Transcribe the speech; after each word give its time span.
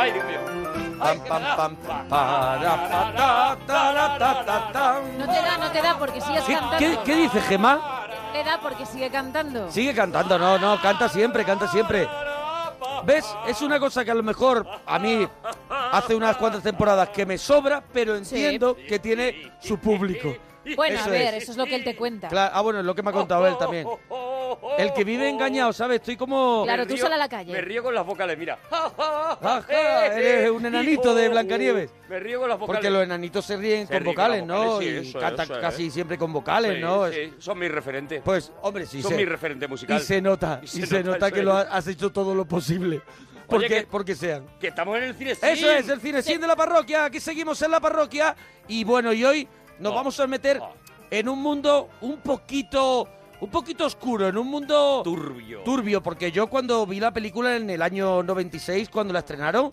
Ay, 0.00 0.12
Dios 0.12 0.24
mío. 0.24 0.38
Pam, 0.98 1.18
pam, 1.20 1.42
pam, 1.56 1.76
para, 1.76 2.08
pa, 2.08 3.12
ta, 3.16 3.58
ta, 3.66 3.92
la, 3.92 4.18
ta, 4.18 4.44
ta, 4.44 4.72
ta. 4.72 5.00
No 5.18 5.26
te 5.26 5.32
da, 5.32 5.56
no 5.58 5.70
te 5.70 5.82
da 5.82 5.98
porque 5.98 6.20
sigues 6.20 6.42
¿Qué, 6.44 6.54
cantando. 6.54 6.78
qué, 6.78 6.98
qué 7.04 7.14
dice 7.16 7.40
Gemma? 7.42 8.06
Le 8.32 8.44
da 8.44 8.60
porque 8.60 8.86
sigue 8.86 9.10
cantando. 9.10 9.70
Sigue 9.70 9.94
cantando, 9.94 10.38
no, 10.38 10.58
no, 10.58 10.80
canta 10.80 11.08
siempre, 11.08 11.44
canta 11.44 11.68
siempre. 11.68 12.08
¿Ves? 13.04 13.26
Es 13.46 13.60
una 13.62 13.78
cosa 13.78 14.04
que 14.04 14.10
a 14.10 14.14
lo 14.14 14.22
mejor 14.22 14.66
a 14.86 14.98
mí 14.98 15.26
hace 15.92 16.14
unas 16.14 16.36
cuantas 16.36 16.62
temporadas 16.62 17.08
que 17.10 17.26
me 17.26 17.36
sobra, 17.38 17.82
pero 17.92 18.16
entiendo 18.16 18.74
que 18.76 18.98
tiene 18.98 19.52
su 19.60 19.78
público. 19.78 20.34
Bueno, 20.76 20.96
Eso 20.96 21.08
a 21.08 21.12
ver, 21.12 21.34
es. 21.34 21.44
eso 21.44 21.52
es 21.52 21.58
lo 21.58 21.64
que 21.64 21.74
él 21.74 21.84
te 21.84 21.96
cuenta. 21.96 22.28
Claro, 22.28 22.52
ah, 22.54 22.60
bueno, 22.60 22.80
es 22.80 22.84
lo 22.84 22.94
que 22.94 23.02
me 23.02 23.10
ha 23.10 23.12
contado 23.14 23.46
él 23.46 23.56
también. 23.58 23.86
El 24.78 24.92
que 24.92 25.04
vive 25.04 25.28
engañado, 25.28 25.72
¿sabes? 25.72 26.00
Estoy 26.00 26.16
como... 26.16 26.62
Claro, 26.64 26.86
tú 26.86 26.96
sal 26.96 27.12
a 27.12 27.16
la 27.16 27.28
calle. 27.28 27.52
Me 27.52 27.60
río 27.60 27.82
con 27.82 27.94
las 27.94 28.04
vocales, 28.06 28.36
mira. 28.38 28.58
Ajá, 28.70 29.64
eres 30.16 30.50
un 30.50 30.64
enanito 30.66 31.14
de 31.14 31.28
Blancanieves. 31.28 31.90
Me 32.08 32.18
río 32.20 32.40
con 32.40 32.48
las 32.48 32.58
vocales. 32.58 32.78
Porque 32.78 32.90
los 32.90 33.02
enanitos 33.02 33.44
se 33.44 33.56
ríen 33.56 33.86
Se 33.86 33.94
con 33.94 34.04
vocales, 34.04 34.44
¿no? 34.44 34.78
sí, 34.80 34.84
y 34.84 34.88
eso, 35.08 35.18
cantan 35.18 35.44
eso 35.50 35.60
casi 35.60 35.90
siempre 35.90 36.18
con 36.18 36.32
vocales, 36.32 36.74
Sí, 36.76 36.80
¿no? 36.80 37.08
Sí, 37.10 37.34
son 37.38 37.58
mi 37.58 37.68
referente. 37.68 38.20
Pues, 38.24 38.52
hombre, 38.62 38.86
sí 38.86 39.02
Son 39.02 39.12
se- 39.12 39.16
mi 39.16 39.24
referente 39.24 39.68
musical. 39.68 40.00
Y 40.00 40.04
se 40.04 40.20
nota, 40.20 40.60
y 40.62 40.66
se, 40.66 41.02
nota, 41.02 41.26
eso 41.26 41.34
que 41.34 41.40
es. 41.40 41.44
lo 41.46 41.52
ha- 41.54 41.60
has 41.62 41.86
hecho 41.86 42.10
todo 42.10 42.34
lo 42.34 42.44
posible. 42.44 43.00
Porque, 43.46 43.68
que- 43.68 43.82
porque 43.86 44.14
sean. 44.14 44.46
Que 44.60 44.68
estamos 44.68 44.96
en 44.96 45.04
el 45.04 45.14
cine 45.14 45.32
Eso 45.32 45.70
es, 45.70 45.88
el 45.88 46.00
cine 46.00 46.22
sin 46.22 46.40
de 46.40 46.46
la 46.46 46.54
parroquia. 46.56 47.06
Aquí 47.06 47.18
seguimos 47.20 47.60
en 47.62 47.70
la 47.72 47.80
parroquia. 47.80 48.36
Y 48.68 48.84
bueno, 48.84 49.12
y 49.12 49.24
hoy 49.24 49.48
nos 49.80 49.92
Oh. 49.92 49.96
vamos 49.96 50.20
a 50.20 50.26
meter 50.28 50.60
en 51.10 51.28
un 51.28 51.40
mundo 51.42 51.88
un 52.00 52.18
poquito. 52.18 53.08
Un 53.40 53.50
poquito 53.50 53.86
oscuro, 53.86 54.28
en 54.28 54.36
un 54.36 54.48
mundo 54.48 55.00
Turbio. 55.02 55.60
turbio, 55.62 56.02
porque 56.02 56.30
yo 56.30 56.48
cuando 56.48 56.86
vi 56.86 57.00
la 57.00 57.12
película 57.12 57.56
en 57.56 57.70
el 57.70 57.80
año 57.80 58.22
96, 58.22 58.90
cuando 58.90 59.14
la 59.14 59.20
estrenaron, 59.20 59.72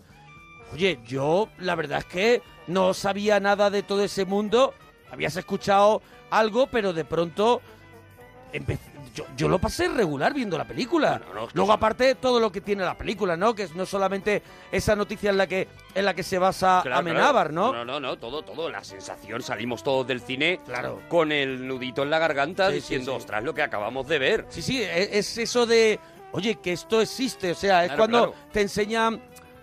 oye, 0.73 0.99
yo 1.05 1.49
la 1.59 1.75
verdad 1.75 1.99
es 1.99 2.05
que 2.05 2.41
no 2.67 2.93
sabía 2.93 3.39
nada 3.41 3.69
de 3.69 3.83
todo 3.83 4.03
ese 4.03 4.23
mundo, 4.25 4.73
habías 5.11 5.35
escuchado 5.35 6.01
algo, 6.29 6.67
pero 6.67 6.93
de 6.93 7.03
pronto 7.03 7.61
yo, 9.17 9.25
yo 9.35 9.47
lo 9.49 9.59
pasé 9.59 9.87
regular 9.87 10.33
viendo 10.33 10.57
la 10.57 10.65
película. 10.65 11.19
No, 11.33 11.47
Luego 11.53 11.71
aparte 11.73 12.13
todo 12.15 12.39
lo 12.39 12.51
que 12.51 12.61
tiene 12.61 12.83
la 12.83 12.95
película, 12.97 13.35
¿no? 13.35 13.55
Que 13.55 13.63
es 13.63 13.73
no 13.75 13.85
solamente 13.85 14.43
esa 14.71 14.95
noticia 14.95 15.31
en 15.31 15.37
la 15.37 15.47
que 15.47 15.67
en 15.95 16.05
la 16.05 16.13
que 16.13 16.21
se 16.23 16.37
basa 16.37 16.81
Claro, 16.83 16.99
Amenábar. 16.99 17.51
¿no? 17.51 17.73
No, 17.73 17.83
no, 17.83 17.99
no, 17.99 18.17
todo, 18.17 18.43
todo. 18.43 18.69
La 18.69 18.83
sensación, 18.83 19.41
salimos 19.41 19.83
todos 19.83 20.05
del 20.05 20.21
cine 20.21 20.59
Claro. 20.65 21.01
con 21.09 21.31
el 21.31 21.67
nudito 21.67 22.03
en 22.03 22.11
la 22.11 22.19
garganta 22.19 22.67
Sí, 22.69 22.75
diciendo, 22.75 23.13
sí. 23.13 23.17
ostras, 23.17 23.43
lo 23.43 23.53
que 23.55 23.63
acabamos 23.63 24.07
de 24.07 24.19
ver. 24.19 24.45
Sí, 24.49 24.61
sí, 24.61 24.81
e- 24.83 25.17
es 25.17 25.37
eso 25.39 25.65
de, 25.65 25.99
oye, 26.33 26.55
que 26.61 26.73
esto 26.73 27.01
existe, 27.01 27.51
o 27.51 27.55
sea, 27.55 27.83
es 27.85 27.87
Claro, 27.93 27.97
cuando 27.99 28.33
te 28.53 28.61
enseñan 28.61 29.19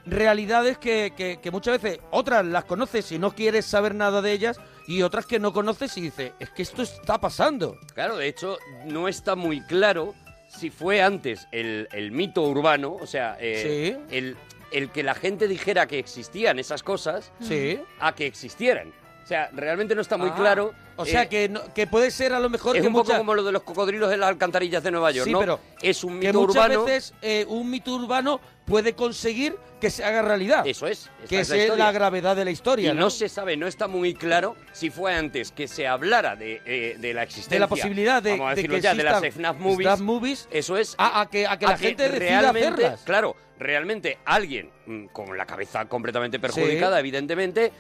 realidades 0.07 0.79
que, 0.79 1.13
que- 1.17 1.39
que 1.41 1.51
muchas 1.51 1.81
veces 1.81 2.01
otras 2.11 2.45
las 2.45 2.65
conoces 2.65 3.11
y 3.13 3.19
no 3.19 3.31
quieres 3.35 3.65
saber 3.65 3.95
nada 3.95 4.21
de 4.21 4.33
ellas 4.33 4.59
y 4.87 5.03
otras 5.03 5.27
que 5.27 5.39
no 5.39 5.53
conoces 5.53 5.97
y 5.97 6.03
dices, 6.03 6.33
es 6.39 6.51
que 6.51 6.63
esto 6.63 6.83
está 6.83 7.21
pasando. 7.21 7.79
Claro, 7.95 8.17
de 8.17 8.29
hecho, 8.29 8.59
no 8.87 9.09
está 9.09 9.35
muy 9.35 9.61
claro 9.63 10.15
si 10.49 10.71
fue 10.71 11.03
antes 11.03 11.49
el, 11.53 11.89
el 11.93 12.13
mito 12.13 12.43
urbano, 12.43 12.95
o 13.01 13.07
sea, 13.07 13.37
eh, 13.41 13.99
el, 14.11 14.37
el 14.71 14.91
que 14.91 15.03
la 15.03 15.15
gente 15.15 15.49
dijera 15.49 15.87
que 15.87 15.99
existían 15.99 16.59
esas 16.59 16.83
cosas, 16.83 17.33
Sí. 17.41 17.81
a 18.01 18.15
que 18.15 18.27
existieran. 18.27 18.93
O 19.25 19.27
sea, 19.27 19.49
realmente 19.55 19.95
no 19.95 20.03
está 20.03 20.19
muy 20.19 20.29
Ah, 20.31 20.35
claro. 20.37 20.75
O 20.97 21.05
sea, 21.07 21.23
eh, 21.23 21.29
que, 21.29 21.51
que 21.75 21.87
puede 21.87 22.11
ser 22.11 22.35
a 22.35 22.39
lo 22.39 22.49
mejor 22.51 22.77
es 22.77 22.83
que 22.83 22.89
un 22.89 22.95
poco 22.95 23.17
como 23.17 23.35
lo 23.35 23.43
de 23.43 23.51
los 23.53 23.63
cocodrilos 23.63 24.13
en 24.13 24.21
las 24.21 24.29
alcantarillas 24.29 24.83
de 24.83 24.91
Nueva 24.93 25.11
York, 25.11 25.27
Sí, 25.27 25.33
¿no? 25.33 25.41
pero 25.41 25.61
es 25.83 26.05
un 26.05 26.21
que 26.21 26.29
mito 26.29 26.41
muchas 26.43 26.55
urbano. 26.67 26.85
veces 26.85 27.15
eh, 27.23 27.45
un 27.49 27.69
mito 27.71 27.95
urbano 27.95 28.39
puede 28.67 28.93
conseguir 28.93 29.57
que 29.81 29.91
se 29.91 30.05
haga 30.05 30.23
realidad. 30.23 30.65
Eso 30.67 30.87
es. 30.87 31.11
esta 31.23 31.29
que 31.29 31.41
es 31.41 31.49
la 31.49 31.57
historia. 31.57 31.91
gravedad 31.93 32.37
de 32.37 32.45
la 32.45 32.51
historia, 32.51 32.91
Y 32.93 32.95
¿no? 32.95 33.01
no 33.01 33.11
se 33.11 33.29
sabe, 33.29 33.57
no 33.57 33.67
está 33.67 33.89
muy 33.89 34.15
claro 34.15 34.57
si 34.73 34.91
fue 34.91 35.15
antes 35.15 35.51
que 35.53 35.67
se 35.69 35.87
hablara 35.89 36.37
de, 36.37 36.61
eh, 36.65 36.97
de 36.99 37.15
la 37.15 37.23
existencia. 37.25 37.57
de 37.57 37.61
la 37.61 37.67
posibilidad 37.69 38.23
de, 38.23 38.31
vamos 38.33 38.47
a 38.47 38.51
de 38.51 38.55
decirlo 38.57 38.77
que 38.77 38.83
ya, 38.83 38.95
de 38.95 39.03
las 39.03 39.23
existan 39.23 39.33
FNAF 39.55 39.57
movies. 39.59 39.79
FNAF 39.89 40.01
movies 40.01 40.49
Eso 40.51 40.77
es. 40.77 40.95
a, 40.99 41.23
a 41.23 41.31
que, 41.31 41.47
a 41.47 41.59
que 41.59 41.67
la 41.67 41.77
gente 41.79 42.09
decida 42.09 42.41
realmente, 42.41 42.69
hacerlas. 42.69 43.03
Claro, 43.05 43.37
realmente 43.59 44.19
alguien 44.27 44.71
mm, 44.87 45.07
con 45.07 45.37
la 45.37 45.45
cabeza 45.47 45.87
completamente 45.87 46.39
perjudicada, 46.39 47.01
evidentemente, 47.01 47.73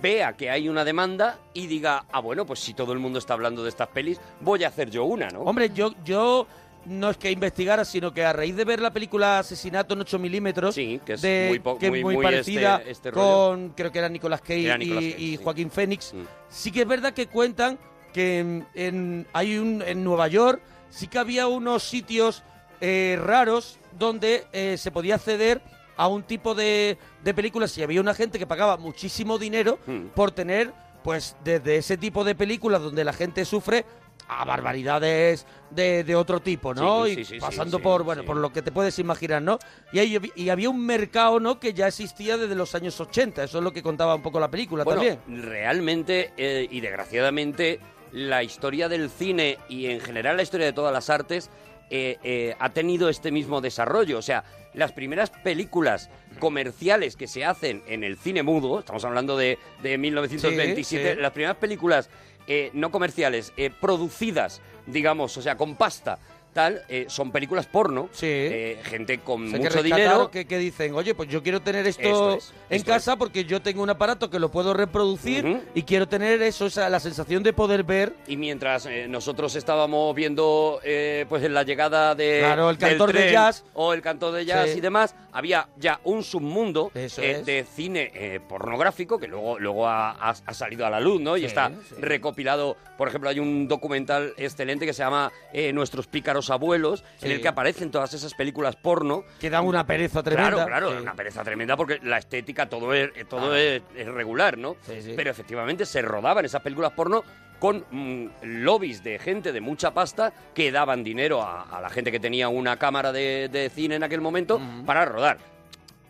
vea 0.00 0.34
que 0.36 0.50
hay 0.50 0.68
una 0.68 0.84
demanda 0.84 1.38
y 1.54 1.66
diga, 1.66 2.04
ah, 2.12 2.20
bueno, 2.20 2.46
pues 2.46 2.60
si 2.60 2.74
todo 2.74 2.92
el 2.92 2.98
mundo 2.98 3.18
está 3.18 3.34
hablando 3.34 3.62
de 3.62 3.68
estas 3.68 3.88
pelis, 3.88 4.20
voy 4.40 4.64
a 4.64 4.68
hacer 4.68 4.90
yo 4.90 5.04
una, 5.04 5.28
¿no? 5.28 5.40
Hombre, 5.42 5.70
yo, 5.74 5.92
yo 6.04 6.46
no 6.86 7.10
es 7.10 7.16
que 7.18 7.30
investigara, 7.30 7.84
sino 7.84 8.12
que 8.14 8.24
a 8.24 8.32
raíz 8.32 8.56
de 8.56 8.64
ver 8.64 8.80
la 8.80 8.90
película 8.92 9.38
Asesinato 9.38 9.94
en 9.94 10.00
8 10.00 10.18
milímetros, 10.18 10.74
Sí, 10.74 11.00
que 11.04 11.12
es 11.14 11.20
de- 11.22 11.46
muy 11.48 11.58
po- 11.58 11.78
que 11.78 11.86
es 11.86 11.90
muy- 11.92 12.02
muy 12.02 12.14
muy 12.16 12.24
parecida 12.24 12.76
este- 12.78 12.90
este 12.90 13.12
con, 13.12 13.70
creo 13.70 13.92
que 13.92 13.98
era 13.98 14.08
Nicolas 14.08 14.40
Cage, 14.40 14.64
Era 14.64 14.76
y, 14.76 14.78
Nicolas 14.78 15.04
Cage, 15.04 15.16
y 15.22 15.36
sí. 15.36 15.42
Joaquín 15.44 15.70
Phoenix, 15.70 16.14
Mm. 16.14 16.22
sí 16.48 16.72
que 16.72 16.80
es 16.82 16.88
verdad 16.88 17.12
que 17.12 17.26
cuentan 17.26 17.78
que 18.14 18.38
en, 18.40 18.66
en- 18.74 19.26
hay 19.32 19.58
un 19.58 19.82
en 19.86 20.02
Nueva 20.02 20.26
York 20.28 20.60
sí 20.88 21.06
que 21.06 21.18
había 21.18 21.46
unos 21.46 21.82
sitios 21.84 22.42
eh, 22.80 23.18
raros 23.22 23.78
donde 23.98 24.46
eh, 24.54 24.76
se 24.78 24.90
podía 24.90 25.16
acceder 25.16 25.60
a 26.00 26.08
un 26.08 26.22
tipo 26.22 26.54
de, 26.54 26.96
de 27.22 27.34
películas 27.34 27.76
y 27.76 27.82
había 27.82 28.00
una 28.00 28.14
gente 28.14 28.38
que 28.38 28.46
pagaba 28.46 28.78
muchísimo 28.78 29.36
dinero 29.38 29.78
Mm. 29.86 30.06
por 30.14 30.30
tener 30.30 30.72
pues 31.04 31.36
desde 31.44 31.76
ese 31.76 31.96
tipo 31.98 32.24
de 32.24 32.34
películas 32.34 32.80
donde 32.82 33.04
la 33.04 33.12
gente 33.12 33.44
sufre 33.44 33.84
a 34.28 34.44
barbaridades 34.44 35.44
de, 35.70 36.04
de 36.04 36.14
otro 36.14 36.40
tipo, 36.40 36.72
¿no? 36.72 37.04
Sí, 37.04 37.10
y 37.12 37.14
sí, 37.16 37.24
sí, 37.24 37.34
sí, 37.34 37.40
pasando 37.40 37.80
por 37.80 38.02
bueno 38.04 38.24
por 38.24 38.36
lo 38.36 38.52
que 38.52 38.62
te 38.62 38.70
puedes 38.72 38.98
imaginar, 38.98 39.42
¿no? 39.42 39.58
Y, 39.92 39.98
ahí- 39.98 40.32
y 40.36 40.48
había 40.48 40.70
un 40.70 40.84
mercado, 40.86 41.38
¿no? 41.40 41.58
Que 41.58 41.74
ya 41.74 41.88
existía 41.88 42.36
desde 42.38 42.54
los 42.54 42.74
años 42.74 42.98
80, 43.00 43.44
eso 43.44 43.58
es 43.58 43.64
lo 43.64 43.72
que 43.72 43.82
contaba 43.82 44.14
un 44.14 44.22
poco 44.22 44.38
la 44.40 44.50
película 44.50 44.84
Bueno, 44.84 45.02
también. 45.02 45.42
realmente 45.50 46.32
eh, 46.36 46.66
y 46.70 46.80
desgraciadamente 46.80 47.80
la 48.12 48.42
historia 48.42 48.88
del 48.88 49.10
cine 49.10 49.58
y 49.68 49.86
en 49.86 50.00
general 50.00 50.36
la 50.36 50.42
historia 50.44 50.66
de 50.66 50.72
todas 50.72 50.92
las 50.92 51.10
artes 51.10 51.50
eh, 51.90 52.18
eh, 52.22 52.54
ha 52.58 52.70
tenido 52.70 53.08
este 53.08 53.30
mismo 53.30 53.60
desarrollo. 53.60 54.18
O 54.18 54.22
sea, 54.22 54.44
las 54.74 54.92
primeras 54.92 55.30
películas 55.30 56.08
comerciales 56.38 57.16
que 57.16 57.26
se 57.26 57.44
hacen 57.44 57.82
en 57.88 58.04
el 58.04 58.16
cine 58.16 58.42
mudo, 58.42 58.78
estamos 58.78 59.04
hablando 59.04 59.36
de, 59.36 59.58
de 59.82 59.98
1927, 59.98 60.84
Sí, 60.84 61.14
sí. 61.16 61.20
las 61.20 61.32
primeras 61.32 61.56
películas 61.56 62.08
eh, 62.46 62.70
no 62.72 62.90
comerciales, 62.90 63.52
producidas, 63.80 64.60
digamos, 64.86 65.36
o 65.36 65.42
sea, 65.42 65.56
con 65.56 65.76
pasta, 65.76 66.18
tal, 66.52 66.82
eh, 66.88 67.06
son 67.08 67.30
películas 67.32 67.66
porno. 67.66 68.08
Sí. 68.12 68.26
eh, 68.28 68.80
gente 68.84 69.18
con 69.20 69.46
O 69.46 69.50
sea, 69.50 69.58
mucho 69.58 69.82
dinero. 69.82 70.30
Que, 70.30 70.44
que 70.46 70.58
dicen, 70.58 70.94
oye, 70.94 71.14
pues 71.14 71.28
yo 71.28 71.42
quiero 71.42 71.60
tener 71.60 71.86
esto, 71.86 72.02
Esto 72.02 72.34
es, 72.36 72.52
en 72.70 72.76
esto 72.76 72.90
casa 72.90 73.16
porque 73.16 73.44
yo 73.44 73.60
tengo 73.62 73.82
un 73.82 73.90
aparato 73.90 74.30
que 74.30 74.38
lo 74.38 74.50
puedo 74.50 74.74
reproducir 74.74 75.62
y 75.74 75.82
quiero 75.84 76.08
tener 76.08 76.40
eso, 76.42 76.66
esa, 76.66 76.88
la 76.88 77.00
sensación 77.00 77.42
de 77.42 77.52
poder 77.52 77.84
ver. 77.84 78.14
Y 78.26 78.36
mientras 78.36 78.86
eh, 78.86 79.06
nosotros 79.08 79.54
estábamos 79.56 80.14
viendo 80.14 80.80
pues 81.28 81.42
en 81.44 81.54
la 81.54 81.62
llegada 81.62 82.14
de 82.14 82.40
Claro, 82.40 82.70
el 82.70 82.78
cantor 82.78 83.12
de 83.12 83.30
jazz. 83.32 83.64
o 83.74 83.92
el 83.92 84.02
cantor 84.02 84.32
de 84.34 84.44
jazz 84.44 84.70
Sí. 84.70 84.78
y 84.78 84.80
demás, 84.80 85.14
había 85.32 85.68
ya 85.76 86.00
un 86.04 86.22
submundo 86.24 86.90
de 86.94 87.66
cine 87.74 88.40
pornográfico 88.48 89.18
que 89.18 89.28
luego 89.28 89.58
luego 89.58 89.86
ha, 89.86 90.10
ha- 90.12 90.34
ha 90.46 90.54
salido 90.54 90.86
a 90.86 90.90
la 90.90 91.00
luz, 91.00 91.20
¿no? 91.20 91.36
Y 91.36 91.40
Sí, 91.40 91.46
está 91.46 91.70
recopilado. 91.98 92.76
Por 92.96 93.08
ejemplo, 93.08 93.30
hay 93.30 93.38
un 93.38 93.68
documental 93.68 94.34
excelente 94.36 94.84
que 94.86 94.92
se 94.92 95.02
llama 95.02 95.30
eh, 95.52 95.72
Nuestros 95.72 96.06
pícaros 96.06 96.39
abuelos, 96.48 97.04
en 97.20 97.32
el 97.32 97.42
que 97.42 97.48
aparecen 97.48 97.90
todas 97.90 98.14
esas 98.14 98.32
películas 98.32 98.76
porno. 98.76 99.24
Que 99.38 99.50
dan 99.50 99.66
una 99.66 99.84
pereza 99.86 100.22
tremenda. 100.22 100.50
Claro, 100.52 100.66
claro, 100.66 100.90
Sí. 100.92 101.02
una 101.02 101.14
pereza 101.14 101.42
tremenda 101.44 101.76
porque 101.76 101.98
la 102.02 102.16
estética 102.16 102.66
todo 102.70 102.94
es 102.94 103.10
eh, 103.14 103.24
todo 103.28 103.54
es, 103.54 103.82
es 103.94 104.06
regular, 104.06 104.56
¿no? 104.56 104.76
Sí. 104.86 105.12
Pero 105.14 105.30
efectivamente 105.30 105.84
se 105.84 106.00
rodaban 106.00 106.44
esas 106.46 106.62
películas 106.62 106.92
porno 106.92 107.22
con 107.58 107.84
mm, 107.90 108.26
lobbies 108.42 109.04
de 109.04 109.18
gente 109.18 109.52
de 109.52 109.60
mucha 109.60 109.90
pasta 109.92 110.32
que 110.54 110.72
daban 110.72 111.04
dinero 111.04 111.42
a, 111.42 111.64
a 111.64 111.80
la 111.82 111.90
gente 111.90 112.10
que 112.10 112.18
tenía 112.18 112.48
una 112.48 112.78
cámara 112.78 113.12
de, 113.12 113.50
de 113.52 113.68
cine 113.68 113.96
en 113.96 114.02
aquel 114.02 114.22
momento 114.22 114.58
para 114.86 115.04
rodar. 115.04 115.36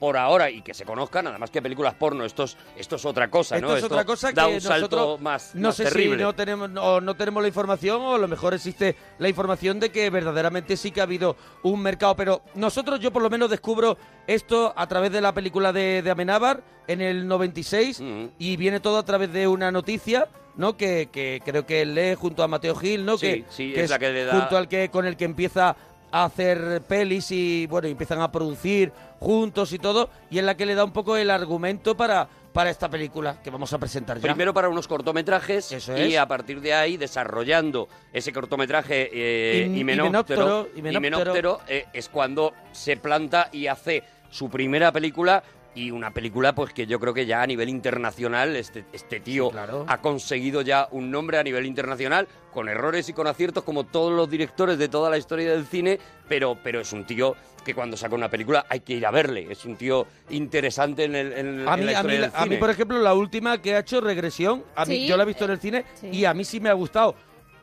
Por 0.00 0.16
ahora, 0.16 0.50
y 0.50 0.62
que 0.62 0.72
se 0.74 0.84
conozcan, 0.84 1.26
nada 1.26 1.38
más 1.38 1.50
que 1.50 1.60
películas 1.62 1.94
porno, 1.94 2.24
esto 2.24 2.44
es, 2.44 2.56
esto 2.76 2.96
es 2.96 3.04
otra 3.04 3.30
cosa, 3.30 3.56
Esto 3.56 3.68
¿no? 3.68 3.76
es 3.76 3.84
otra 3.84 4.04
cosa 4.04 4.32
da 4.32 4.46
que 4.48 4.54
un 4.54 4.60
salto 4.62 4.96
nosotros 4.96 5.20
más, 5.20 5.54
no 5.54 5.68
más 5.68 5.76
sé 5.76 5.84
terrible. 5.84 6.16
si 6.16 6.22
no 6.22 6.34
tenemos 6.34 6.70
o 6.80 7.00
no 7.02 7.14
tenemos 7.14 7.42
la 7.42 7.48
información 7.48 8.00
o 8.00 8.14
a 8.14 8.18
lo 8.18 8.26
mejor 8.26 8.54
existe 8.54 8.96
la 9.18 9.28
información 9.28 9.78
de 9.78 9.90
que 9.92 10.08
verdaderamente 10.08 10.76
sí 10.78 10.90
que 10.90 11.00
ha 11.00 11.04
habido 11.04 11.36
un 11.62 11.82
mercado 11.82 12.16
pero 12.16 12.40
nosotros 12.54 12.98
yo 12.98 13.12
por 13.12 13.22
lo 13.22 13.28
menos 13.30 13.50
descubro 13.50 13.98
esto 14.26 14.72
a 14.74 14.86
través 14.86 15.12
de 15.12 15.20
la 15.20 15.34
película 15.34 15.70
de, 15.72 16.00
de 16.02 16.10
Amenábar 16.10 16.62
en 16.88 17.02
el 17.02 17.28
96 17.28 18.00
Mm. 18.00 18.24
y 18.38 18.56
viene 18.56 18.80
todo 18.80 18.96
a 18.96 19.04
través 19.04 19.30
de 19.32 19.46
una 19.48 19.70
noticia 19.70 20.28
¿no? 20.56 20.76
Que, 20.76 21.08
que 21.12 21.40
creo 21.44 21.64
que 21.64 21.84
lee 21.86 22.14
junto 22.16 22.42
a 22.42 22.48
Mateo 22.48 22.74
Gil, 22.74 23.04
¿no? 23.06 23.16
Sí, 23.16 23.26
que, 23.26 23.44
sí, 23.50 23.72
que 23.72 23.84
es 23.84 23.90
la 23.90 23.98
que 23.98 24.10
le 24.10 24.24
da- 24.24 24.32
junto 24.40 24.56
al 24.56 24.66
que 24.68 24.88
con 24.90 25.06
el 25.06 25.16
que 25.16 25.24
empieza 25.24 25.76
a 26.12 26.24
hacer 26.24 26.82
pelis 26.88 27.30
y 27.30 27.66
bueno, 27.66 27.88
empiezan 27.88 28.20
a 28.20 28.30
producir 28.32 28.92
juntos 29.18 29.72
y 29.72 29.78
todo, 29.78 30.10
y 30.30 30.38
es 30.38 30.44
la 30.44 30.56
que 30.56 30.66
le 30.66 30.74
da 30.74 30.84
un 30.84 30.92
poco 30.92 31.16
el 31.16 31.30
argumento 31.30 31.96
para, 31.96 32.26
para 32.52 32.70
esta 32.70 32.88
película 32.88 33.40
que 33.42 33.50
vamos 33.50 33.72
a 33.72 33.78
presentar 33.78 34.16
ya. 34.18 34.22
Primero 34.22 34.52
para 34.54 34.68
unos 34.68 34.88
cortometrajes 34.88 35.72
Eso 35.72 35.96
y 35.98 36.16
a 36.16 36.26
partir 36.26 36.60
de 36.60 36.72
ahí 36.74 36.96
desarrollando 36.96 37.88
ese 38.12 38.32
cortometraje 38.32 39.10
eh, 39.12 39.66
Him- 39.68 39.78
Himenóptero, 39.78 40.68
Himenóptero, 40.74 40.78
Himenóptero. 40.78 40.98
Himenóptero, 41.36 41.60
eh, 41.68 41.86
es 41.92 42.08
cuando 42.08 42.52
se 42.72 42.96
planta 42.96 43.48
y 43.52 43.66
hace 43.66 44.02
su 44.30 44.48
primera 44.48 44.90
película 44.92 45.42
y 45.74 45.90
una 45.90 46.10
película 46.10 46.54
pues 46.54 46.72
que 46.72 46.86
yo 46.86 46.98
creo 46.98 47.14
que 47.14 47.26
ya 47.26 47.42
a 47.42 47.46
nivel 47.46 47.68
internacional 47.68 48.56
este, 48.56 48.84
este 48.92 49.20
tío 49.20 49.50
claro. 49.50 49.84
ha 49.88 49.98
conseguido 49.98 50.62
ya 50.62 50.88
un 50.90 51.10
nombre 51.10 51.38
a 51.38 51.42
nivel 51.42 51.64
internacional 51.66 52.26
con 52.52 52.68
errores 52.68 53.08
y 53.08 53.12
con 53.12 53.26
aciertos 53.26 53.62
como 53.62 53.84
todos 53.84 54.12
los 54.12 54.28
directores 54.28 54.78
de 54.78 54.88
toda 54.88 55.08
la 55.10 55.18
historia 55.18 55.52
del 55.52 55.66
cine, 55.66 55.98
pero, 56.28 56.58
pero 56.62 56.80
es 56.80 56.92
un 56.92 57.04
tío 57.04 57.36
que 57.64 57.74
cuando 57.74 57.96
saca 57.96 58.14
una 58.14 58.28
película 58.28 58.66
hay 58.68 58.80
que 58.80 58.94
ir 58.94 59.06
a 59.06 59.10
verle, 59.10 59.46
es 59.50 59.64
un 59.64 59.76
tío 59.76 60.06
interesante 60.30 61.04
en, 61.04 61.14
el, 61.14 61.32
en, 61.34 61.68
A 61.68 61.74
en 61.74 61.80
mí, 61.80 61.92
la 61.92 61.98
a, 62.00 62.02
mí, 62.02 62.12
del 62.12 62.24
a 62.24 62.28
mí, 62.28 62.34
cine. 62.44 62.56
por 62.56 62.70
ejemplo, 62.70 62.98
la 62.98 63.14
última 63.14 63.58
que 63.58 63.76
ha 63.76 63.80
hecho, 63.80 64.00
Regresión, 64.00 64.64
a 64.74 64.84
mí, 64.84 64.96
Sí, 64.96 65.06
yo 65.06 65.16
la 65.16 65.22
he 65.22 65.26
visto 65.26 65.44
en 65.44 65.50
el 65.52 65.60
cine 65.60 65.84
sí. 65.94 66.08
y 66.10 66.24
a 66.24 66.34
mí 66.34 66.44
sí 66.44 66.58
me 66.58 66.68
ha 66.70 66.72
gustado. 66.74 67.14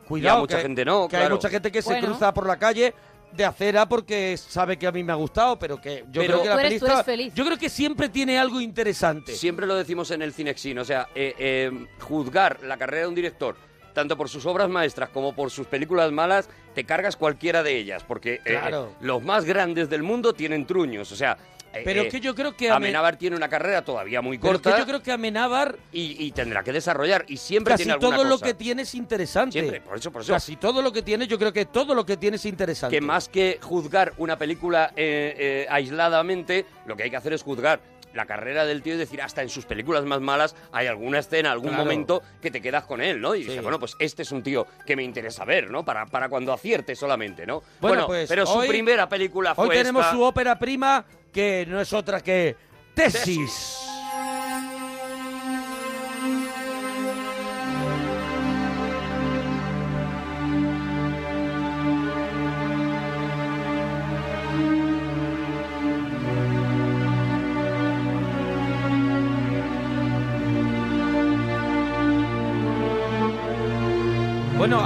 Cuidado, 0.06 0.40
mucha 0.40 0.56
que, 0.56 0.62
gente 0.62 0.84
no, 0.86 1.06
que 1.06 1.18
hay 1.18 1.28
mucha 1.28 1.50
gente 1.50 1.70
que 1.70 1.82
se 1.82 2.00
cruza 2.00 2.32
por 2.32 2.46
la 2.46 2.56
calle 2.58 2.94
de 3.32 3.44
acera 3.44 3.88
porque 3.88 4.36
sabe 4.36 4.76
que 4.76 4.86
a 4.86 4.92
mí 4.92 5.02
me 5.04 5.12
ha 5.12 5.16
gustado, 5.16 5.58
pero 5.58 5.80
que 5.80 6.04
yo 6.10 6.20
Pero- 6.22 6.40
creo 6.40 6.42
que 6.42 6.48
la 6.48 6.54
Tú 6.54 6.58
eres- 6.60 6.68
peli 6.70 6.78
tú 6.80 6.86
eres 6.86 6.98
está- 6.98 7.04
feliz. 7.04 7.34
yo 7.34 7.44
creo 7.44 7.58
que 7.58 7.68
siempre 7.68 8.08
tiene 8.08 8.38
algo 8.38 8.60
interesante. 8.60 9.34
Siempre 9.34 9.66
lo 9.66 9.74
decimos 9.76 10.10
en 10.10 10.22
el 10.22 10.32
Cinexin, 10.32 10.78
o 10.78 10.84
sea, 10.84 11.08
eh, 11.14 11.34
eh, 11.38 11.86
juzgar 12.00 12.62
la 12.62 12.76
carrera 12.76 13.02
de 13.02 13.08
un 13.08 13.14
director, 13.14 13.56
tanto 13.98 14.16
por 14.16 14.28
sus 14.28 14.46
obras 14.46 14.68
maestras 14.68 15.08
como 15.08 15.34
por 15.34 15.50
sus 15.50 15.66
películas 15.66 16.12
malas, 16.12 16.48
te 16.72 16.84
cargas 16.84 17.16
cualquiera 17.16 17.64
de 17.64 17.76
ellas, 17.76 18.04
porque 18.06 18.34
eh, 18.44 18.56
Claro. 18.60 18.92
los 19.00 19.24
más 19.24 19.44
grandes 19.44 19.90
del 19.90 20.04
mundo 20.04 20.32
tienen 20.34 20.66
truños, 20.66 21.10
o 21.10 21.16
sea... 21.16 21.36
eh, 21.72 21.82
Pero 21.84 22.02
eh, 22.02 22.06
es 22.06 22.12
que 22.12 22.20
yo 22.20 22.32
creo 22.32 22.56
que 22.56 22.68
Ame- 22.70 22.76
Amenábar 22.86 23.16
tiene 23.16 23.34
una 23.36 23.48
carrera 23.48 23.82
todavía 23.84 24.22
muy 24.22 24.38
pero 24.38 24.52
es 24.54 24.58
que 24.60 24.62
corta 24.70 24.78
yo 24.78 24.86
creo 24.86 25.02
que 25.02 25.10
Amenábar 25.10 25.74
y, 25.92 26.24
y 26.24 26.30
tendrá 26.30 26.62
que 26.62 26.72
desarrollar, 26.72 27.24
y 27.26 27.38
siempre 27.38 27.72
casi 27.74 27.82
tiene 27.82 27.94
alguna 27.94 28.16
todo 28.18 28.24
lo 28.24 28.38
que 28.38 28.54
tiene 28.54 28.82
es 28.82 28.94
interesante. 28.94 29.52
Siempre, 29.58 29.80
por 29.80 29.98
eso, 29.98 30.12
por 30.12 30.22
eso. 30.22 30.32
Casi 30.32 30.54
todo 30.54 30.80
lo 30.80 30.92
que 30.92 31.02
tiene, 31.02 31.26
yo 31.26 31.36
creo 31.40 31.52
que 31.52 31.64
todo 31.66 31.92
lo 31.96 32.06
que 32.06 32.16
tiene 32.16 32.36
es 32.36 32.44
interesante. 32.46 32.94
que 32.96 33.00
más 33.00 33.28
que 33.28 33.58
juzgar 33.60 34.12
una 34.18 34.38
película 34.38 34.92
eh, 34.94 35.34
eh, 35.36 35.66
aisladamente, 35.68 36.64
lo 36.86 36.96
que 36.96 37.02
hay 37.02 37.10
que 37.10 37.16
hacer 37.16 37.32
es 37.32 37.42
juzgar 37.42 37.80
la 38.14 38.26
carrera 38.26 38.64
del 38.64 38.82
tío 38.82 38.94
y 38.94 38.96
decir, 38.98 39.20
hasta 39.22 39.42
en 39.42 39.48
sus 39.48 39.64
películas 39.66 40.04
más 40.04 40.20
malas 40.20 40.56
hay 40.72 40.86
alguna 40.86 41.18
escena, 41.18 41.52
algún 41.52 41.68
Claro. 41.70 41.84
momento 41.84 42.22
que 42.40 42.50
te 42.50 42.60
quedas 42.60 42.84
con 42.84 43.00
él, 43.02 43.20
¿no? 43.20 43.34
Y 43.34 43.42
Sí. 43.42 43.48
dices, 43.48 43.62
bueno, 43.62 43.78
pues 43.78 43.94
este 43.98 44.22
es 44.22 44.32
un 44.32 44.42
tío 44.42 44.66
que 44.86 44.96
me 44.96 45.02
interesa 45.02 45.44
ver, 45.44 45.70
¿no? 45.70 45.84
Para, 45.84 46.06
para 46.06 46.28
cuando 46.28 46.52
acierte 46.52 46.96
solamente, 46.96 47.46
¿no? 47.46 47.62
Bueno, 47.80 48.06
pues 48.06 48.28
pero 48.28 48.46
su 48.46 48.60
primera 48.66 49.08
película 49.08 49.54
fue 49.54 49.68
Hoy 49.68 49.76
tenemos 49.76 50.04
esta. 50.04 50.14
su 50.16 50.22
ópera 50.22 50.58
prima, 50.58 51.04
que 51.32 51.66
no 51.68 51.80
es 51.80 51.92
otra 51.92 52.20
que 52.20 52.56
Tesis. 52.94 53.76
Bueno, 53.84 54.47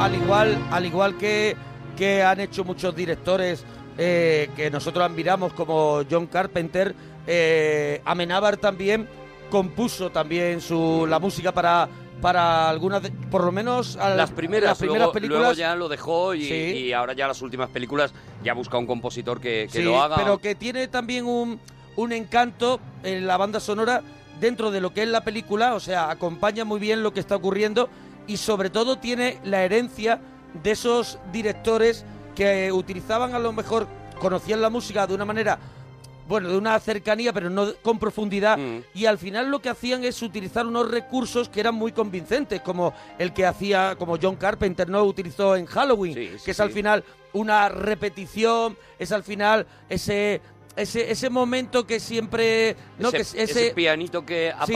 al 0.02 0.14
igual, 0.14 0.58
al 0.70 0.86
igual 0.86 1.16
que, 1.16 1.56
que 1.96 2.22
han 2.22 2.40
hecho 2.40 2.64
muchos 2.64 2.94
directores 2.94 3.64
eh, 3.98 4.50
que 4.56 4.70
nosotros 4.70 5.04
admiramos 5.04 5.52
como 5.52 6.02
John 6.10 6.26
Carpenter, 6.26 6.94
eh, 7.26 8.00
Amenábar 8.04 8.56
también 8.56 9.08
compuso 9.50 10.10
también 10.10 10.60
su 10.60 11.06
la 11.08 11.18
música 11.18 11.52
para 11.52 11.88
para 12.20 12.68
algunas, 12.68 13.02
de- 13.02 13.10
por 13.10 13.42
lo 13.42 13.50
menos 13.50 13.96
a 13.96 14.10
Las 14.10 14.30
primeras, 14.30 14.70
las 14.70 14.78
primeras 14.78 14.98
luego, 15.00 15.12
películas. 15.12 15.40
luego 15.40 15.54
ya 15.54 15.74
lo 15.74 15.88
dejó 15.88 16.34
y, 16.34 16.44
Sí. 16.44 16.54
y 16.54 16.92
ahora 16.92 17.14
ya 17.14 17.26
las 17.26 17.42
últimas 17.42 17.68
películas 17.68 18.12
ya 18.44 18.54
busca 18.54 18.78
un 18.78 18.86
compositor 18.86 19.40
que, 19.40 19.66
que 19.72 19.78
Sí, 19.78 19.82
lo 19.82 20.00
haga. 20.00 20.14
pero 20.14 20.38
que 20.38 20.54
tiene 20.54 20.86
también 20.86 21.26
un, 21.26 21.58
un 21.96 22.12
encanto 22.12 22.78
en 23.02 23.26
la 23.26 23.36
banda 23.38 23.58
sonora 23.58 24.02
dentro 24.38 24.70
de 24.70 24.80
lo 24.80 24.94
que 24.94 25.02
es 25.02 25.08
la 25.08 25.22
película, 25.24 25.74
o 25.74 25.80
sea, 25.80 26.10
acompaña 26.12 26.64
muy 26.64 26.78
bien 26.78 27.02
lo 27.02 27.12
que 27.12 27.18
está 27.18 27.34
ocurriendo 27.34 27.88
y 28.26 28.36
sobre 28.36 28.70
todo 28.70 28.98
tiene 28.98 29.38
la 29.44 29.62
herencia 29.64 30.20
de 30.62 30.70
esos 30.72 31.18
directores 31.32 32.04
que 32.34 32.70
utilizaban 32.72 33.34
a 33.34 33.38
lo 33.38 33.52
mejor, 33.52 33.86
conocían 34.18 34.60
la 34.60 34.70
música 34.70 35.06
de 35.06 35.14
una 35.14 35.24
manera, 35.24 35.58
bueno, 36.28 36.48
de 36.50 36.56
una 36.56 36.78
cercanía, 36.78 37.32
pero 37.32 37.50
no 37.50 37.74
con 37.82 37.98
profundidad, 37.98 38.56
Mm. 38.56 38.82
y 38.94 39.06
al 39.06 39.18
final 39.18 39.50
lo 39.50 39.60
que 39.60 39.68
hacían 39.68 40.04
es 40.04 40.22
utilizar 40.22 40.66
unos 40.66 40.90
recursos 40.90 41.48
que 41.48 41.60
eran 41.60 41.74
muy 41.74 41.92
convincentes, 41.92 42.60
como 42.60 42.94
el 43.18 43.32
que 43.32 43.44
hacía, 43.44 43.96
como 43.98 44.16
John 44.20 44.36
Carpenter 44.36 44.88
no 44.88 45.02
utilizó 45.04 45.56
en 45.56 45.66
Halloween, 45.66 46.14
Sí, 46.14 46.30
sí, 46.38 46.44
que 46.44 46.50
es 46.52 46.60
al 46.60 46.70
final 46.70 47.04
una 47.32 47.68
repetición, 47.68 48.76
es 48.98 49.10
al 49.12 49.22
final 49.24 49.66
ese 49.88 50.40
ese, 50.74 51.10
ese 51.10 51.28
momento 51.28 51.86
que 51.86 52.00
siempre 52.00 52.76
no 52.98 53.08
ese, 53.08 53.16
que 53.18 53.22
es- 53.22 53.34
ese 53.34 53.66
ese, 53.66 53.74
pianito 53.74 54.24
que 54.24 54.54
Sí. 54.64 54.72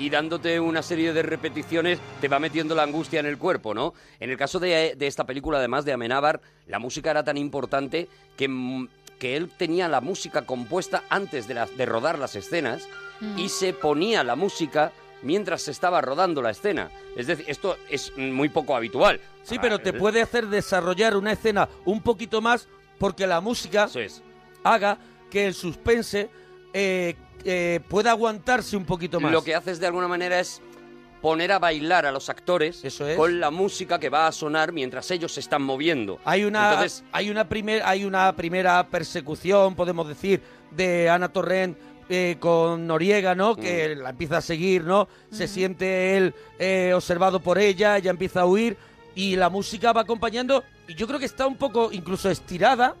Y 0.00 0.10
dándote 0.10 0.58
una 0.58 0.82
serie 0.82 1.12
de 1.12 1.22
repeticiones 1.22 2.00
te 2.20 2.26
va 2.28 2.38
metiendo 2.40 2.74
la 2.74 2.82
angustia 2.82 3.20
en 3.20 3.26
el 3.26 3.38
cuerpo, 3.38 3.74
¿no? 3.74 3.94
En 4.18 4.30
el 4.30 4.36
caso 4.36 4.58
de, 4.58 4.94
de 4.96 5.06
esta 5.06 5.24
película, 5.24 5.58
además 5.58 5.84
de 5.84 5.92
Amenábar, 5.92 6.40
la 6.66 6.78
música 6.80 7.10
era 7.12 7.22
tan 7.22 7.36
importante 7.36 8.08
que, 8.36 8.48
mm, 8.48 8.88
que 9.18 9.36
él 9.36 9.50
tenía 9.56 9.86
la 9.88 10.00
música 10.00 10.42
compuesta 10.46 11.04
antes 11.10 11.46
de, 11.46 11.54
las- 11.54 11.76
de 11.76 11.86
rodar 11.86 12.18
las 12.18 12.34
escenas 12.34 12.88
Mm. 13.20 13.38
y 13.38 13.48
se 13.50 13.74
ponía 13.74 14.24
la 14.24 14.34
música 14.34 14.92
mientras 15.22 15.60
se 15.60 15.70
estaba 15.72 16.00
rodando 16.00 16.40
la 16.40 16.50
escena. 16.50 16.90
Es 17.14 17.26
decir, 17.26 17.44
esto 17.46 17.76
es 17.90 18.16
muy 18.16 18.48
poco 18.48 18.74
habitual. 18.74 19.20
sí, 19.42 19.56
Ah, 19.58 19.60
pero 19.60 19.78
te 19.78 19.90
él- 19.90 19.98
puede 19.98 20.22
hacer 20.22 20.46
desarrollar 20.46 21.14
una 21.16 21.32
escena 21.32 21.68
un 21.84 22.00
poquito 22.00 22.40
más 22.40 22.66
porque 22.98 23.26
la 23.26 23.42
música 23.42 23.88
es. 23.94 24.22
haga 24.64 24.96
que 25.30 25.46
el 25.46 25.52
suspense 25.54 26.30
eh, 26.72 27.16
eh, 27.44 27.80
pueda 27.88 28.10
aguantarse 28.10 28.76
un 28.76 28.84
poquito 28.84 29.20
más. 29.20 29.32
Lo 29.32 29.42
que 29.44 29.54
haces 29.54 29.80
de 29.80 29.86
alguna 29.86 30.08
manera 30.08 30.38
es 30.40 30.60
poner 31.20 31.52
a 31.52 31.58
bailar 31.58 32.06
a 32.06 32.12
los 32.12 32.30
actores 32.30 32.82
Eso 32.84 33.06
es. 33.06 33.16
con 33.16 33.40
la 33.40 33.50
música 33.50 33.98
que 33.98 34.08
va 34.08 34.26
a 34.26 34.32
sonar 34.32 34.72
mientras 34.72 35.10
ellos 35.10 35.32
se 35.32 35.40
están 35.40 35.62
moviendo. 35.62 36.18
Hay 36.24 36.44
una, 36.44 36.70
Entonces, 36.72 37.04
hay 37.12 37.28
una, 37.30 37.48
primer, 37.48 37.82
hay 37.84 38.04
una 38.06 38.34
primera 38.34 38.86
persecución, 38.88 39.74
podemos 39.74 40.08
decir, 40.08 40.40
de 40.70 41.10
Ana 41.10 41.28
Torrent 41.28 41.76
eh, 42.08 42.36
con 42.40 42.86
Noriega, 42.86 43.34
¿no? 43.34 43.54
Que 43.54 43.94
Mm. 43.96 43.98
la 44.00 44.10
empieza 44.10 44.38
a 44.38 44.40
seguir, 44.40 44.82
¿no? 44.84 45.08
Se 45.30 45.46
siente 45.46 46.16
él 46.16 46.34
eh, 46.58 46.92
observado 46.94 47.38
por 47.40 47.58
ella, 47.58 47.98
ella 47.98 48.10
empieza 48.10 48.40
a 48.40 48.46
huir 48.46 48.76
y 49.14 49.36
la 49.36 49.48
música 49.50 49.92
va 49.92 50.00
acompañando. 50.00 50.64
Y 50.88 50.94
yo 50.94 51.06
creo 51.06 51.20
que 51.20 51.26
está 51.26 51.46
un 51.46 51.56
poco 51.56 51.90
incluso 51.92 52.28
estirada, 52.30 52.96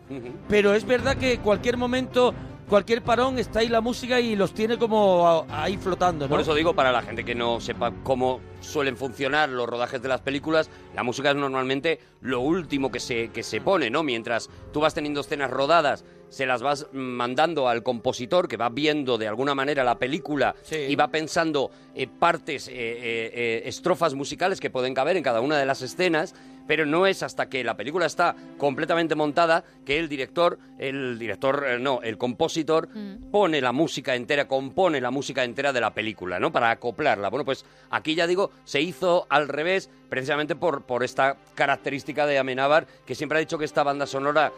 pero 0.48 0.74
es 0.74 0.84
verdad 0.84 1.16
que 1.16 1.38
cualquier 1.38 1.76
momento, 1.76 2.32
cualquier 2.70 3.02
parón, 3.02 3.38
está 3.38 3.58
ahí 3.58 3.68
la 3.68 3.80
música 3.80 4.20
y 4.20 4.36
los 4.36 4.54
tiene 4.54 4.78
como 4.78 5.44
ahí 5.50 5.76
flotando, 5.76 6.26
¿no? 6.26 6.30
Por 6.30 6.40
eso 6.40 6.54
digo, 6.54 6.72
para 6.72 6.92
la 6.92 7.02
gente 7.02 7.24
que 7.24 7.34
no 7.34 7.60
sepa 7.60 7.92
cómo 8.04 8.40
suelen 8.60 8.96
funcionar 8.96 9.48
los 9.48 9.68
rodajes 9.68 10.00
de 10.00 10.08
las 10.08 10.20
películas, 10.20 10.70
la 10.94 11.02
música 11.02 11.30
es 11.30 11.36
normalmente 11.36 11.98
lo 12.20 12.40
último 12.40 12.90
que 12.90 13.00
se, 13.00 13.28
que 13.30 13.42
se 13.42 13.60
pone, 13.60 13.90
¿no? 13.90 14.02
Mientras 14.04 14.48
tú 14.72 14.80
vas 14.80 14.94
teniendo 14.94 15.20
escenas 15.20 15.50
rodadas, 15.50 16.04
se 16.28 16.46
las 16.46 16.62
vas 16.62 16.86
mandando 16.92 17.68
al 17.68 17.82
compositor 17.82 18.46
que 18.46 18.56
va 18.56 18.68
viendo 18.68 19.18
de 19.18 19.26
alguna 19.26 19.56
manera 19.56 19.82
la 19.82 19.98
película 19.98 20.54
Sí. 20.62 20.76
y 20.76 20.94
va 20.94 21.08
pensando 21.08 21.72
eh, 21.96 22.06
partes, 22.06 22.68
eh, 22.68 22.72
eh, 22.74 23.30
eh, 23.34 23.62
estrofas 23.64 24.14
musicales 24.14 24.60
que 24.60 24.70
pueden 24.70 24.94
caber 24.94 25.16
en 25.16 25.24
cada 25.24 25.40
una 25.40 25.58
de 25.58 25.66
las 25.66 25.82
escenas, 25.82 26.34
pero 26.70 26.86
no 26.86 27.04
es 27.04 27.24
hasta 27.24 27.48
que 27.48 27.64
la 27.64 27.76
película 27.76 28.06
está 28.06 28.36
completamente 28.56 29.16
montada 29.16 29.64
que 29.84 29.98
el 29.98 30.08
director, 30.08 30.56
el 30.78 31.18
director, 31.18 31.64
eh, 31.66 31.78
no, 31.80 32.00
el 32.00 32.16
compositor 32.16 32.88
Mm. 32.94 33.32
pone 33.32 33.60
la 33.60 33.72
música 33.72 34.14
entera, 34.14 34.46
compone 34.46 35.00
la 35.00 35.10
música 35.10 35.42
entera 35.42 35.72
de 35.72 35.80
la 35.80 35.92
película, 35.92 36.38
¿no? 36.38 36.52
Para 36.52 36.70
acoplarla. 36.70 37.28
Bueno, 37.28 37.44
pues 37.44 37.64
aquí 37.90 38.14
ya 38.14 38.28
digo, 38.28 38.52
se 38.62 38.80
hizo 38.80 39.26
al 39.30 39.48
revés, 39.48 39.90
precisamente 40.08 40.54
por, 40.54 40.82
por 40.84 41.02
esta 41.02 41.38
característica 41.56 42.24
de 42.24 42.38
Amenábar, 42.38 42.86
que 43.04 43.16
siempre 43.16 43.38
ha 43.38 43.40
dicho 43.40 43.58
que 43.58 43.64
esta 43.64 43.82
banda 43.82 44.06
sonora 44.06 44.52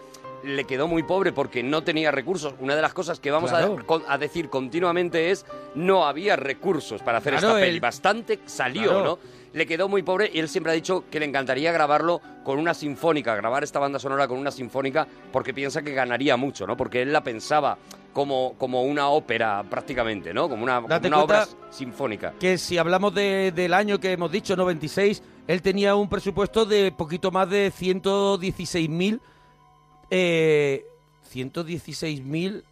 le 0.44 0.64
quedó 0.64 0.88
muy 0.88 1.04
pobre 1.04 1.32
porque 1.32 1.62
no 1.62 1.82
tenía 1.82 2.10
recursos. 2.10 2.52
Una 2.60 2.76
de 2.76 2.82
las 2.82 2.92
cosas 2.92 3.20
que 3.20 3.30
vamos 3.30 3.52
a, 3.52 3.58
Claro. 3.58 3.86
con- 3.86 4.02
a 4.06 4.18
decir 4.18 4.50
continuamente 4.50 5.30
es 5.30 5.46
no 5.74 6.04
había 6.04 6.36
recursos 6.36 7.00
para 7.00 7.18
hacer 7.18 7.32
Claro, 7.34 7.48
esta 7.48 7.60
peli. 7.60 7.76
el- 7.76 7.80
Bastante 7.80 8.38
salió, 8.44 8.90
Claro. 8.90 9.04
¿no? 9.04 9.18
Le 9.52 9.66
quedó 9.66 9.88
muy 9.88 10.02
pobre 10.02 10.30
y 10.32 10.38
él 10.38 10.48
siempre 10.48 10.72
ha 10.72 10.74
dicho 10.74 11.04
que 11.10 11.20
le 11.20 11.26
encantaría 11.26 11.72
grabarlo 11.72 12.20
con 12.42 12.58
una 12.58 12.72
sinfónica, 12.74 13.34
grabar 13.36 13.62
esta 13.62 13.78
banda 13.78 13.98
sonora 13.98 14.26
con 14.26 14.38
una 14.38 14.50
sinfónica 14.50 15.06
porque 15.30 15.52
piensa 15.52 15.82
que 15.82 15.92
ganaría 15.92 16.36
mucho, 16.36 16.66
¿no? 16.66 16.76
Porque 16.76 17.02
él 17.02 17.12
la 17.12 17.22
pensaba 17.22 17.76
como, 18.14 18.54
como 18.58 18.82
una 18.82 19.08
ópera 19.08 19.62
prácticamente, 19.68 20.32
¿no? 20.34 20.48
Como 20.48 20.62
una, 20.64 20.80
como 20.80 20.86
una 21.06 21.22
obra 21.22 21.46
sinfónica. 21.70 22.32
que 22.40 22.56
si 22.58 22.78
hablamos 22.78 23.14
de- 23.14 23.52
del 23.54 23.74
año 23.74 23.98
que 24.00 24.12
hemos 24.12 24.30
dicho, 24.32 24.56
96, 24.56 25.22
él 25.46 25.60
tenía 25.62 25.94
un 25.96 26.08
presupuesto 26.08 26.64
de 26.64 26.90
poquito 26.92 27.30
más 27.30 27.48
de 27.50 27.70
116.000. 27.70 29.20
Eh, 30.10 30.84
116.000. 31.30 32.62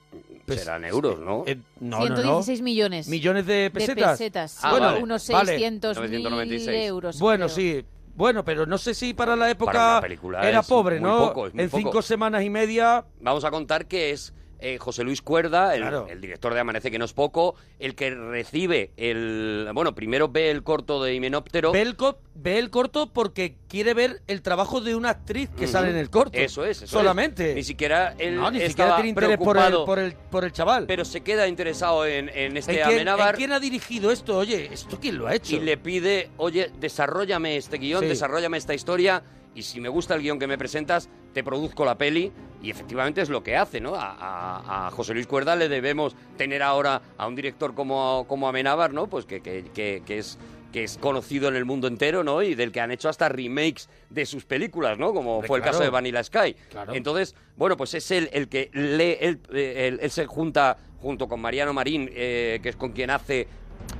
pues, 0.55 0.61
Serán 0.65 0.85
euros, 0.85 1.19
¿no? 1.21 1.45
eh, 1.47 1.59
no, 1.81 2.01
no, 2.01 2.09
no. 2.09 2.17
116 2.17 2.63
millones 2.63 3.09
Millones 3.09 3.47
de 3.47 3.55
de 3.55 3.71
pesetas. 3.71 4.13
pesetas. 4.19 4.59
Ah, 4.63 4.73
sí, 4.75 4.81
vale. 4.81 5.03
unos 5.03 5.29
Vale. 5.29 5.53
600 5.53 5.97
mil 6.01 6.23
996. 6.23 6.87
euros. 6.89 7.19
Bueno, 7.19 7.47
creo. 7.47 7.57
sí. 7.57 7.85
Bueno, 8.17 8.45
pero 8.45 8.67
no 8.67 8.77
sé 8.77 8.93
si 8.93 9.15
para 9.15 9.35
la 9.37 9.49
época 9.51 9.73
Para 9.73 9.91
una 9.93 10.01
película 10.03 10.47
era 10.49 10.61
es 10.61 10.67
pobre, 10.67 11.01
muy 11.01 11.09
¿no? 11.09 11.29
poco, 11.29 11.47
es 11.47 11.55
muy 11.55 11.65
en 11.65 11.71
poco. 11.71 11.81
cinco 11.83 12.03
semanas 12.03 12.43
y 12.45 12.51
media. 12.51 13.05
Vamos 13.21 13.45
a 13.45 13.51
contar 13.51 13.87
que 13.87 14.11
es 14.11 14.35
eh, 14.61 14.79
José 14.79 15.05
Luis 15.05 15.23
Cuerda, 15.23 15.75
el, 15.75 15.81
Claro. 15.83 16.07
el 16.09 16.21
director 16.21 16.55
de 16.55 16.61
Amanece 16.61 16.91
que 16.91 16.99
no 16.99 17.05
es 17.05 17.13
poco, 17.13 17.55
el 17.79 17.95
que 17.95 18.11
recibe 18.11 18.91
el... 18.97 19.69
Bueno, 19.75 19.95
primero 19.95 20.29
ve 20.29 20.51
el 20.51 20.63
corto 20.63 21.03
de 21.03 21.15
Himenóptero. 21.15 21.73
Ve 21.73 21.83
el, 21.83 21.97
ve 22.35 22.59
el 22.59 22.71
corto 22.71 23.13
porque 23.13 23.57
quiere 23.69 23.95
ver 23.95 24.23
el 24.27 24.43
trabajo 24.43 24.81
de 24.81 24.95
una 24.95 25.11
actriz 25.11 25.49
que 25.57 25.67
sale 25.67 25.91
en 25.91 25.97
el 25.97 26.11
corto. 26.11 26.39
Eso 26.39 26.65
es, 26.65 26.83
eso 26.83 26.99
Solamente. 26.99 27.51
es. 27.51 27.57
Ni 27.57 27.63
siquiera 27.63 28.15
él 28.19 28.37
no, 28.37 28.51
ni 28.51 28.61
siquiera 28.61 28.97
tiene 28.97 29.11
interés 29.11 29.39
por 29.39 29.57
el, 29.59 29.75
por, 29.85 29.99
el, 29.99 30.13
por 30.15 30.45
el 30.45 30.53
chaval. 30.53 30.87
pero 30.87 31.05
se 31.05 31.21
queda 31.23 31.47
interesado 31.49 32.07
en, 32.07 32.29
en 32.29 32.57
este 32.57 32.73
¿En 32.73 32.77
quién, 32.79 32.95
Amenábar 33.01 33.35
en 33.35 33.37
quién 33.39 33.53
ha 33.53 33.61
dirigido 33.61 34.11
esto? 34.11 34.37
Oye, 34.39 34.69
¿esto 34.73 34.99
quién 35.01 35.19
lo 35.19 35.27
ha 35.27 35.35
hecho? 35.35 35.57
y 35.57 35.61
le 35.61 35.77
pide, 35.77 36.31
oye, 36.37 36.71
desarrollame 36.81 37.57
este 37.57 37.79
guion, 37.79 38.01
Sí. 38.03 38.07
desarrollame 38.09 38.57
esta 38.59 38.75
historia 38.75 39.23
y 39.55 39.63
si 39.63 39.81
me 39.81 39.89
gusta 39.89 40.15
el 40.15 40.23
guion 40.23 40.39
que 40.39 40.47
me 40.47 40.57
presentas, 40.59 41.09
te 41.33 41.43
produzco 41.45 41.85
la 41.85 41.97
peli 41.99 42.33
y 42.63 42.71
efectivamente 42.71 43.21
es 43.21 43.29
lo 43.29 43.43
que 43.43 43.57
hace, 43.57 43.81
¿no? 43.81 43.95
A, 43.95 44.13
a- 44.13 44.87
a 44.87 44.91
José 44.91 45.15
Luis 45.15 45.27
Cuerda 45.27 45.57
le 45.57 45.69
debemos 45.69 46.15
tener 46.37 46.63
ahora 46.63 47.01
a 47.19 47.27
un 47.27 47.35
director 47.35 47.75
como, 47.75 48.27
como 48.29 48.49
Amenábar, 48.49 48.93
¿no? 48.93 49.07
Pues 49.09 49.25
que, 49.27 49.41
que- 49.41 49.65
que- 49.75 50.03
que 50.07 50.19
es 50.19 50.39
que 50.73 50.85
es 50.85 50.99
conocido 50.99 51.49
en 51.49 51.57
el 51.57 51.65
mundo 51.65 51.89
entero, 51.89 52.23
¿no? 52.23 52.43
Y 52.45 52.55
del 52.55 52.71
que 52.71 52.81
han 52.81 52.93
hecho 52.93 53.09
hasta 53.09 53.29
remakes 53.29 53.89
de 54.09 54.25
sus 54.25 54.45
películas, 54.45 54.99
¿no? 54.99 55.13
Como 55.13 55.43
fue 55.43 55.59
el 55.59 55.65
caso 55.65 55.81
de 55.83 55.91
Vanilla 55.91 56.23
Sky. 56.23 56.55
Claro. 56.69 56.95
Entonces, 56.95 57.35
bueno, 57.57 57.77
pues 57.77 57.93
es 57.95 58.09
él 58.13 58.31
el 58.33 58.49
que 58.49 58.71
lee, 58.73 59.17
él, 59.21 59.41
eh, 59.53 59.89
él- 59.89 59.99
él 60.01 60.11
se 60.13 60.27
junta 60.27 60.77
junto 61.01 61.27
con 61.27 61.41
Mariano 61.41 61.73
Marín, 61.73 62.09
eh, 62.13 62.61
que 62.63 62.69
es 62.69 62.77
con 62.77 62.93
quien 62.93 63.11
hace 63.11 63.49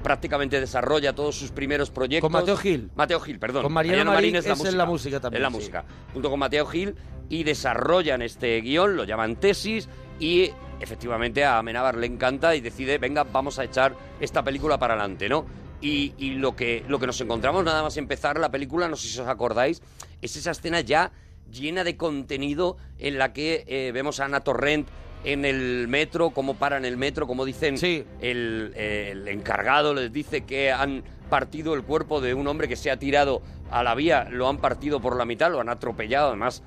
prácticamente 0.03 0.59
desarrolla 0.61 1.15
todos 1.15 1.37
sus 1.37 1.51
primeros 1.51 1.91
proyectos. 1.91 2.31
Con 2.31 2.41
Mateo 2.41 2.57
Gil. 2.57 2.91
Mateo 2.95 3.21
Gil, 3.21 3.39
perdón. 3.39 3.63
Con 3.65 3.73
Mariano 3.73 4.13
Marín 4.13 4.37
es 4.37 4.47
la 4.47 4.53
es 4.55 4.59
en 4.61 4.65
música. 4.65 4.77
la 4.79 4.87
música 4.87 5.21
también, 5.21 5.43
Es 5.43 5.43
la 5.43 5.51
sí. 5.51 5.57
música. 5.57 5.85
Junto 6.13 6.31
con 6.31 6.39
Mateo 6.39 6.67
Gil 6.67 6.95
y 7.29 7.45
desarrollan 7.45 8.23
este 8.23 8.61
guion, 8.61 8.97
lo 8.97 9.05
llaman 9.05 9.37
tesis 9.37 9.89
y 10.19 10.51
efectivamente 10.81 11.45
a 11.45 11.59
Amenábar 11.59 11.97
le 11.97 12.07
encanta 12.07 12.55
y 12.57 12.61
decide, 12.61 12.99
venga, 12.99 13.25
vamos 13.25 13.59
a 13.59 13.65
echar 13.65 13.95
esta 14.21 14.43
película 14.43 14.79
para 14.79 14.95
adelante, 14.95 15.29
¿no? 15.29 15.45
Y, 15.83 16.15
y 16.19 16.31
lo, 16.33 16.57
que, 16.57 16.85
lo 16.89 16.99
que 16.99 17.07
nos 17.07 17.21
encontramos 17.21 17.65
nada 17.65 17.83
más 17.83 17.97
empezar 17.97 18.39
la 18.39 18.51
película, 18.51 18.89
no 18.89 18.97
sé 18.97 19.09
si 19.09 19.19
os 19.21 19.29
acordáis, 19.29 19.83
es 20.21 20.37
esa 20.37 20.51
escena 20.51 20.81
ya 20.81 21.13
llena 21.51 21.85
de 21.85 21.97
contenido 21.97 22.77
en 22.99 23.19
la 23.19 23.33
que 23.33 23.65
eh, 23.67 23.91
vemos 23.93 24.21
a 24.21 24.27
Ana 24.27 24.41
Torrent 24.41 24.89
en 25.25 25.45
el 25.45 25.87
metro, 25.89 26.31
cómo 26.31 26.55
paran 26.55 26.85
el 26.85 26.97
metro, 26.97 27.27
como 27.27 27.45
dicen 27.45 27.77
Sí. 27.79 28.05
el, 28.21 28.73
el 28.77 29.29
encargado 29.29 29.95
les 29.95 30.13
dice 30.13 30.43
que 30.43 30.73
han 30.73 31.03
partido 31.29 31.75
el 31.75 31.83
cuerpo 31.83 32.21
de 32.21 32.35
un 32.35 32.47
hombre 32.49 32.69
que 32.69 32.77
se 32.77 32.91
ha 32.91 32.99
tirado 32.99 33.43
a 33.71 33.83
la 33.85 33.95
vía, 33.95 34.27
lo 34.31 34.49
han 34.49 34.59
partido 34.59 35.01
por 35.01 35.17
la 35.17 35.25
mitad, 35.25 35.51
lo 35.51 35.61
han 35.61 35.69
atropellado, 35.69 36.29
además 36.29 36.63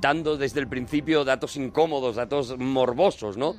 dando 0.00 0.36
desde 0.36 0.60
el 0.60 0.68
principio 0.68 1.24
datos 1.24 1.56
incómodos, 1.56 2.16
datos 2.16 2.56
morbosos, 2.58 3.36
¿no? 3.36 3.56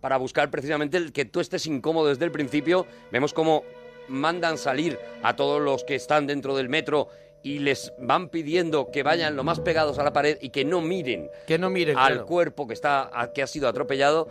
Para 0.00 0.16
buscar 0.16 0.50
precisamente 0.50 0.96
el 0.96 1.12
que 1.12 1.24
tú 1.24 1.40
estés 1.40 1.66
incómodo 1.66 2.08
desde 2.08 2.24
el 2.24 2.30
principio, 2.32 2.86
vemos 3.10 3.32
cómo 3.34 3.64
mandan 4.08 4.58
salir 4.58 4.98
a 5.22 5.36
todos 5.36 5.60
los 5.60 5.84
que 5.84 5.94
están 5.94 6.26
dentro 6.26 6.56
del 6.56 6.68
metro 6.68 7.08
y 7.42 7.58
les 7.58 7.92
van 7.98 8.28
pidiendo 8.28 8.90
que 8.90 9.02
vayan 9.02 9.36
lo 9.36 9.44
más 9.44 9.60
pegados 9.60 9.98
a 9.98 10.04
la 10.04 10.12
pared 10.12 10.38
y 10.40 10.50
que 10.50 10.64
no 10.64 10.80
miren 10.80 11.28
Que 11.46 11.58
no 11.58 11.70
miren, 11.70 11.98
al 11.98 12.12
claro. 12.12 12.26
cuerpo 12.26 12.66
que 12.66 12.74
está 12.74 13.10
a- 13.12 13.32
que 13.32 13.42
ha 13.42 13.46
sido 13.46 13.68
atropellado, 13.68 14.28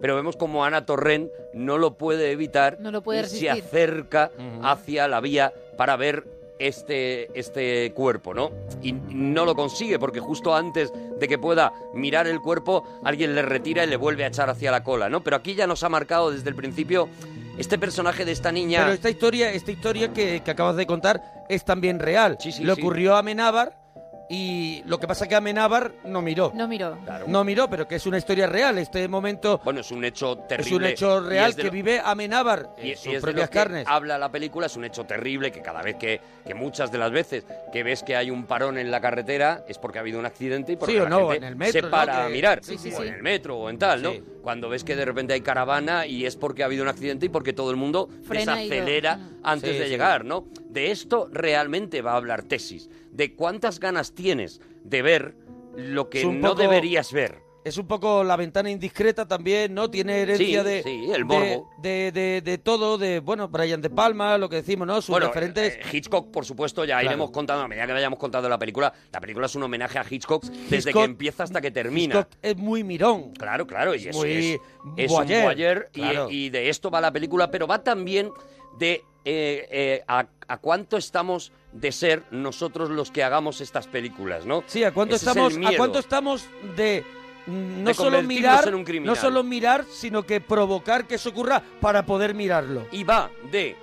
pero 0.00 0.16
vemos 0.16 0.36
como 0.36 0.64
Ana 0.64 0.84
Torrent 0.86 1.30
no 1.52 1.78
lo 1.78 1.94
puede 1.98 2.30
evitar 2.32 2.78
No 2.80 2.90
lo 2.90 3.02
puede 3.02 3.20
y 3.22 3.24
se 3.26 3.50
acerca 3.50 4.30
hacia 4.62 5.08
la 5.08 5.20
vía 5.20 5.52
para 5.76 5.96
ver 5.96 6.24
este, 6.58 7.36
este 7.38 7.92
cuerpo, 7.94 8.32
¿no? 8.32 8.50
Y 8.80 8.92
no 8.92 9.44
lo 9.44 9.54
consigue 9.56 9.98
porque 9.98 10.20
justo 10.20 10.54
antes 10.54 10.92
de 11.18 11.28
que 11.28 11.36
pueda 11.36 11.72
mirar 11.94 12.26
el 12.28 12.40
cuerpo, 12.40 12.84
alguien 13.02 13.34
le 13.34 13.42
retira 13.42 13.82
y 13.84 13.88
le 13.88 13.96
vuelve 13.96 14.24
a 14.24 14.28
echar 14.28 14.48
hacia 14.48 14.70
la 14.70 14.84
cola, 14.84 15.08
¿no? 15.08 15.22
Pero 15.22 15.36
aquí 15.36 15.54
ya 15.56 15.66
nos 15.66 15.82
ha 15.82 15.88
marcado 15.88 16.30
desde 16.30 16.48
el 16.48 16.54
principio 16.54 17.08
este 17.58 17.78
personaje 17.78 18.24
de 18.24 18.32
esta 18.32 18.52
niña. 18.52 18.80
Pero 18.80 18.92
esta 18.92 19.10
historia, 19.10 19.52
esta 19.52 19.70
historia 19.70 20.12
que, 20.12 20.42
que 20.44 20.50
acabas 20.50 20.76
de 20.76 20.86
contar 20.86 21.22
es 21.48 21.64
también 21.64 21.98
real. 21.98 22.36
Sí, 22.40 22.52
sí, 22.52 22.64
Le 22.64 22.74
sí. 22.74 22.80
ocurrió 22.80 23.14
a 23.16 23.20
Amenábar 23.20 23.83
y 24.28 24.82
lo 24.86 24.98
que 24.98 25.06
pasa 25.06 25.24
es 25.24 25.28
que 25.28 25.34
Amenábar 25.36 25.92
no 26.04 26.22
miró. 26.22 26.50
No 26.54 26.66
miró. 26.66 26.98
Claro. 27.04 27.26
No 27.28 27.44
miró, 27.44 27.68
pero 27.68 27.86
que 27.86 27.96
es 27.96 28.06
una 28.06 28.18
historia 28.18 28.46
real. 28.46 28.78
Este 28.78 29.06
momento 29.08 29.60
Bueno, 29.64 29.80
es 29.80 29.90
un 29.90 30.04
hecho 30.04 30.36
terrible. 30.48 30.70
es 30.70 30.72
un 30.72 30.84
hecho 30.84 31.20
real 31.20 31.50
es 31.50 31.56
que 31.56 31.64
lo- 31.64 31.70
vive 31.70 32.00
Amenábar 32.02 32.70
y, 32.78 32.80
en 32.82 32.86
y 32.92 32.96
sus 32.96 33.06
es 33.06 33.12
de 33.14 33.20
propias 33.20 33.46
lo 33.48 33.50
que 33.50 33.58
carnes. 33.58 33.84
habla 33.86 34.18
la 34.18 34.30
película, 34.30 34.66
es 34.66 34.76
un 34.76 34.84
hecho 34.84 35.04
terrible 35.04 35.52
que 35.52 35.60
cada 35.60 35.82
vez 35.82 35.96
que, 35.96 36.20
que 36.46 36.54
muchas 36.54 36.90
de 36.90 36.98
las 36.98 37.10
veces 37.10 37.44
que 37.72 37.82
ves 37.82 38.02
que 38.02 38.16
hay 38.16 38.30
un 38.30 38.44
parón 38.46 38.78
en 38.78 38.90
la 38.90 39.00
carretera 39.00 39.64
es 39.68 39.78
porque 39.78 39.98
ha 39.98 40.00
habido 40.00 40.18
un 40.18 40.26
accidente 40.26 40.72
y 40.72 40.76
porque 40.76 40.92
Sí 40.94 40.98
o 41.00 41.04
la 41.04 41.10
no, 41.10 41.18
gente 41.30 41.36
en 41.36 41.44
el 41.44 41.56
metro, 41.56 41.72
se 41.72 41.82
¿no? 41.82 41.90
para 41.90 42.24
a 42.24 42.28
mirar, 42.28 42.60
Sí, 42.62 42.78
sí, 42.78 42.92
o 42.92 43.02
sí. 43.02 43.08
en 43.08 43.14
el 43.14 43.22
metro 43.22 43.58
o 43.58 43.68
en 43.70 43.78
tal, 43.78 44.02
¿no? 44.02 44.12
Sí. 44.12 44.22
Cuando 44.42 44.68
ves 44.68 44.84
que 44.84 44.94
de 44.96 45.04
repente 45.04 45.32
hay 45.34 45.40
caravana 45.40 46.06
y 46.06 46.24
es 46.26 46.36
porque 46.36 46.62
ha 46.62 46.66
habido 46.66 46.82
un 46.82 46.88
accidente 46.88 47.26
y 47.26 47.28
porque 47.28 47.52
todo 47.52 47.70
el 47.70 47.76
mundo 47.76 48.08
Frena 48.26 48.56
desacelera 48.56 49.16
Mm. 49.16 49.30
antes 49.42 49.70
Sí, 49.72 49.78
de 49.78 49.84
sí. 49.84 49.90
llegar, 49.90 50.24
¿no? 50.24 50.44
De 50.74 50.90
esto 50.90 51.28
realmente 51.32 52.02
va 52.02 52.12
a 52.12 52.16
hablar 52.16 52.42
tesis, 52.42 52.90
de 53.12 53.34
cuántas 53.34 53.78
ganas 53.80 54.12
tienes 54.12 54.60
de 54.82 55.02
ver 55.02 55.36
lo 55.76 56.10
que 56.10 56.24
no 56.26 56.48
poco- 56.50 56.60
deberías 56.62 57.12
ver. 57.12 57.42
Es 57.64 57.78
un 57.78 57.86
poco 57.86 58.22
la 58.24 58.36
ventana 58.36 58.68
indiscreta 58.70 59.26
también, 59.26 59.72
¿no? 59.72 59.88
Tiene 59.88 60.20
herencia 60.20 60.62
Sí, 60.62 60.68
de, 60.68 60.82
sí, 60.82 61.10
el 61.14 61.24
morbo. 61.24 61.70
de, 61.80 62.12
de- 62.12 62.42
de 62.44 62.58
todo, 62.58 62.98
de, 62.98 63.20
bueno, 63.20 63.48
Brian 63.48 63.80
De 63.80 63.88
Palma, 63.88 64.36
lo 64.36 64.50
que 64.50 64.56
decimos, 64.56 64.86
¿no? 64.86 64.96
Sus 65.00 65.08
Bueno, 65.12 65.28
referentes. 65.28 65.76
eh, 65.76 65.80
Hitchcock, 65.90 66.30
por 66.30 66.44
supuesto, 66.44 66.84
ya 66.84 66.96
Claro. 66.96 67.06
iremos 67.06 67.30
contando, 67.30 67.62
a 67.64 67.68
medida 67.68 67.86
que 67.86 67.94
vayamos 67.94 68.18
contando 68.18 68.50
la 68.50 68.58
película, 68.58 68.92
la 69.10 69.20
película 69.20 69.46
es 69.46 69.54
un 69.54 69.62
homenaje 69.62 69.98
a 69.98 70.04
Hitchcock 70.08 70.44
desde 70.68 70.92
que 70.92 71.04
empieza 71.04 71.44
hasta 71.44 71.62
que 71.62 71.70
termina. 71.70 72.16
Hitchcock 72.16 72.36
es 72.42 72.56
muy 72.58 72.84
mirón. 72.84 73.32
Claro, 73.32 73.66
claro, 73.66 73.94
y 73.94 74.08
es, 74.08 74.14
Muy 74.16 74.30
es, 74.30 74.60
es 74.98 75.10
voyeur, 75.10 75.38
un 75.38 75.44
voyeur 75.44 75.88
y- 75.94 76.00
claro. 76.00 76.30
y, 76.30 76.50
de 76.50 76.68
esto 76.68 76.90
va 76.90 77.00
la 77.00 77.12
película, 77.12 77.50
pero 77.50 77.66
va 77.66 77.82
también 77.82 78.30
de 78.78 79.02
eh, 79.24 79.66
eh, 79.70 80.04
a, 80.06 80.26
a 80.48 80.56
cuánto 80.58 80.96
estamos 80.96 81.52
de 81.72 81.92
ser 81.92 82.22
nosotros 82.30 82.90
los 82.90 83.10
que 83.10 83.24
hagamos 83.24 83.60
estas 83.60 83.86
películas, 83.86 84.46
¿no? 84.46 84.62
Sí, 84.66 84.84
¿a 84.84 84.92
cuánto 84.92 85.16
Ese 85.16 85.30
es 85.30 85.36
el 85.36 85.42
estamos, 85.42 85.66
a 85.74 85.76
cuánto 85.76 85.98
estamos 85.98 86.46
de 86.76 87.04
no 87.46 87.88
De 87.88 87.94
solo 87.94 88.22
mirar, 88.22 88.72
no 88.72 89.14
solo 89.14 89.44
sino 89.90 90.22
que 90.22 90.40
provocar 90.40 91.06
que 91.06 91.16
eso 91.16 91.30
ocurra 91.30 91.62
para 91.80 92.06
poder 92.06 92.34
mirarlo. 92.34 92.86
Y 92.90 93.04
va 93.04 93.30
de 93.50 93.76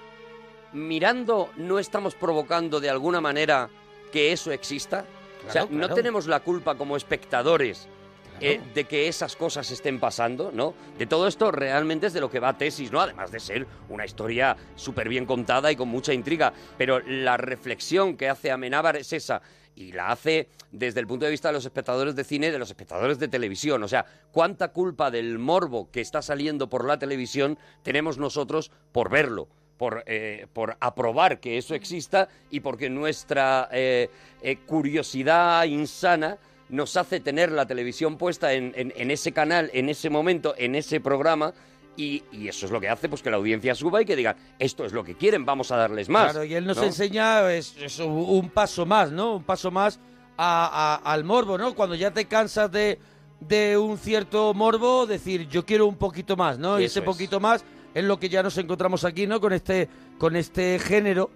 mirando, 0.74 1.50
no 1.57 1.79
estamos 1.79 2.15
provocando 2.15 2.79
de 2.79 2.89
alguna 2.89 3.21
manera 3.21 3.69
que 4.12 4.31
eso 4.31 4.51
exista. 4.51 5.05
o 5.48 5.51
sea, 5.51 5.67
Claro, 5.67 5.88
no 5.88 5.93
tenemos 5.93 6.27
la 6.27 6.39
culpa 6.39 6.75
como 6.75 6.98
espectadores 6.98 7.88
eh, 8.43 8.60
de 8.74 8.86
que 8.86 9.07
esas 9.07 9.36
cosas 9.36 9.69
estén 9.69 10.00
pasando, 10.00 10.51
¿no? 10.51 10.74
De 10.98 11.05
todo 11.05 11.27
esto 11.27 11.51
realmente 11.51 12.07
es 12.07 12.13
de 12.13 12.21
lo 12.21 12.31
que 12.31 12.39
va 12.39 12.57
tesis, 12.57 12.91
¿no? 12.91 13.00
Además 13.00 13.31
de 13.31 13.39
ser 13.39 13.67
una 13.88 14.03
historia 14.03 14.57
súper 14.75 15.10
bien 15.10 15.27
contada 15.27 15.71
y 15.71 15.75
con 15.75 15.89
mucha 15.89 16.12
intriga. 16.12 16.51
Pero 16.75 17.00
la 17.01 17.38
reflexión 17.38 18.17
que 18.17 18.29
hace 18.29 18.50
Amenábar 18.50 18.95
es 18.98 19.13
esa. 19.13 19.43
Y 19.75 19.91
la 19.91 20.12
hace 20.12 20.50
desde 20.71 21.00
el 21.00 21.07
punto 21.07 21.25
de 21.25 21.31
vista 21.31 21.50
de 21.50 21.53
los 21.53 21.65
espectadores 21.65 22.15
de 22.15 22.24
cine, 22.24 22.51
de 22.51 22.57
los 22.57 22.69
espectadores 22.69 23.19
de 23.19 23.27
televisión. 23.27 23.83
O 23.83 23.88
sea, 23.88 24.05
cuánta 24.31 24.69
culpa 24.69 25.12
del 25.12 25.38
morbo 25.38 25.91
que 25.91 26.01
está 26.01 26.24
saliendo 26.24 26.67
por 26.67 26.86
la 26.86 26.98
televisión 26.98 27.60
tenemos 27.83 28.17
nosotros 28.17 28.71
por 28.91 29.12
verlo 29.12 29.48
por, 29.77 30.03
eh, 30.05 30.45
por 30.53 30.77
aprobar 30.79 31.39
que 31.39 31.57
eso 31.57 31.74
exista 31.74 32.27
y 32.51 32.60
porque 32.60 32.88
nuestra 32.88 33.67
eh, 33.71 34.10
curiosidad 34.67 35.63
insana 35.65 36.38
nos 36.71 36.97
hace 36.97 37.19
tener 37.19 37.51
la 37.51 37.67
televisión 37.67 38.17
puesta 38.17 38.53
en, 38.53 38.73
en- 38.75 38.91
en 38.95 39.11
ese 39.11 39.31
canal, 39.31 39.69
en 39.73 39.89
ese 39.89 40.09
momento, 40.09 40.55
en 40.57 40.73
ese 40.75 40.99
programa. 40.99 41.53
Y, 41.97 42.23
y 42.31 42.47
eso 42.47 42.65
es 42.65 42.71
lo 42.71 42.79
que 42.79 42.87
hace 42.89 43.09
pues 43.09 43.21
que 43.21 43.29
la 43.29 43.35
audiencia 43.37 43.75
suba 43.75 44.01
y 44.01 44.05
que 44.05 44.15
diga, 44.15 44.35
esto 44.57 44.85
es 44.85 44.93
lo 44.93 45.03
que 45.03 45.15
quieren, 45.15 45.45
vamos 45.45 45.71
a 45.71 45.75
darles 45.75 46.07
más. 46.09 46.31
Claro, 46.31 46.45
y 46.45 46.53
él 46.55 46.65
nos 46.65 46.77
¿no? 46.77 46.83
enseña 46.83 47.51
es, 47.53 47.75
es 47.77 47.99
un- 47.99 48.49
paso 48.49 48.85
más, 48.85 49.11
¿no? 49.11 49.35
Un 49.35 49.43
paso 49.43 49.69
más 49.71 49.99
a- 50.37 50.95
a- 51.03 51.11
al 51.13 51.23
morbo, 51.25 51.57
¿no? 51.57 51.75
Cuando 51.75 51.95
ya 51.95 52.11
te 52.11 52.25
cansas 52.25 52.71
de, 52.71 52.97
de 53.41 53.77
un 53.77 53.97
cierto 53.97 54.53
morbo, 54.53 55.05
decir, 55.05 55.49
yo 55.49 55.65
quiero 55.65 55.85
un 55.85 55.97
poquito 55.97 56.37
más, 56.37 56.57
¿no? 56.57 56.79
y 56.79 56.85
ese 56.85 56.99
es. 56.99 57.05
poquito 57.05 57.41
más 57.41 57.65
es 57.93 58.03
lo 58.05 58.17
que 58.17 58.29
ya 58.29 58.41
nos 58.41 58.57
encontramos 58.57 59.03
aquí, 59.03 59.27
¿no? 59.27 59.41
Con 59.41 59.51
este, 59.51 59.89
con 60.17 60.37
este 60.37 60.79
género, 60.79 61.29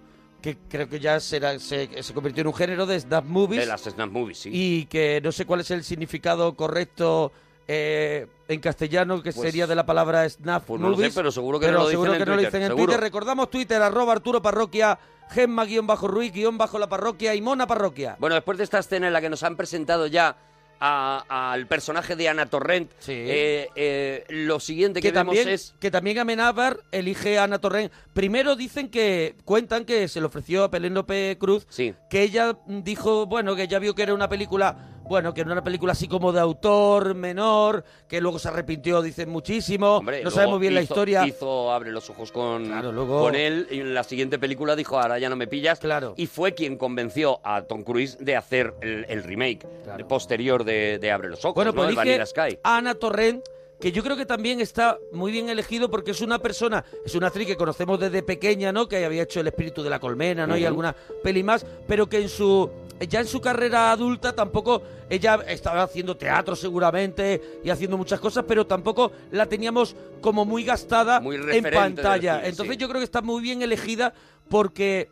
que 0.54 0.58
creo 0.68 0.88
que 0.88 1.00
ya 1.00 1.18
será, 1.18 1.58
se, 1.58 2.02
se 2.02 2.14
convirtió 2.14 2.42
en 2.42 2.46
un 2.46 2.54
género 2.54 2.86
de 2.86 3.00
snap 3.00 3.24
movies. 3.24 3.60
De 3.62 3.66
las 3.66 3.82
Snap 3.82 4.10
Movies, 4.10 4.38
sí. 4.38 4.50
Y 4.52 4.84
que 4.86 5.20
no 5.20 5.32
sé 5.32 5.44
cuál 5.44 5.60
es 5.60 5.70
el 5.72 5.82
significado 5.82 6.54
correcto 6.54 7.32
eh, 7.66 8.28
en 8.46 8.60
castellano, 8.60 9.22
que 9.22 9.32
Pues- 9.32 9.44
sería 9.44 9.66
de 9.66 9.74
la 9.74 9.84
palabra 9.84 10.28
snap 10.28 10.62
Pues 10.64 10.80
no 10.80 10.88
lo 10.90 10.94
sé, 10.94 11.00
movies. 11.02 11.14
pero 11.16 11.32
seguro 11.32 11.58
que 11.58 11.66
pero 11.66 11.78
no 11.78 11.82
lo 11.84 11.88
dicen 11.88 11.94
seguro 12.00 12.12
en 12.12 12.18
que 12.20 12.24
no 12.26 12.30
lo 12.30 12.36
Twitter, 12.42 12.52
dicen 12.60 12.70
en. 12.70 12.76
Twitter. 12.76 13.00
Recordamos 13.00 13.50
Twitter, 13.50 13.82
arroba 13.82 14.12
Arturo 14.12 14.40
Parroquia, 14.40 14.98
Gemma 15.30 15.64
guion 15.64 15.84
bajo 15.88 16.06
Ruiz 16.06 16.32
guion 16.32 16.56
bajo 16.56 16.78
la 16.78 16.88
parroquia 16.88 17.34
y 17.34 17.42
Mona 17.42 17.66
Parroquia. 17.66 18.16
Bueno, 18.20 18.36
después 18.36 18.56
de 18.58 18.62
esta 18.64 18.78
escena 18.78 19.08
en 19.08 19.12
la 19.12 19.20
que 19.20 19.28
nos 19.28 19.42
han 19.42 19.56
presentado 19.56 20.06
ya 20.06 20.36
al 20.80 21.66
personaje 21.66 22.16
de 22.16 22.28
Ana 22.28 22.46
Torrent, 22.46 22.90
Sí. 22.98 23.12
eh, 23.12 23.68
eh, 23.76 24.24
lo 24.28 24.60
siguiente 24.60 25.00
que, 25.00 25.08
que 25.08 25.12
también, 25.12 25.46
vemos 25.46 25.60
es... 25.60 25.74
que 25.80 25.90
también 25.90 26.18
Amenábar 26.18 26.78
elige 26.92 27.38
a 27.38 27.44
Ana 27.44 27.58
Torrent. 27.58 27.92
Primero 28.12 28.56
dicen 28.56 28.88
que, 28.90 29.34
cuentan 29.44 29.84
que 29.84 30.08
se 30.08 30.20
le 30.20 30.26
ofreció 30.26 30.64
a 30.64 30.70
Penélope 30.70 31.36
Cruz, 31.38 31.66
Sí. 31.68 31.94
que 32.10 32.22
ella 32.22 32.56
dijo, 32.66 33.26
bueno, 33.26 33.56
que 33.56 33.62
ella 33.64 33.78
vio 33.78 33.94
que 33.94 34.02
era 34.02 34.14
una 34.14 34.28
película 34.28 34.95
bueno, 35.08 35.32
que 35.34 35.40
era 35.42 35.52
una 35.52 35.62
película 35.62 35.92
así 35.92 36.08
como 36.08 36.32
de 36.32 36.40
autor 36.40 37.14
menor, 37.14 37.84
que 38.08 38.20
luego 38.20 38.38
se 38.38 38.48
arrepintió, 38.48 39.02
dicen 39.02 39.28
muchísimo. 39.28 39.96
Hombre, 39.98 40.22
no 40.24 40.30
sabemos 40.30 40.60
bien 40.60 40.74
la 40.74 40.82
historia. 40.82 41.26
Hizo 41.26 41.70
Abre 41.72 41.92
los 41.92 42.08
ojos 42.10 42.32
con, 42.32 42.66
Claro, 42.66 42.92
luego- 42.92 43.20
con 43.20 43.34
él 43.34 43.66
y 43.70 43.80
en 43.80 43.94
la 43.94 44.04
siguiente 44.04 44.38
película 44.38 44.76
dijo 44.76 44.98
Ahora 45.00 45.18
ya 45.18 45.28
no 45.28 45.36
me 45.36 45.46
pillas. 45.46 45.78
Claro. 45.80 46.14
Y 46.16 46.26
fue 46.26 46.54
quien 46.54 46.76
convenció 46.76 47.40
a 47.44 47.62
Tom 47.62 47.82
Cruise 47.82 48.16
de 48.20 48.36
hacer 48.36 48.74
el, 48.80 49.06
el 49.08 49.22
remake 49.22 49.66
posterior 50.08 50.64
de, 50.64 50.98
de 50.98 51.10
Abre 51.10 51.28
los 51.28 51.44
ojos, 51.44 51.54
Bueno, 51.54 51.72
¿no? 51.72 51.76
pues 51.82 51.94
Vanilla 51.94 52.26
Sky. 52.26 52.58
Ana 52.62 52.94
Torrent, 52.94 53.44
que 53.80 53.92
yo 53.92 54.02
creo 54.02 54.16
que 54.16 54.24
también 54.26 54.60
está 54.60 54.98
muy 55.12 55.30
bien 55.32 55.48
elegido 55.48 55.90
porque 55.90 56.12
es 56.12 56.20
una 56.20 56.38
persona, 56.38 56.84
es 57.04 57.14
una 57.14 57.26
actriz 57.28 57.46
que 57.46 57.56
conocemos 57.56 58.00
desde 58.00 58.22
pequeña, 58.22 58.72
¿no? 58.72 58.88
Que 58.88 59.04
había 59.04 59.22
hecho 59.22 59.40
El 59.40 59.48
espíritu 59.48 59.82
de 59.82 59.90
la 59.90 59.98
colmena, 60.00 60.46
¿no? 60.46 60.56
Y 60.56 60.64
alguna 60.64 60.94
peli 61.22 61.42
más, 61.42 61.66
pero 61.86 62.06
que 62.08 62.18
en 62.22 62.28
su 62.28 62.70
ya 63.00 63.20
en 63.20 63.26
su 63.26 63.40
carrera 63.40 63.90
adulta 63.90 64.34
tampoco 64.34 64.82
ella 65.10 65.40
estaba 65.46 65.82
haciendo 65.82 66.16
teatro 66.16 66.56
seguramente 66.56 67.60
y 67.62 67.70
haciendo 67.70 67.96
muchas 67.98 68.20
cosas, 68.20 68.44
pero 68.48 68.66
tampoco 68.66 69.12
la 69.32 69.46
teníamos 69.46 69.94
como 70.20 70.44
muy 70.44 70.64
gastada 70.64 71.20
Muy 71.20 71.36
en 71.36 71.64
pantalla. 71.64 72.36
cine, 72.36 72.48
Entonces 72.48 72.74
sí. 72.76 72.80
yo 72.80 72.88
creo 72.88 73.00
que 73.00 73.04
está 73.04 73.22
muy 73.22 73.42
bien 73.42 73.62
elegida 73.62 74.14
porque 74.48 75.08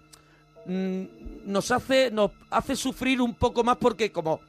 mm, 0.66 1.02
nos 1.44 1.70
hace 1.70 2.10
nos 2.10 2.30
hace 2.50 2.76
sufrir 2.76 3.20
un 3.20 3.34
poco 3.34 3.62
más 3.62 3.76
porque 3.76 4.10
como 4.10 4.40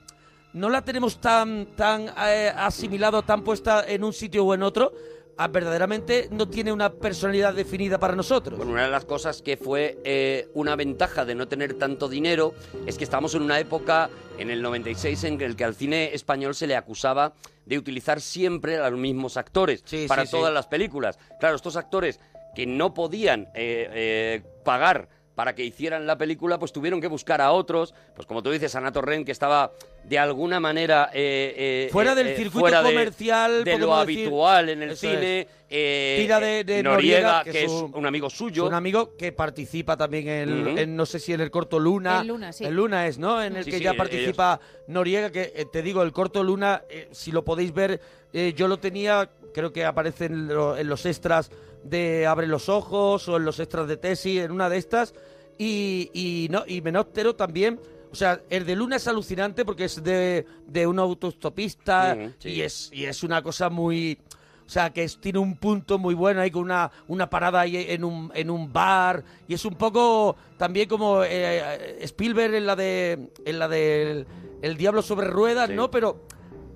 no 0.53 0.69
la 0.69 0.81
tenemos 0.81 1.19
tan 1.19 1.67
tan 1.75 2.09
eh, 2.27 2.51
asimilado, 2.55 3.21
tan 3.23 3.43
puesta 3.43 3.85
en 3.85 4.03
un 4.03 4.13
sitio 4.13 4.45
o 4.45 4.53
en 4.53 4.63
otro, 4.63 4.93
ah, 5.37 5.47
verdaderamente 5.47 6.27
no 6.31 6.47
tiene 6.47 6.71
una 6.71 6.91
personalidad 6.93 7.53
definida 7.53 7.99
para 7.99 8.15
nosotros. 8.15 8.57
Bueno, 8.57 8.73
una 8.73 8.83
de 8.85 8.91
las 8.91 9.05
cosas 9.05 9.41
que 9.41 9.57
fue 9.57 9.99
eh, 10.03 10.49
una 10.53 10.75
ventaja 10.75 11.25
de 11.25 11.35
no 11.35 11.47
tener 11.47 11.73
tanto 11.75 12.07
dinero 12.09 12.53
es 12.85 12.97
que 12.97 13.03
estamos 13.03 13.35
en 13.35 13.41
una 13.41 13.59
época, 13.59 14.09
en 14.37 14.49
el 14.49 14.61
96, 14.61 15.23
en 15.25 15.41
el 15.41 15.55
que 15.55 15.63
al 15.63 15.75
cine 15.75 16.13
español 16.13 16.55
se 16.55 16.67
le 16.67 16.75
acusaba 16.75 17.33
de 17.65 17.77
utilizar 17.77 18.21
siempre 18.21 18.77
a 18.77 18.89
los 18.89 18.99
mismos 18.99 19.37
actores 19.37 19.81
Sí, 19.85 20.05
para 20.07 20.21
sí, 20.23 20.27
sí. 20.27 20.31
todas 20.31 20.53
las 20.53 20.67
películas. 20.67 21.17
Claro, 21.39 21.55
estos 21.55 21.75
actores 21.75 22.19
que 22.55 22.65
no 22.65 22.93
podían 22.93 23.49
eh, 23.53 23.89
eh, 23.93 24.43
pagar 24.63 25.09
para 25.35 25.53
que 25.53 25.63
hicieran 25.65 26.07
la 26.07 26.17
película, 26.17 26.57
pues 26.57 26.71
tuvieron 26.71 27.01
que 27.01 27.07
buscar 27.07 27.41
a 27.41 27.51
otros, 27.51 27.93
pues 28.15 28.25
como 28.25 28.41
tú 28.41 28.51
dices, 28.51 28.73
Ana 28.75 28.91
Torrent, 28.91 29.25
que 29.25 29.33
estaba 29.33 29.71
de 30.05 30.17
alguna 30.17 30.59
manera... 30.61 31.09
eh, 31.13 31.85
eh, 31.87 31.89
Fuera 31.91 32.13
eh, 32.13 32.15
del 32.15 32.27
eh, 32.27 32.35
circuito 32.37 32.59
fuera 32.59 32.81
de- 32.81 32.89
comercial, 32.89 33.63
de, 33.65 33.71
lo 33.73 33.77
podemos 33.87 34.07
decir. 34.07 34.19
habitual 34.27 34.69
en 34.69 34.83
el 34.83 34.89
Eso 34.91 35.09
cine. 35.09 35.47
eh, 35.69 36.17
Tira 36.21 36.39
de, 36.39 36.63
de 36.63 36.81
Noriega, 36.83 37.39
Noriega, 37.39 37.43
que, 37.43 37.63
es 37.65 37.71
un 37.71 38.05
amigo 38.05 38.27
es 38.27 38.33
suyo. 38.33 38.65
un 38.65 38.73
amigo 38.73 39.17
que 39.17 39.33
participa 39.33 39.97
también 39.97 40.27
en, 40.29 40.67
Ujú. 40.69 40.77
en, 40.77 40.95
no 40.95 41.05
sé 41.05 41.19
si 41.19 41.33
en 41.33 41.41
el 41.41 41.51
corto 41.51 41.79
Luna. 41.79 42.21
En 42.21 42.27
Luna, 42.27 42.53
sí. 42.53 42.63
El 42.63 42.75
Luna 42.75 43.05
es, 43.07 43.17
¿no? 43.17 43.43
En 43.43 43.57
el 43.57 43.65
Sí, 43.65 43.71
que 43.71 43.77
sí, 43.79 43.83
ya 43.83 43.89
ellos- 43.91 43.97
participa 43.97 44.59
Noriega, 44.87 45.31
que 45.31 45.51
eh, 45.53 45.65
te 45.71 45.81
digo, 45.81 46.01
el 46.01 46.13
corto 46.13 46.43
Luna, 46.43 46.83
eh, 46.89 47.09
si 47.11 47.31
lo 47.33 47.43
podéis 47.43 47.73
ver, 47.73 47.99
eh, 48.31 48.53
yo 48.55 48.67
lo 48.69 48.77
tenía, 48.77 49.29
creo 49.53 49.73
que 49.73 49.83
aparece 49.83 50.25
en, 50.25 50.47
lo- 50.47 50.77
en 50.77 50.87
los 50.87 51.05
extras 51.05 51.51
de 51.85 52.25
Abre 52.27 52.47
los 52.47 52.67
Ojos 52.67 53.29
o 53.29 53.37
en 53.37 53.45
los 53.45 53.59
extras 53.59 53.87
de 53.87 53.95
Tesis, 53.97 54.41
en 54.41 54.51
una 54.51 54.69
de 54.69 54.77
estas. 54.77 55.13
Y, 55.57 56.09
y, 56.13 56.47
no, 56.51 56.63
y 56.67 56.81
Menóptero 56.81 57.35
también. 57.35 57.79
O 58.11 58.15
sea, 58.15 58.41
el 58.49 58.65
de 58.65 58.75
Luna 58.75 58.95
es 58.97 59.07
alucinante 59.07 59.63
porque 59.65 59.85
es 59.85 60.03
de, 60.03 60.45
de 60.67 60.87
un 60.87 60.99
autostopista 60.99 62.17
sí. 62.39 62.49
y, 62.49 62.61
es, 62.61 62.89
y 62.93 63.05
es 63.05 63.23
una 63.23 63.41
cosa 63.41 63.69
muy... 63.69 64.17
O 64.65 64.69
sea, 64.69 64.89
que 64.89 65.03
es- 65.03 65.19
tiene 65.19 65.37
un 65.37 65.57
punto 65.57 65.99
muy 65.99 66.15
bueno 66.15 66.41
ahí 66.41 66.49
con 66.49 66.63
una, 66.63 66.89
una 67.07 67.29
parada 67.29 67.59
ahí 67.61 67.77
en 67.89 68.03
un, 68.03 68.31
en 68.33 68.49
un 68.49 68.73
bar. 68.73 69.23
Y 69.47 69.53
es 69.53 69.63
un 69.63 69.75
poco 69.75 70.35
también 70.57 70.89
como 70.89 71.23
eh, 71.23 71.97
Spielberg 72.01 72.55
en 72.55 72.65
la 72.65 72.75
de 72.75 73.29
en 73.45 73.59
la 73.59 73.67
de 73.67 74.25
El 74.63 74.75
Diablo 74.77 75.03
sobre 75.03 75.27
Ruedas, 75.27 75.69
Sí. 75.69 75.75
¿no? 75.75 75.91
Pero 75.91 76.21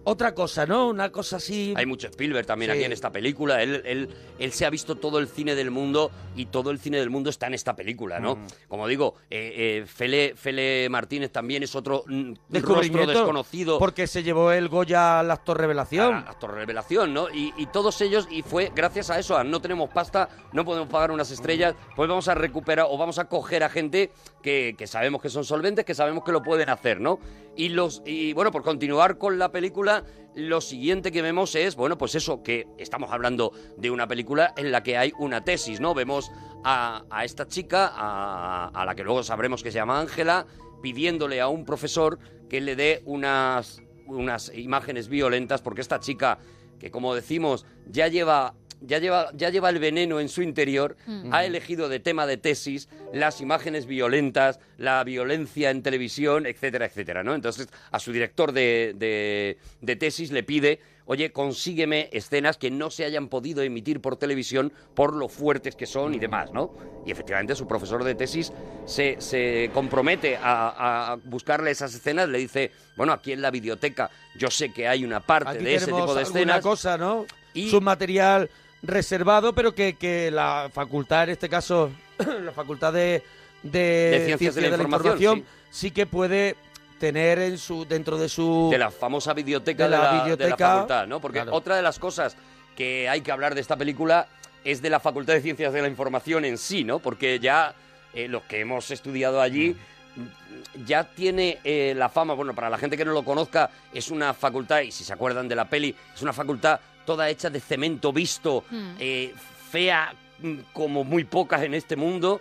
otra 0.09 0.33
cosa, 0.33 0.65
¿no? 0.65 0.87
Una 0.89 1.11
cosa 1.11 1.37
así... 1.37 1.73
Hay 1.77 1.85
mucho 1.85 2.07
Spielberg 2.07 2.45
también 2.45 2.71
Sí. 2.71 2.77
aquí 2.77 2.85
en 2.85 2.91
esta 2.91 3.11
película. 3.11 3.61
Él, 3.63 3.81
él, 3.85 4.09
él 4.39 4.51
se 4.51 4.65
ha 4.65 4.69
visto 4.69 4.95
todo 4.95 5.19
el 5.19 5.27
cine 5.27 5.55
del 5.55 5.71
mundo 5.71 6.11
y 6.35 6.47
todo 6.47 6.71
el 6.71 6.79
cine 6.79 6.97
del 6.99 7.09
mundo 7.09 7.29
está 7.29 7.47
en 7.47 7.53
esta 7.53 7.75
película, 7.75 8.19
¿no? 8.19 8.35
Mm. 8.35 8.47
Como 8.67 8.87
digo, 8.87 9.15
eh, 9.29 9.81
eh, 9.81 9.86
Fele, 9.86 10.34
Fele 10.36 10.88
Martínez 10.89 11.31
también 11.31 11.63
es 11.63 11.75
otro 11.75 12.03
mm, 12.07 12.34
rostro 12.62 13.05
desconocido. 13.07 13.79
Porque 13.79 14.07
se 14.07 14.23
llevó 14.23 14.51
el 14.51 14.67
Goya 14.69 15.19
al 15.19 15.31
actor 15.31 15.57
revelación. 15.60 16.13
a- 16.13 16.19
actor 16.19 16.53
revelación, 16.53 17.13
¿no? 17.13 17.29
Y, 17.29 17.53
y 17.57 17.65
todos 17.67 17.99
ellos, 18.01 18.27
y 18.31 18.41
fue 18.41 18.71
gracias 18.75 19.10
a 19.10 19.19
eso, 19.19 19.38
a 19.38 19.43
no 19.43 19.62
tenemos 19.62 19.89
pasta, 19.89 20.29
no 20.53 20.65
podemos 20.65 20.89
pagar 20.89 21.12
unas 21.12 21.31
estrellas, 21.31 21.75
pues 21.95 22.10
vamos 22.10 22.27
a 22.27 22.36
recuperar 22.36 22.88
o 22.89 22.97
vamos 22.97 23.19
a 23.19 23.25
coger 23.25 23.63
a 23.63 23.69
gente 23.69 24.12
que, 24.41 24.75
que 24.77 24.88
sabemos 24.88 25.21
que 25.21 25.29
son 25.29 25.43
solventes, 25.45 25.86
que 25.86 25.93
sabemos 25.95 26.23
que 26.23 26.31
lo 26.31 26.41
pueden 26.41 26.69
hacer, 26.69 26.99
¿no? 26.99 27.19
Y 27.55 27.69
los 27.69 28.01
y 28.05 28.31
bueno, 28.34 28.51
por 28.51 28.63
continuar 28.63 29.17
con 29.17 29.38
la 29.38 29.51
película, 29.51 29.98
lo 30.35 30.62
siguiente 30.62 31.12
que 31.12 31.21
vemos 31.21 31.55
es, 31.55 31.75
bueno, 31.75 31.97
pues 31.97 32.15
eso, 32.15 32.43
que 32.43 32.67
estamos 32.77 33.12
hablando 33.12 33.51
de 33.77 33.91
una 33.91 34.07
película 34.07 34.53
en 34.57 34.71
la 34.71 34.83
que 34.83 34.97
hay 34.97 35.12
una 35.17 35.43
tesis, 35.43 35.79
¿no? 35.79 35.93
Vemos 35.93 36.31
a, 36.63 37.03
esta 37.23 37.47
chica, 37.47 37.91
a, 37.93 38.67
a 38.67 38.85
la 38.85 38.95
que 38.95 39.03
luego 39.03 39.23
sabremos 39.23 39.63
que 39.63 39.71
se 39.71 39.77
llama 39.77 39.99
Ángela, 39.99 40.45
pidiéndole 40.81 41.41
a 41.41 41.47
un 41.47 41.65
profesor 41.65 42.19
que 42.49 42.62
le 42.62 42.75
dé 42.75 43.01
unas 43.05 43.81
unas 44.09 44.51
imágenes 44.55 45.07
violentas 45.07 45.62
porque 45.62 45.81
esta 45.81 45.99
chica 45.99 46.39
que 46.79 46.91
como 46.91 47.13
decimos 47.13 47.65
ya 47.85 48.07
lleva 48.07 48.55
ya 48.81 48.99
lleva 48.99 49.29
ya 49.33 49.49
lleva 49.49 49.69
el 49.69 49.79
veneno 49.79 50.19
en 50.19 50.29
su 50.29 50.41
interior 50.41 50.95
Mm. 51.05 51.33
ha 51.33 51.43
elegido 51.45 51.89
de 51.89 51.99
tema 51.99 52.25
de 52.25 52.37
tesis 52.37 52.87
las 53.13 53.41
imágenes 53.41 53.85
violentas 53.85 54.59
la 54.77 55.03
violencia 55.03 55.69
en 55.69 55.81
televisión 55.83 56.45
etcétera 56.45 56.85
etcétera 56.85 57.23
no 57.23 57.35
entonces 57.35 57.67
a 57.91 57.99
su 57.99 58.11
director 58.11 58.51
de, 58.51 58.93
de, 58.97 59.57
de 59.81 59.95
tesis 59.95 60.31
le 60.31 60.43
pide 60.43 60.79
oye 61.05 61.31
consígueme 61.31 62.09
escenas 62.13 62.57
que 62.57 62.69
no 62.71 62.89
se 62.91 63.03
hayan 63.03 63.27
podido 63.27 63.63
emitir 63.63 63.99
por 63.99 64.15
televisión 64.15 64.71
por 64.93 65.13
lo 65.15 65.27
fuertes 65.27 65.75
que 65.75 65.85
son 65.85 66.13
y 66.13 66.19
demás 66.19 66.51
no 66.53 66.73
y 67.05 67.11
efectivamente 67.11 67.55
su 67.55 67.67
profesor 67.67 68.03
de 68.03 68.15
tesis 68.15 68.53
se, 68.85 69.17
se 69.19 69.71
compromete 69.73 70.37
a, 70.37 71.11
a 71.11 71.15
buscarle 71.25 71.71
esas 71.71 71.93
escenas 71.95 72.29
le 72.29 72.37
dice 72.37 72.71
bueno 72.95 73.11
aquí 73.13 73.31
en 73.33 73.41
la 73.41 73.51
biblioteca 73.51 74.09
yo 74.37 74.49
sé 74.51 74.71
que 74.71 74.87
hay 74.87 75.03
una 75.03 75.19
parte 75.19 75.49
Aquí 75.51 75.63
de 75.63 75.75
ese 75.75 75.87
tipo 75.87 76.13
de 76.15 76.21
escenas 76.23 76.61
cosa, 76.61 76.97
¿no? 76.97 77.25
y- 77.53 77.67
Es 77.67 77.73
un 77.73 77.83
material 77.83 78.49
reservado, 78.81 79.53
pero 79.53 79.73
que, 79.73 79.95
que 79.95 80.31
la 80.31 80.69
facultad, 80.73 81.23
en 81.23 81.29
este 81.31 81.49
caso, 81.49 81.91
la 82.43 82.51
facultad 82.51 82.93
de, 82.93 83.23
de, 83.63 83.79
De 83.79 84.25
Ciencias 84.25 84.55
de 84.55 84.69
la 84.69 84.83
Información, 84.83 85.43
sí. 85.69 85.91
que 85.91 86.05
puede 86.05 86.55
tener 86.99 87.39
en 87.39 87.57
su 87.57 87.85
dentro 87.85 88.17
de 88.17 88.27
su 88.27 88.67
de 88.69 88.77
la 88.77 88.91
famosa 88.91 89.33
biblioteca 89.33 89.85
de 89.85 89.89
la 89.89 89.97
la, 89.97 90.03
de 90.03 90.09
la 90.09 90.23
biblioteca, 90.23 90.67
facultad, 90.73 91.07
¿no? 91.07 91.21
Porque 91.21 91.39
claro. 91.39 91.53
otra 91.53 91.77
de 91.77 91.81
las 91.81 91.97
cosas 91.97 92.35
que 92.75 93.07
hay 93.07 93.21
que 93.21 93.31
hablar 93.31 93.55
de 93.55 93.61
esta 93.61 93.77
película 93.77 94.27
es 94.63 94.81
de 94.81 94.89
la 94.89 94.99
Facultad 94.99 95.33
de 95.33 95.41
Ciencias 95.41 95.73
de 95.73 95.81
la 95.81 95.87
Información 95.87 96.45
en 96.45 96.57
sí, 96.57 96.83
¿no? 96.83 96.99
Porque 96.99 97.39
ya 97.39 97.73
eh, 98.13 98.27
los 98.27 98.43
que 98.43 98.59
hemos 98.59 98.91
estudiado 98.91 99.41
allí 99.41 99.75
mm, 100.15 100.85
ya 100.85 101.03
tiene 101.03 101.59
eh, 101.63 101.93
la 101.95 102.09
fama, 102.09 102.33
bueno, 102.33 102.53
para 102.53 102.69
la 102.69 102.77
gente 102.77 102.97
que 102.97 103.05
no 103.05 103.13
lo 103.13 103.23
conozca, 103.23 103.69
es 103.93 104.11
una 104.11 104.33
facultad, 104.33 104.81
y 104.81 104.91
si 104.91 105.03
se 105.03 105.13
acuerdan 105.13 105.47
de 105.47 105.55
la 105.55 105.69
peli, 105.69 105.95
es 106.13 106.21
una 106.21 106.33
facultad 106.33 106.79
toda 107.10 107.28
hecha 107.28 107.50
de 107.50 107.60
cemento 107.60 108.13
visto, 108.13 108.63
Mm. 108.69 108.91
eh, 109.00 109.34
fea 109.72 110.13
mm, 110.41 110.58
como 110.74 111.04
muy 111.04 111.24
pocas 111.24 111.63
en 111.63 111.74
este 111.74 111.95
mundo, 111.95 112.39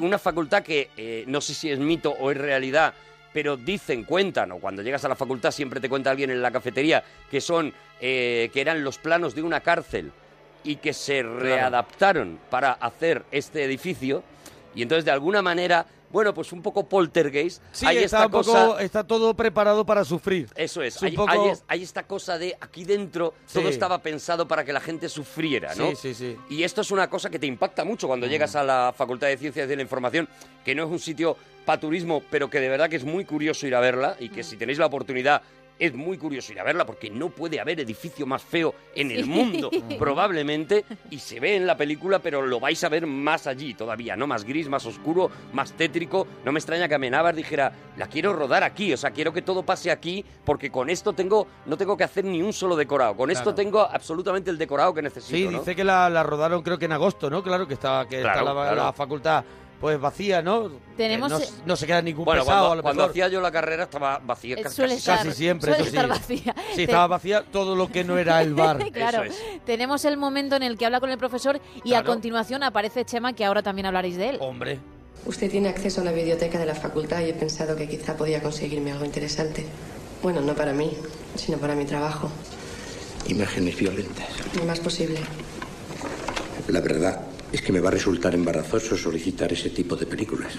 una 0.00 0.18
facultad 0.18 0.64
que 0.64 0.90
eh, 0.96 1.22
no 1.28 1.40
sé 1.40 1.54
si 1.54 1.70
es 1.70 1.78
mito 1.78 2.10
o 2.10 2.32
es 2.32 2.36
realidad, 2.36 2.92
pero 3.32 3.56
dicen, 3.56 4.02
cuentan, 4.02 4.50
o 4.50 4.56
cuando 4.58 4.82
llegas 4.82 5.04
a 5.04 5.08
la 5.08 5.14
facultad 5.14 5.52
siempre 5.52 5.78
te 5.78 5.88
cuenta 5.88 6.10
alguien 6.10 6.30
en 6.30 6.42
la 6.42 6.50
cafetería, 6.50 7.04
que 7.30 7.40
son, 7.40 7.72
eh, 8.00 8.50
que 8.52 8.60
eran 8.60 8.82
los 8.82 8.98
planos 8.98 9.36
de 9.36 9.42
una 9.42 9.60
cárcel 9.60 10.10
y 10.64 10.76
que 10.76 10.92
se 10.92 11.22
readaptaron 11.22 12.40
para 12.50 12.72
hacer 12.72 13.22
este 13.30 13.62
edificio, 13.62 14.24
y 14.74 14.82
entonces 14.82 15.04
de 15.04 15.12
alguna 15.12 15.40
manera, 15.42 15.86
bueno, 16.10 16.32
pues 16.34 16.52
un 16.52 16.62
poco 16.62 16.88
poltergeist, 16.88 17.62
Sí, 17.72 17.86
hay 17.86 17.96
está, 17.98 18.04
esta 18.24 18.26
un 18.26 18.32
poco- 18.32 18.44
cosa... 18.52 18.82
está 18.82 19.04
todo 19.04 19.34
preparado 19.34 19.84
para 19.84 20.04
sufrir. 20.04 20.48
Eso 20.54 20.82
es, 20.82 21.02
hay, 21.02 21.12
poco- 21.16 21.30
hay 21.30 21.48
es- 21.50 21.64
hay 21.68 21.82
esta 21.82 22.02
cosa 22.04 22.38
de 22.38 22.56
aquí 22.60 22.84
dentro 22.84 23.34
todo 23.52 23.68
estaba 23.68 23.98
pensado 24.02 24.48
para 24.48 24.64
que 24.64 24.72
la 24.72 24.80
gente 24.80 25.08
sufriera, 25.08 25.74
¿no? 25.74 25.90
Sí, 25.90 25.96
sí, 25.96 26.14
sí. 26.14 26.36
Y 26.48 26.62
esto 26.62 26.80
es 26.80 26.90
una 26.90 27.08
cosa 27.10 27.30
que 27.30 27.38
te 27.38 27.46
impacta 27.46 27.84
mucho 27.84 28.06
cuando 28.06 28.26
llegas 28.26 28.56
a 28.56 28.64
la 28.64 28.94
Facultad 28.96 29.26
de 29.28 29.36
Ciencias 29.36 29.68
de 29.68 29.76
la 29.76 29.82
Información, 29.82 30.28
que 30.64 30.74
no 30.74 30.84
es 30.84 30.90
un 30.90 30.98
sitio 30.98 31.36
para 31.66 31.80
turismo, 31.80 32.22
pero 32.30 32.48
que 32.48 32.60
de 32.60 32.68
verdad 32.68 32.88
que 32.88 32.96
es 32.96 33.04
muy 33.04 33.24
curioso 33.24 33.66
ir 33.66 33.74
a 33.74 33.80
verla 33.80 34.16
y 34.18 34.30
que 34.30 34.42
si 34.42 34.56
tenéis 34.56 34.78
la 34.78 34.86
oportunidad 34.86 35.42
es 35.78 35.94
muy 35.94 36.18
curioso 36.18 36.52
ir 36.52 36.60
a 36.60 36.64
verla 36.64 36.84
porque 36.84 37.10
no 37.10 37.28
puede 37.30 37.60
haber 37.60 37.80
edificio 37.80 38.26
más 38.26 38.42
feo 38.42 38.74
en 38.94 39.10
el 39.10 39.24
Sí. 39.24 39.30
mundo, 39.30 39.70
probablemente, 39.98 40.84
y 41.10 41.18
se 41.18 41.38
ve 41.40 41.56
en 41.56 41.66
la 41.66 41.76
película, 41.76 42.18
pero 42.18 42.42
lo 42.42 42.58
vais 42.60 42.82
a 42.84 42.88
ver 42.88 43.06
más 43.06 43.46
allí 43.46 43.74
todavía, 43.74 44.16
¿no? 44.16 44.26
Más 44.26 44.44
gris, 44.44 44.68
más 44.68 44.84
oscuro, 44.86 45.30
más 45.52 45.72
tétrico. 45.72 46.26
No 46.44 46.52
me 46.52 46.58
extraña 46.58 46.88
que 46.88 46.94
Amenábar 46.94 47.34
dijera, 47.34 47.72
la 47.96 48.08
quiero 48.08 48.32
rodar 48.32 48.64
aquí, 48.64 48.92
o 48.92 48.96
sea, 48.96 49.10
quiero 49.12 49.32
que 49.32 49.42
todo 49.42 49.62
pase 49.62 49.90
aquí 49.90 50.24
porque 50.44 50.70
con 50.70 50.90
esto 50.90 51.12
tengo, 51.12 51.46
no 51.66 51.76
tengo 51.76 51.96
que 51.96 52.04
hacer 52.04 52.24
ni 52.24 52.42
un 52.42 52.52
solo 52.52 52.74
decorado, 52.76 53.16
con 53.16 53.30
esto 53.30 53.44
Claro. 53.44 53.54
tengo 53.56 53.80
absolutamente 53.80 54.50
el 54.50 54.58
decorado 54.58 54.92
que 54.94 55.02
necesito, 55.02 55.36
Sí, 55.36 55.44
¿no? 55.46 55.58
dice 55.60 55.76
que 55.76 55.84
la, 55.84 56.08
la 56.10 56.22
rodaron 56.22 56.62
creo 56.62 56.78
que 56.78 56.86
en 56.86 56.92
agosto, 56.92 57.30
¿no? 57.30 57.42
Claro 57.42 57.66
que 57.68 57.74
estaba 57.74 58.06
que 58.08 58.20
Claro, 58.20 58.38
está 58.40 58.44
la, 58.54 58.62
claro. 58.62 58.76
la 58.76 58.92
facultad 58.92 59.44
pues 59.80 60.00
vacía, 60.00 60.42
¿no? 60.42 60.70
Tenemos- 60.96 61.30
Eh, 61.32 61.46
no, 61.58 61.62
no 61.66 61.76
se 61.76 61.86
queda 61.86 62.02
ningún 62.02 62.24
Bueno, 62.24 62.42
pesado, 62.42 62.58
cuando, 62.66 62.72
a 62.72 62.76
lo 62.76 62.82
cuando 62.82 63.02
mejor. 63.02 63.10
hacía 63.10 63.28
yo 63.28 63.40
la 63.40 63.52
carrera 63.52 63.84
estaba 63.84 64.18
vacía 64.18 64.56
Eh, 64.58 64.62
casi, 64.62 64.74
suele 64.76 64.94
casi 64.94 64.98
estar, 65.00 65.18
Casi 65.26 65.32
siempre, 65.36 65.70
suele 65.72 65.82
eso 65.82 65.90
sí. 65.90 65.96
estar 65.96 66.08
vacía. 66.08 66.54
Sí, 66.70 66.76
Te- 66.76 66.82
estaba 66.84 67.06
vacía 67.06 67.44
todo 67.52 67.76
lo 67.76 67.88
que 67.90 68.02
no 68.04 68.18
era 68.18 68.42
el 68.42 68.54
bar. 68.54 68.78
claro, 68.92 69.22
Eso 69.24 69.36
tenemos 69.64 70.04
el 70.04 70.16
momento 70.16 70.56
en 70.56 70.62
el 70.64 70.76
que 70.76 70.86
habla 70.86 71.00
con 71.00 71.10
el 71.10 71.18
profesor 71.18 71.60
y 71.84 71.94
a 71.94 72.02
continuación 72.02 72.62
aparece 72.62 73.04
Chema, 73.04 73.32
que 73.34 73.44
ahora 73.44 73.62
también 73.62 73.86
hablaréis 73.86 74.16
de 74.16 74.30
él. 74.30 74.38
Hombre, 74.40 74.78
Usted 75.26 75.50
tiene 75.50 75.68
acceso 75.68 76.00
a 76.00 76.04
la 76.04 76.12
biblioteca 76.12 76.58
de 76.58 76.64
la 76.64 76.74
facultad 76.76 77.20
y 77.20 77.24
he 77.30 77.34
pensado 77.34 77.74
que 77.76 77.88
quizá 77.88 78.16
podía 78.16 78.40
conseguirme 78.40 78.92
algo 78.92 79.04
interesante. 79.04 79.66
Bueno, 80.22 80.40
no 80.40 80.54
para 80.54 80.72
mí, 80.72 80.92
sino 81.34 81.58
para 81.58 81.74
mi 81.74 81.84
trabajo. 81.84 82.30
Imágenes 83.26 83.76
violentas. 83.76 84.26
Lo 84.56 84.64
más 84.64 84.78
posible. 84.80 85.18
La 86.68 86.80
verdad 86.80 87.20
es 87.52 87.62
que 87.62 87.72
me 87.72 87.80
va 87.80 87.88
a 87.88 87.92
resultar 87.92 88.34
embarazoso 88.34 88.96
solicitar 88.96 89.52
ese 89.52 89.70
tipo 89.70 89.96
de 89.96 90.06
películas. 90.06 90.52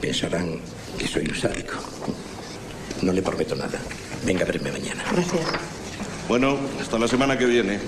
Pensarán 0.00 0.58
que 0.98 1.06
soy 1.06 1.26
un 1.26 1.34
sádico. 1.34 1.74
No 3.02 3.12
le 3.12 3.22
prometo 3.22 3.54
nada. 3.54 3.78
Venga 4.24 4.42
a 4.42 4.46
verme 4.46 4.72
mañana. 4.72 5.04
Gracias. 5.12 5.46
Bueno, 6.28 6.56
hasta 6.80 6.98
la 6.98 7.08
semana 7.08 7.36
que 7.36 7.46
viene. 7.46 7.78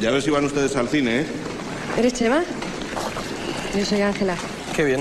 Ya 0.00 0.10
ves 0.10 0.24
si 0.24 0.30
van 0.30 0.44
ustedes 0.44 0.76
al 0.76 0.88
cine, 0.88 1.20
¿eh? 1.20 1.26
¿Eres 1.98 2.14
Chema? 2.14 2.44
Yo 3.76 3.84
soy 3.84 4.02
Ángela. 4.02 4.36
Qué 4.74 4.84
bien. 4.84 5.00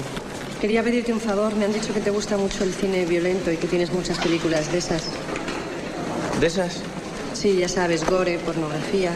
Quería 0.60 0.84
pedirte 0.84 1.13
un 1.13 1.20
favor. 1.20 1.56
Me 1.56 1.65
han 1.65 1.74
dicho 1.74 1.94
que 1.94 2.00
te 2.00 2.10
gusta 2.12 2.38
mucho 2.38 2.63
el 2.63 2.74
cine 2.74 3.06
violento 3.06 3.52
y 3.52 3.58
que 3.58 3.67
tienes 3.67 3.91
muchas 3.91 4.17
películas 4.17 4.72
de 4.72 4.78
esas. 4.78 5.04
¿De 6.39 6.48
esas? 6.48 6.82
Sí, 7.34 7.58
ya 7.58 7.67
sabes, 7.67 8.06
gore, 8.06 8.38
pornografía. 8.39 9.12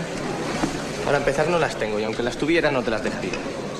Para 1.06 1.17
empezar 1.17 1.47
no 1.49 1.60
las 1.60 1.78
tengo 1.78 1.99
y 1.99 2.04
aunque 2.04 2.23
las 2.23 2.38
tuviera 2.38 2.71
no 2.71 2.82
te 2.84 2.91
las 2.91 3.04
dejaría. 3.04 3.32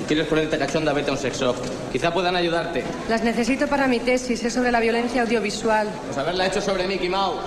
Quieres 0.08 0.28
ponerte 0.28 0.58
cachonda, 0.60 0.94
vete 0.94 1.10
a 1.10 1.13
un 1.13 1.18
sex 1.20 1.39
shop. 1.39 1.56
Quizá 1.91 2.13
puedan 2.13 2.36
ayudarte. 2.36 2.84
Las 3.10 3.24
necesito 3.24 3.68
para 3.68 3.88
mi 3.88 4.00
tesis. 4.00 4.44
Es 4.44 4.54
sobre 4.54 4.72
la 4.72 4.80
violencia 4.80 5.24
audiovisual. 5.24 5.88
Pues 6.06 6.18
haberla 6.18 6.46
hecho 6.48 6.62
sobre 6.62 6.88
Mickey 6.88 7.10
Mouse. 7.10 7.39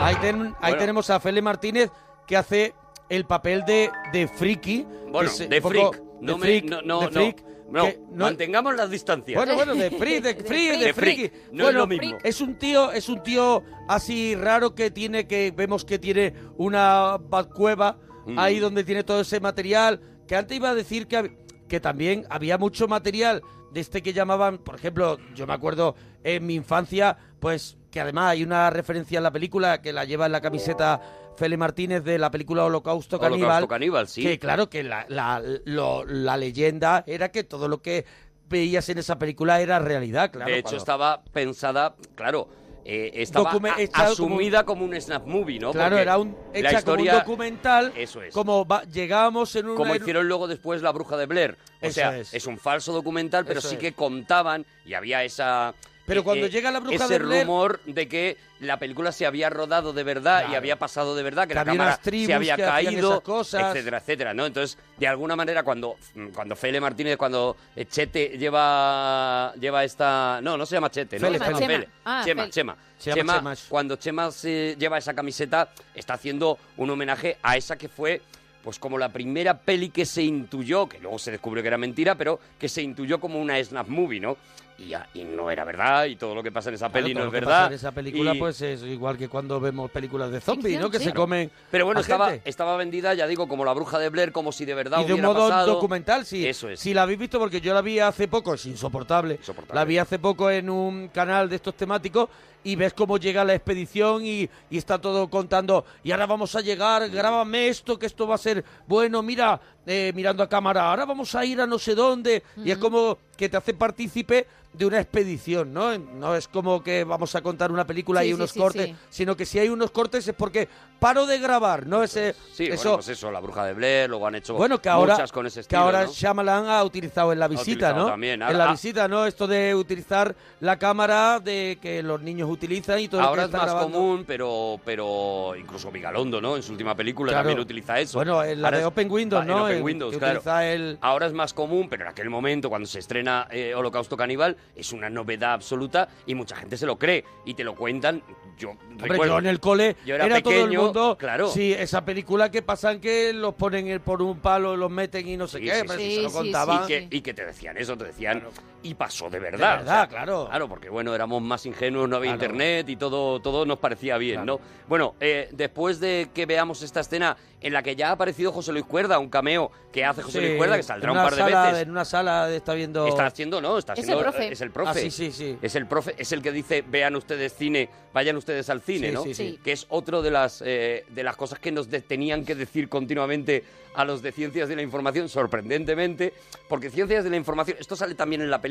ahí, 0.00 0.14
ten- 0.20 0.42
ahí 0.60 0.72
Bueno. 0.72 0.76
tenemos 0.78 1.10
a 1.10 1.20
Fele 1.20 1.42
Martínez 1.42 1.90
que 2.26 2.36
hace 2.36 2.74
el 3.08 3.24
papel 3.24 3.64
de, 3.64 3.90
de 4.12 4.28
friki. 4.28 4.86
Bueno, 5.10 5.30
es 5.30 5.38
de 5.38 5.46
un 5.56 5.62
poco- 5.62 5.70
freak. 5.92 5.94
de 5.96 6.26
No, 6.26 6.38
me- 6.38 6.42
freak, 6.46 6.64
no, 6.66 6.82
no, 6.82 7.00
de 7.00 7.06
no. 7.06 7.12
freak, 7.12 7.44
No, 7.70 7.84
que 7.84 8.00
no- 8.10 8.24
mantengamos 8.24 8.74
las 8.76 8.90
distancias. 8.90 9.36
Bueno, 9.36 9.54
bueno, 9.54 9.74
de 9.74 9.90
free, 9.90 10.20
de 10.20 10.34
free, 10.44 10.68
de, 10.68 10.86
De 10.86 10.92
freak. 10.94 11.16
friki. 11.18 11.36
No 11.52 11.64
es 11.64 11.64
bueno, 11.64 11.78
lo 11.80 11.86
mismo. 11.86 12.18
es 12.22 12.40
un 12.40 12.58
tío, 12.58 12.92
es 12.92 13.08
un 13.08 13.22
tío 13.22 13.62
así 13.88 14.34
raro 14.34 14.74
que 14.74 14.90
tiene 14.90 15.26
que 15.26 15.52
vemos 15.56 15.84
que 15.84 15.98
tiene 15.98 16.34
una 16.58 17.16
cueva 17.54 17.96
Mm. 18.26 18.38
ahí 18.38 18.58
donde 18.58 18.84
tiene 18.84 19.02
todo 19.04 19.22
ese 19.22 19.40
material. 19.40 20.00
Que 20.30 20.36
antes 20.36 20.56
iba 20.56 20.70
a 20.70 20.74
decir 20.76 21.08
que 21.08 21.36
que 21.68 21.80
también 21.80 22.24
había 22.30 22.56
mucho 22.56 22.86
material 22.86 23.42
de 23.72 23.80
este 23.80 24.00
que 24.00 24.12
llamaban, 24.12 24.58
por 24.58 24.76
ejemplo, 24.76 25.18
yo 25.34 25.44
me 25.46 25.54
acuerdo 25.54 25.96
en 26.22 26.46
mi 26.46 26.54
infancia, 26.54 27.16
pues 27.40 27.78
que 27.90 28.00
además 28.00 28.30
hay 28.30 28.44
una 28.44 28.70
referencia 28.70 29.16
en 29.18 29.24
la 29.24 29.32
película 29.32 29.82
que 29.82 29.92
la 29.92 30.04
lleva 30.04 30.26
en 30.26 30.32
la 30.32 30.40
camiseta 30.40 31.00
Fele 31.36 31.56
Martínez 31.56 32.04
de 32.04 32.16
la 32.18 32.30
película 32.30 32.64
Holocausto 32.64 33.18
Caníbal. 33.18 33.42
Holocausto 33.42 33.68
Caníbal, 33.68 34.06
sí. 34.06 34.22
Que 34.22 34.38
claro 34.38 34.70
que 34.70 34.84
la, 34.84 35.04
la, 35.08 35.42
lo- 35.64 36.04
la 36.04 36.36
leyenda 36.36 37.02
era 37.08 37.30
que 37.32 37.42
todo 37.42 37.66
lo 37.66 37.82
que 37.82 38.04
veías 38.48 38.88
en 38.88 38.98
esa 38.98 39.18
película 39.18 39.60
era 39.60 39.78
realidad, 39.80 40.30
claro. 40.32 40.50
de 40.50 40.58
hecho, 40.58 40.64
cuando- 40.70 40.78
estaba 40.78 41.22
pensada, 41.32 41.94
claro, 42.14 42.48
eh, 42.84 43.10
estaba 43.14 43.52
Docume- 43.52 43.70
a- 43.76 43.80
hecha 43.80 43.92
como- 43.98 44.08
asumida 44.12 44.64
como 44.64 44.84
un 44.84 45.00
snap 45.00 45.26
movie, 45.26 45.58
¿no? 45.58 45.72
Claro, 45.72 45.90
Porque 45.90 46.02
era 46.02 46.18
un, 46.18 46.36
la 46.52 46.58
hecha 46.58 46.78
historia, 46.78 47.12
como 47.12 47.18
un 47.18 47.26
documental. 47.26 47.92
Eso 47.96 48.22
es. 48.22 48.32
Como 48.34 48.66
va- 48.66 48.82
llegamos 48.84 49.54
en 49.56 49.68
un. 49.68 49.76
como 49.76 49.94
hicieron 49.94 50.26
luego 50.28 50.46
después 50.48 50.82
La 50.82 50.92
Bruja 50.92 51.16
de 51.16 51.26
Blair. 51.26 51.56
O 51.82 51.86
Eso 51.86 51.94
sea, 51.94 52.16
es. 52.18 52.32
es. 52.34 52.46
un 52.46 52.58
falso 52.58 52.92
documental, 52.92 53.44
pero 53.44 53.58
Eso 53.60 53.68
sí 53.68 53.74
es. 53.76 53.80
que 53.80 53.92
contaban 53.92 54.64
y 54.84 54.94
había 54.94 55.22
esa... 55.24 55.74
Pero 56.06 56.20
eh, 56.22 56.24
cuando 56.24 56.46
eh, 56.46 56.50
llega 56.50 56.70
La 56.70 56.80
Bruja 56.80 56.96
ese 57.04 57.18
de 57.18 57.24
Blair- 57.24 57.42
rumor 57.42 57.80
de 57.84 58.08
que 58.08 58.36
la 58.60 58.78
película 58.78 59.12
se 59.12 59.26
había 59.26 59.48
rodado 59.48 59.92
de 59.92 60.02
verdad 60.02 60.46
y 60.50 60.54
había 60.54 60.76
pasado 60.78 61.14
de 61.14 61.22
verdad, 61.22 61.44
que, 61.44 61.48
Que 61.50 61.54
la 61.54 61.64
cámara 61.64 62.00
se 62.02 62.34
había 62.34 62.56
caído, 62.56 63.22
cosas. 63.22 63.74
etcétera, 63.74 63.98
etcétera, 63.98 64.34
¿no? 64.34 64.44
Entonces, 64.46 64.76
de 64.98 65.06
alguna 65.06 65.36
manera, 65.36 65.62
cuando, 65.62 65.96
cuando 66.34 66.56
Fele 66.56 66.80
Martínez, 66.80 67.16
cuando 67.16 67.56
eh, 67.76 67.86
Chete 67.86 68.36
lleva, 68.38 69.54
lleva 69.58 69.84
esta... 69.84 70.40
No, 70.42 70.56
no 70.56 70.66
se 70.66 70.74
llama 70.76 70.90
Chete, 70.90 71.18
¿no? 71.18 71.26
Fele, 71.26 71.38
Se 71.38 71.44
llama 71.44 71.58
Fele. 71.58 71.88
Ah, 72.04 72.22
Chema, 72.24 72.42
Fele. 72.42 72.52
Chema. 72.52 72.76
Se 72.98 73.10
llama 73.14 73.32
Chema, 73.38 73.54
Chema. 73.54 73.68
cuando 73.68 73.96
Chema 73.96 74.30
se 74.30 74.76
lleva 74.78 74.98
esa 74.98 75.14
camiseta, 75.14 75.70
está 75.94 76.14
haciendo 76.14 76.58
un 76.76 76.90
homenaje 76.90 77.38
a 77.42 77.56
esa 77.56 77.76
que 77.76 77.88
fue 77.88 78.20
pues 78.62 78.78
como 78.78 78.98
la 78.98 79.08
primera 79.08 79.56
peli 79.58 79.88
que 79.88 80.04
se 80.04 80.22
intuyó, 80.22 80.86
que 80.86 80.98
luego 80.98 81.18
se 81.18 81.30
descubrió 81.30 81.62
que 81.62 81.68
era 81.68 81.78
mentira, 81.78 82.14
pero 82.14 82.38
que 82.58 82.68
se 82.68 82.82
intuyó 82.82 83.18
como 83.18 83.40
una 83.40 83.62
snap 83.64 83.88
movie, 83.88 84.20
¿no? 84.20 84.36
Y, 84.82 84.86
ya- 84.88 85.06
y 85.12 85.24
no 85.24 85.50
era 85.50 85.62
verdad, 85.64 86.06
y 86.06 86.16
todo 86.16 86.34
lo 86.34 86.42
que 86.42 86.50
pasa 86.50 86.70
en 86.70 86.76
esa 86.76 86.88
Claro, 86.88 87.04
peli 87.04 87.14
todo 87.14 87.24
no 87.26 87.30
lo 87.30 87.36
es 87.36 87.40
que 87.40 87.44
verdad. 87.44 87.56
pasa 87.58 87.66
En 87.66 87.72
esa 87.74 87.92
película, 87.92 88.34
Y- 88.34 88.38
pues 88.38 88.62
es 88.62 88.82
igual 88.82 89.18
que 89.18 89.28
cuando 89.28 89.60
vemos 89.60 89.90
películas 89.90 90.30
de 90.30 90.40
zombies, 90.40 90.80
¿no? 90.80 90.90
Que 90.90 90.98
sí. 90.98 91.04
se 91.04 91.12
comen. 91.12 91.50
Pero 91.70 91.84
bueno, 91.84 91.98
a 91.98 92.00
estaba, 92.00 92.30
gente. 92.30 92.48
estaba 92.48 92.76
vendida, 92.78 93.12
ya 93.12 93.26
digo, 93.26 93.46
como 93.46 93.64
la 93.66 93.74
bruja 93.74 93.98
de 93.98 94.08
Blair, 94.08 94.32
como 94.32 94.52
si 94.52 94.64
de 94.64 94.72
verdad 94.74 95.00
Y 95.00 95.04
de 95.04 95.12
un 95.14 95.20
modo 95.20 95.48
pasado. 95.48 95.74
documental, 95.74 96.24
sí. 96.24 96.46
Eso 96.46 96.70
es. 96.70 96.80
Si 96.80 96.94
la 96.94 97.02
habéis 97.02 97.18
visto, 97.18 97.38
porque 97.38 97.60
yo 97.60 97.74
la 97.74 97.82
vi 97.82 97.98
hace 97.98 98.26
poco, 98.26 98.54
es 98.54 98.64
insoportable. 98.64 99.34
Insoportable. 99.34 99.78
La 99.78 99.84
vi 99.84 99.98
hace 99.98 100.18
poco 100.18 100.50
en 100.50 100.70
un 100.70 101.08
canal 101.08 101.50
de 101.50 101.56
estos 101.56 101.74
temáticos 101.74 102.30
y 102.64 102.76
ves 102.76 102.92
cómo 102.94 103.18
llega 103.18 103.44
la 103.44 103.54
expedición 103.54 104.24
y, 104.24 104.48
y 104.70 104.78
está 104.78 104.98
todo 104.98 105.28
contando. 105.28 105.84
Y 106.02 106.12
ahora 106.12 106.26
vamos 106.26 106.54
a 106.56 106.60
llegar, 106.62 107.08
grábame 107.10 107.68
esto, 107.68 107.98
que 107.98 108.06
esto 108.06 108.26
va 108.26 108.34
a 108.34 108.38
ser 108.38 108.64
bueno. 108.86 109.22
Mira, 109.22 109.60
eh, 109.86 110.12
mirando 110.14 110.42
a 110.42 110.48
cámara, 110.48 110.90
ahora 110.90 111.04
vamos 111.04 111.34
a 111.34 111.44
ir 111.44 111.60
a 111.60 111.66
no 111.66 111.78
sé 111.78 111.94
dónde. 111.94 112.42
Y 112.64 112.70
es 112.70 112.78
como 112.78 113.18
que 113.36 113.48
te 113.48 113.56
hace 113.56 113.74
partícipe 113.74 114.46
de 114.72 114.86
una 114.86 115.00
expedición, 115.00 115.72
¿no? 115.72 115.98
No 115.98 116.36
es 116.36 116.46
como 116.46 116.80
que 116.80 117.02
vamos 117.02 117.34
a 117.34 117.40
contar 117.40 117.72
una 117.72 117.84
película 117.84 118.20
Sí, 118.20 118.26
y 118.26 118.28
sí, 118.30 118.34
unos 118.34 118.50
sí, 118.52 118.58
cortes, 118.60 118.86
sí. 118.86 118.96
sino 119.10 119.36
que 119.36 119.44
si 119.44 119.58
hay 119.58 119.68
unos 119.68 119.90
cortes 119.90 120.28
es 120.28 120.34
porque 120.34 120.68
paro 121.00 121.26
de 121.26 121.40
grabar, 121.40 121.86
¿no? 121.88 122.04
Ese, 122.04 122.34
Sí, 122.52 122.64
bueno, 122.68 122.74
eso, 122.76 122.94
pues 122.94 123.08
eso, 123.08 123.32
la 123.32 123.40
bruja 123.40 123.64
de 123.64 123.72
Blair, 123.74 124.08
luego 124.08 124.28
han 124.28 124.36
hecho 124.36 124.54
bueno, 124.54 124.80
que 124.80 124.88
ahora, 124.88 125.14
muchas 125.14 125.32
con 125.32 125.44
ese 125.46 125.56
que 125.56 125.60
estilo, 125.62 125.80
ahora 125.82 126.04
¿no? 126.04 126.12
Shyamalan 126.12 126.68
ha 126.68 126.84
utilizado 126.84 127.32
en 127.32 127.40
la 127.40 127.48
visita, 127.48 127.92
¿no? 127.94 128.06
también. 128.06 128.40
en 128.42 128.56
la 128.58 128.68
ah. 128.68 128.70
visita, 128.72 129.08
¿no? 129.08 129.26
Esto 129.26 129.48
de 129.48 129.74
utilizar 129.74 130.36
la 130.60 130.78
cámara 130.78 131.40
de 131.40 131.78
que 131.82 132.00
los 132.04 132.20
niños 132.22 132.48
utilizan 132.48 133.00
y 133.00 133.08
todo 133.08 133.22
Ahora 133.22 133.42
lo 133.42 133.46
es 133.48 133.50
que 133.52 133.56
más 133.56 133.66
grabando. 133.66 133.98
común, 133.98 134.24
pero, 134.24 134.78
pero 134.84 135.54
incluso 135.58 135.90
Vigalondo, 135.90 136.40
¿no? 136.40 136.54
En 136.54 136.62
su 136.62 136.70
última 136.70 136.94
película 136.94 137.32
Claro. 137.32 137.48
también 137.48 137.58
utiliza 137.58 137.98
eso. 137.98 138.18
Bueno, 138.18 138.44
en 138.44 138.62
la 138.62 138.68
Ahora 138.68 138.76
de 138.76 138.82
es- 138.84 138.88
Open 138.88 139.10
Windows, 139.10 139.42
en 139.42 139.50
El- 139.78 139.82
Windows, 139.82 140.16
claro. 140.16 140.42
el- 140.62 140.98
Ahora 141.00 141.26
es 141.26 141.32
más 141.32 141.52
común, 141.54 141.88
pero 141.88 142.04
en 142.04 142.08
aquel 142.10 142.30
momento, 142.30 142.68
cuando 142.68 142.86
se 142.86 142.98
estrena 142.98 143.46
eh, 143.50 143.74
Holocausto 143.74 144.16
Caníbal, 144.16 144.56
es 144.76 144.92
una 144.92 145.08
novedad 145.10 145.52
absoluta 145.52 146.08
y 146.26 146.34
mucha 146.34 146.56
gente 146.56 146.76
se 146.76 146.86
lo 146.86 146.98
cree 146.98 147.24
y 147.44 147.54
te 147.54 147.64
lo 147.64 147.74
cuentan. 147.74 148.22
Yo 148.58 148.70
Hombre, 148.70 149.08
recuerdo. 149.08 149.34
yo 149.34 149.38
en 149.38 149.46
el 149.46 149.58
cole 149.60 149.96
yo 150.04 150.14
era 150.16 150.26
todo 150.28 150.36
el 150.36 150.42
pequeño, 150.42 150.82
mundo. 150.82 151.16
claro. 151.18 151.48
Sí, 151.48 151.72
esa 151.72 152.04
película 152.04 152.50
que 152.50 152.60
pasan 152.60 153.00
que 153.00 153.32
los 153.32 153.54
ponen 153.54 154.00
por 154.00 154.20
un 154.20 154.38
palo, 154.38 154.76
los 154.76 154.90
meten 154.90 155.26
y 155.26 155.36
no 155.38 155.46
sé 155.46 155.58
Sí, 155.60 155.64
qué. 155.64 155.72
sí, 155.80 155.86
sí, 155.96 156.14
se 156.16 156.22
lo 156.22 156.28
sí, 156.28 156.34
contaban. 156.36 156.84
y, 156.84 156.86
que, 156.86 157.08
y 157.10 157.20
que 157.22 157.32
te 157.32 157.46
decían 157.46 157.78
eso, 157.78 157.96
te 157.96 158.04
decían, 158.04 158.42
y 158.82 158.94
pasó 158.94 159.28
de 159.28 159.38
verdad. 159.38 159.72
De 159.78 159.84
verdad, 159.84 160.08
claro. 160.08 160.46
Claro, 160.48 160.68
porque 160.68 160.88
bueno, 160.88 161.14
éramos 161.14 161.42
más 161.42 161.66
ingenuos, 161.66 162.08
no 162.08 162.16
había 162.16 162.32
Claro. 162.36 162.44
internet 162.54 162.88
y 162.88 162.96
todo, 162.96 163.40
todo 163.40 163.66
nos 163.66 163.78
parecía 163.78 164.16
bien, 164.18 164.36
Claro. 164.42 164.58
¿no? 164.58 164.60
Bueno, 164.88 165.14
eh, 165.20 165.48
después 165.52 166.00
de 166.00 166.28
que 166.34 166.46
veamos 166.46 166.82
esta 166.82 167.00
escena 167.00 167.36
en 167.60 167.74
la 167.74 167.82
que 167.82 167.94
ya 167.94 168.08
ha 168.08 168.12
aparecido 168.12 168.52
José 168.52 168.72
Luis 168.72 168.86
Cuerda, 168.86 169.18
un 169.18 169.28
cameo 169.28 169.70
que 169.92 170.02
hace 170.04 170.22
José 170.22 170.40
Sí, 170.40 170.46
Luis 170.46 170.56
Cuerda, 170.56 170.76
que 170.78 170.82
saldrá 170.82 171.12
un 171.12 171.18
par 171.18 171.30
de 171.32 171.36
sala- 171.38 171.62
veces. 171.66 171.82
En 171.82 171.90
una 171.90 172.04
sala 172.06 172.50
está 172.50 172.72
viendo. 172.72 173.06
Está 173.06 173.26
haciendo, 173.26 173.60
¿no? 173.60 173.76
Está 173.76 173.92
Es 173.92 173.98
el 173.98 174.04
haciendo, 174.04 174.22
profe. 174.22 174.52
Es 174.52 174.60
el 174.62 174.70
profe. 174.70 174.90
Ah, 174.90 174.94
sí, 174.94 175.10
sí, 175.10 175.30
sí. 175.30 175.58
Es 175.60 175.74
el 175.76 175.86
profe, 175.86 176.14
es 176.16 176.32
el 176.32 176.40
que 176.40 176.52
dice, 176.52 176.82
vean 176.86 177.16
ustedes 177.16 177.52
cine, 177.54 177.90
vayan 178.14 178.36
ustedes 178.36 178.70
al 178.70 178.80
cine, 178.80 179.08
Sí, 179.08 179.12
¿no? 179.14 179.22
sí, 179.24 179.34
sí. 179.34 179.60
Que 179.62 179.72
es 179.72 179.84
otro 179.90 180.22
de 180.22 180.30
las, 180.30 180.62
eh, 180.64 181.04
de 181.10 181.22
las 181.22 181.36
cosas 181.36 181.58
que 181.58 181.70
nos 181.70 181.90
de- 181.90 182.00
tenían 182.00 182.46
que 182.46 182.54
decir 182.54 182.88
continuamente 182.88 183.62
a 183.94 184.04
los 184.04 184.22
de 184.22 184.32
Ciencias 184.32 184.68
de 184.68 184.76
la 184.76 184.82
Información, 184.82 185.28
sorprendentemente, 185.28 186.32
porque 186.68 186.90
Ciencias 186.90 187.24
de 187.24 187.30
la 187.30 187.36
Información, 187.36 187.76
esto 187.78 187.94
sale 187.96 188.14
también 188.14 188.40
en 188.40 188.50
la 188.50 188.60
película 188.60 188.69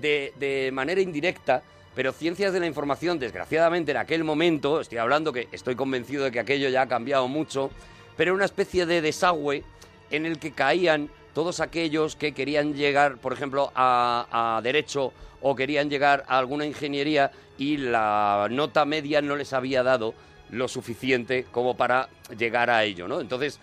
de, 0.00 0.32
de 0.38 0.70
manera 0.72 1.00
indirecta, 1.00 1.62
pero 1.94 2.12
Ciencias 2.12 2.52
de 2.52 2.60
la 2.60 2.66
Información, 2.66 3.18
desgraciadamente 3.18 3.92
en 3.92 3.96
aquel 3.96 4.22
momento, 4.22 4.80
estoy 4.80 4.98
hablando 4.98 5.32
que 5.32 5.48
estoy 5.52 5.76
convencido 5.76 6.24
de 6.24 6.30
que 6.30 6.40
aquello 6.40 6.68
ya 6.68 6.82
ha 6.82 6.88
cambiado 6.88 7.26
mucho, 7.26 7.70
pero 8.16 8.30
era 8.30 8.34
una 8.34 8.44
especie 8.44 8.84
de 8.84 9.00
desagüe 9.00 9.64
en 10.10 10.26
el 10.26 10.38
que 10.38 10.52
caían 10.52 11.08
todos 11.34 11.60
aquellos 11.60 12.16
que 12.16 12.32
querían 12.32 12.74
llegar, 12.74 13.16
por 13.18 13.32
ejemplo, 13.32 13.72
a, 13.74 14.56
a 14.56 14.60
derecho 14.62 15.12
o 15.40 15.54
querían 15.54 15.90
llegar 15.90 16.24
a 16.28 16.38
alguna 16.38 16.66
ingeniería 16.66 17.30
y 17.58 17.76
la 17.78 18.48
nota 18.50 18.84
media 18.84 19.22
no 19.22 19.36
les 19.36 19.52
había 19.52 19.82
dado 19.82 20.14
lo 20.50 20.68
suficiente 20.68 21.44
como 21.50 21.76
para 21.76 22.08
llegar 22.36 22.70
a 22.70 22.84
ello, 22.84 23.08
¿no? 23.08 23.20
Entonces, 23.20 23.58